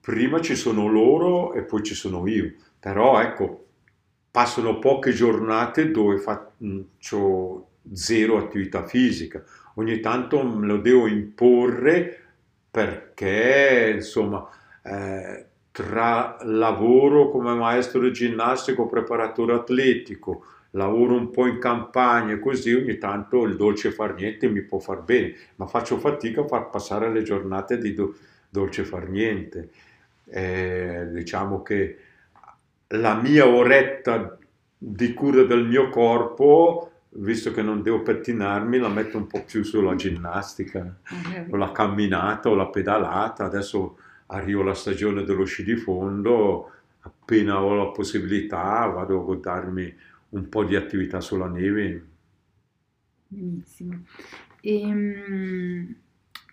Prima 0.00 0.40
ci 0.40 0.54
sono 0.54 0.86
loro 0.86 1.54
e 1.54 1.62
poi 1.62 1.82
ci 1.82 1.94
sono 1.94 2.26
io. 2.26 2.52
Però 2.78 3.20
ecco, 3.20 3.66
passano 4.30 4.78
poche 4.78 5.12
giornate 5.12 5.90
dove 5.90 6.18
faccio 6.18 7.68
zero 7.92 8.36
attività 8.36 8.84
fisica. 8.86 9.42
Ogni 9.76 10.00
tanto 10.00 10.42
me 10.44 10.66
lo 10.66 10.76
devo 10.78 11.06
imporre 11.06 12.20
perché, 12.70 13.92
insomma, 13.94 14.48
eh, 14.82 15.46
tra 15.76 16.38
lavoro 16.44 17.28
come 17.28 17.52
maestro 17.52 18.00
di 18.00 18.10
ginnastica 18.10 18.82
preparatore 18.84 19.52
atletico, 19.52 20.46
lavoro 20.70 21.12
un 21.12 21.28
po' 21.28 21.46
in 21.46 21.58
campagna 21.58 22.32
e 22.32 22.38
così 22.38 22.72
ogni 22.72 22.96
tanto 22.96 23.44
il 23.44 23.56
dolce 23.56 23.90
far 23.90 24.14
niente 24.14 24.48
mi 24.48 24.62
può 24.62 24.78
far 24.78 25.02
bene, 25.02 25.34
ma 25.56 25.66
faccio 25.66 25.98
fatica 25.98 26.40
a 26.40 26.46
far 26.46 26.70
passare 26.70 27.12
le 27.12 27.20
giornate 27.20 27.76
di 27.76 27.92
do- 27.92 28.14
dolce 28.48 28.84
far 28.84 29.10
niente. 29.10 29.68
Eh, 30.24 31.08
diciamo 31.10 31.60
che 31.60 31.98
la 32.88 33.20
mia 33.20 33.46
oretta 33.46 34.38
di 34.78 35.12
cura 35.12 35.42
del 35.42 35.66
mio 35.66 35.90
corpo, 35.90 36.90
visto 37.10 37.52
che 37.52 37.60
non 37.60 37.82
devo 37.82 38.00
pettinarmi, 38.00 38.78
la 38.78 38.88
metto 38.88 39.18
un 39.18 39.26
po' 39.26 39.44
più 39.44 39.62
sulla 39.62 39.94
ginnastica, 39.94 40.96
o 41.50 41.56
la 41.56 41.70
camminata 41.70 42.48
o 42.48 42.54
la 42.54 42.68
pedalata. 42.68 43.44
Adesso 43.44 43.98
arrivo 44.26 44.62
alla 44.62 44.74
stagione 44.74 45.24
dello 45.24 45.44
sci 45.44 45.62
di 45.62 45.76
fondo, 45.76 46.70
appena 47.00 47.62
ho 47.62 47.74
la 47.74 47.90
possibilità 47.90 48.86
vado 48.86 49.20
a 49.20 49.24
godarmi 49.24 49.94
un 50.30 50.48
po' 50.48 50.64
di 50.64 50.76
attività 50.76 51.20
sulla 51.20 51.48
neve. 51.48 52.06
Benissimo. 53.28 54.04
E, 54.60 54.84
um, 54.84 55.94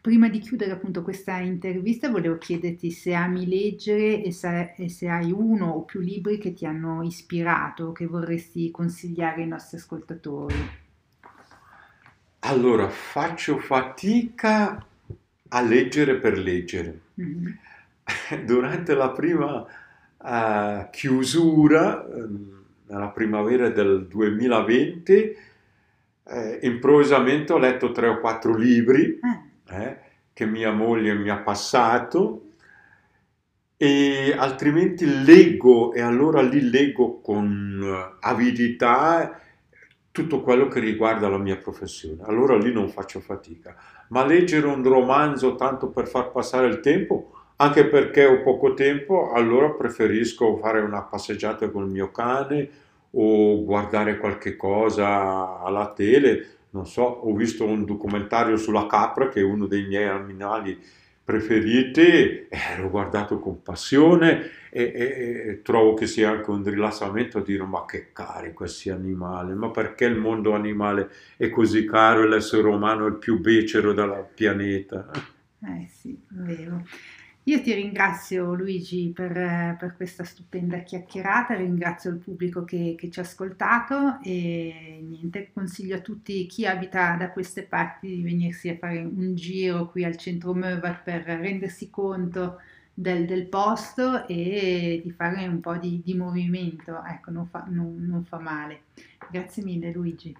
prima 0.01 0.29
di 0.29 0.39
chiudere 0.39 0.71
appunto 0.71 1.01
questa 1.01 1.37
intervista 1.37 2.09
volevo 2.09 2.37
chiederti 2.37 2.91
se 2.91 3.13
ami 3.13 3.47
leggere 3.47 4.23
e 4.23 4.31
se, 4.31 4.73
e 4.77 4.89
se 4.89 5.07
hai 5.07 5.31
uno 5.31 5.69
o 5.69 5.83
più 5.83 5.99
libri 5.99 6.37
che 6.37 6.53
ti 6.53 6.65
hanno 6.65 7.03
ispirato, 7.03 7.91
che 7.91 8.05
vorresti 8.05 8.69
consigliare 8.69 9.41
ai 9.41 9.47
nostri 9.47 9.77
ascoltatori. 9.77 10.81
Allora, 12.39 12.89
faccio 12.89 13.57
fatica 13.57 14.85
a 15.47 15.61
leggere 15.61 16.15
per 16.15 16.37
leggere. 16.37 17.02
Mm-hmm. 17.19 18.45
Durante 18.45 18.93
la 18.95 19.11
prima 19.11 19.65
uh, 20.17 20.89
chiusura, 20.89 22.05
um, 22.07 22.63
nella 22.87 23.09
primavera 23.09 23.69
del 23.69 24.07
2020, 24.07 25.35
eh, 26.25 26.59
improvvisamente 26.61 27.53
ho 27.53 27.57
letto 27.57 27.91
tre 27.91 28.07
o 28.07 28.19
quattro 28.19 28.55
libri 28.55 29.19
ah. 29.21 29.75
eh, 29.75 29.99
che 30.31 30.45
mia 30.45 30.71
moglie 30.71 31.13
mi 31.15 31.29
ha 31.29 31.37
passato 31.37 32.51
e 33.75 34.33
altrimenti 34.37 35.05
leggo 35.25 35.91
e 35.91 35.99
allora 35.99 36.41
lì 36.41 36.69
leggo 36.69 37.19
con 37.19 38.15
avidità 38.21 39.39
tutto 40.11 40.41
quello 40.41 40.67
che 40.67 40.79
riguarda 40.79 41.27
la 41.27 41.39
mia 41.39 41.57
professione. 41.57 42.21
Allora 42.23 42.55
lì 42.55 42.71
non 42.71 42.87
faccio 42.87 43.19
fatica. 43.19 43.75
Ma 44.09 44.25
leggere 44.25 44.67
un 44.67 44.83
romanzo 44.83 45.55
tanto 45.55 45.87
per 45.87 46.07
far 46.07 46.31
passare 46.31 46.67
il 46.67 46.79
tempo, 46.79 47.31
anche 47.57 47.85
perché 47.85 48.25
ho 48.25 48.41
poco 48.41 48.73
tempo, 48.73 49.31
allora 49.31 49.69
preferisco 49.71 50.57
fare 50.57 50.81
una 50.81 51.01
passeggiata 51.01 51.69
con 51.69 51.85
il 51.85 51.89
mio 51.89 52.11
cane 52.11 52.69
o 53.11 53.63
guardare 53.63 54.17
qualche 54.17 54.55
cosa 54.55 55.59
alla 55.59 55.91
tele. 55.93 56.47
Non 56.71 56.87
so, 56.87 57.03
ho 57.03 57.33
visto 57.33 57.65
un 57.65 57.85
documentario 57.85 58.57
sulla 58.57 58.87
capra 58.87 59.29
che 59.29 59.39
è 59.41 59.43
uno 59.43 59.67
dei 59.67 59.85
miei 59.85 60.07
animali 60.07 60.79
preferiti, 61.23 62.01
eh, 62.01 62.77
l'ho 62.77 62.89
guardato 62.89 63.39
con 63.39 63.61
passione 63.61 64.49
e, 64.69 64.83
e, 64.83 65.43
e, 65.47 65.61
trovo 65.61 65.93
che 65.93 66.05
sia 66.05 66.29
anche 66.29 66.49
un 66.49 66.63
rilassamento 66.63 67.37
a 67.37 67.43
dire 67.43 67.63
ma 67.63 67.85
che 67.85 68.11
cari 68.11 68.53
questi 68.53 68.89
animali, 68.89 69.53
ma 69.53 69.71
perché 69.71 70.05
il 70.05 70.17
mondo 70.17 70.53
animale 70.53 71.09
è 71.37 71.49
così 71.49 71.85
caro 71.85 72.23
e 72.23 72.27
l'essere 72.27 72.67
umano 72.67 73.05
è 73.05 73.09
il 73.09 73.17
più 73.17 73.39
becero 73.39 73.93
del 73.93 74.25
pianeta? 74.33 75.09
Eh 75.65 75.87
sì, 75.89 76.19
vero. 76.29 76.83
Io 77.45 77.61
ti 77.61 77.73
ringrazio 77.73 78.53
Luigi 78.53 79.11
per, 79.13 79.33
per, 79.77 79.95
questa 79.97 80.23
stupenda 80.23 80.77
chiacchierata, 80.77 81.55
ringrazio 81.55 82.09
il 82.11 82.17
pubblico 82.17 82.63
che, 82.63 82.95
che, 82.97 83.09
ci 83.09 83.19
ha 83.19 83.23
ascoltato 83.23 84.19
e 84.23 85.03
niente, 85.05 85.49
consiglio 85.53 85.97
a 85.97 85.99
tutti 85.99 86.45
chi 86.45 86.65
abita 86.65 87.17
da 87.19 87.31
queste 87.31 87.63
parti 87.63 88.07
di 88.07 88.21
venirsi 88.21 88.69
a 88.69 88.77
fare 88.77 88.99
un 88.99 89.35
giro 89.35 89.89
qui 89.89 90.05
al 90.05 90.15
centro 90.15 90.53
Mövat 90.53 91.03
per 91.03 91.23
rendersi 91.23 91.89
conto 91.89 92.61
del, 92.93 93.25
del 93.25 93.47
posto 93.47 94.25
e 94.25 95.01
di 95.03 95.11
fare 95.11 95.45
un 95.45 95.59
po' 95.59 95.75
di, 95.75 96.01
di 96.01 96.13
movimento, 96.13 97.03
ecco, 97.05 97.29
non 97.29 97.47
fa, 97.47 97.65
non, 97.67 98.05
non 98.07 98.23
fa 98.23 98.39
male. 98.39 98.83
Grazie 99.29 99.63
mille 99.63 99.91
Luigi. 99.91 100.33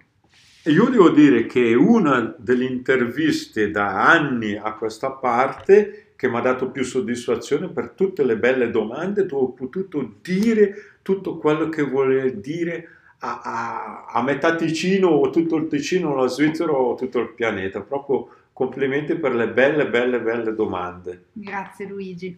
Io 0.66 0.88
devo 0.88 1.10
dire 1.10 1.44
che 1.44 1.74
una 1.74 2.34
delle 2.38 2.64
interviste 2.64 3.70
da 3.70 4.10
anni 4.10 4.56
a 4.56 4.72
questa 4.72 5.10
parte 5.10 6.03
che 6.16 6.28
mi 6.28 6.36
ha 6.36 6.40
dato 6.40 6.70
più 6.70 6.84
soddisfazione 6.84 7.68
per 7.68 7.90
tutte 7.90 8.24
le 8.24 8.36
belle 8.36 8.70
domande 8.70 9.26
dove 9.26 9.44
ho 9.44 9.52
potuto 9.52 10.14
dire 10.22 10.98
tutto 11.02 11.38
quello 11.38 11.68
che 11.68 11.82
volevo 11.82 12.40
dire 12.40 12.88
a, 13.18 13.40
a, 13.42 14.04
a, 14.06 14.22
metà 14.22 14.54
Ticino 14.54 15.08
o 15.08 15.30
tutto 15.30 15.56
il 15.56 15.66
Ticino, 15.66 16.14
la 16.14 16.26
Svizzera 16.26 16.72
o 16.72 16.94
tutto 16.94 17.18
il 17.20 17.32
pianeta. 17.34 17.80
Proprio 17.80 18.28
complimenti 18.52 19.16
per 19.16 19.34
le 19.34 19.48
belle, 19.48 19.88
belle, 19.88 20.20
belle 20.20 20.54
domande. 20.54 21.24
Grazie 21.32 21.86
Luigi. 21.86 22.36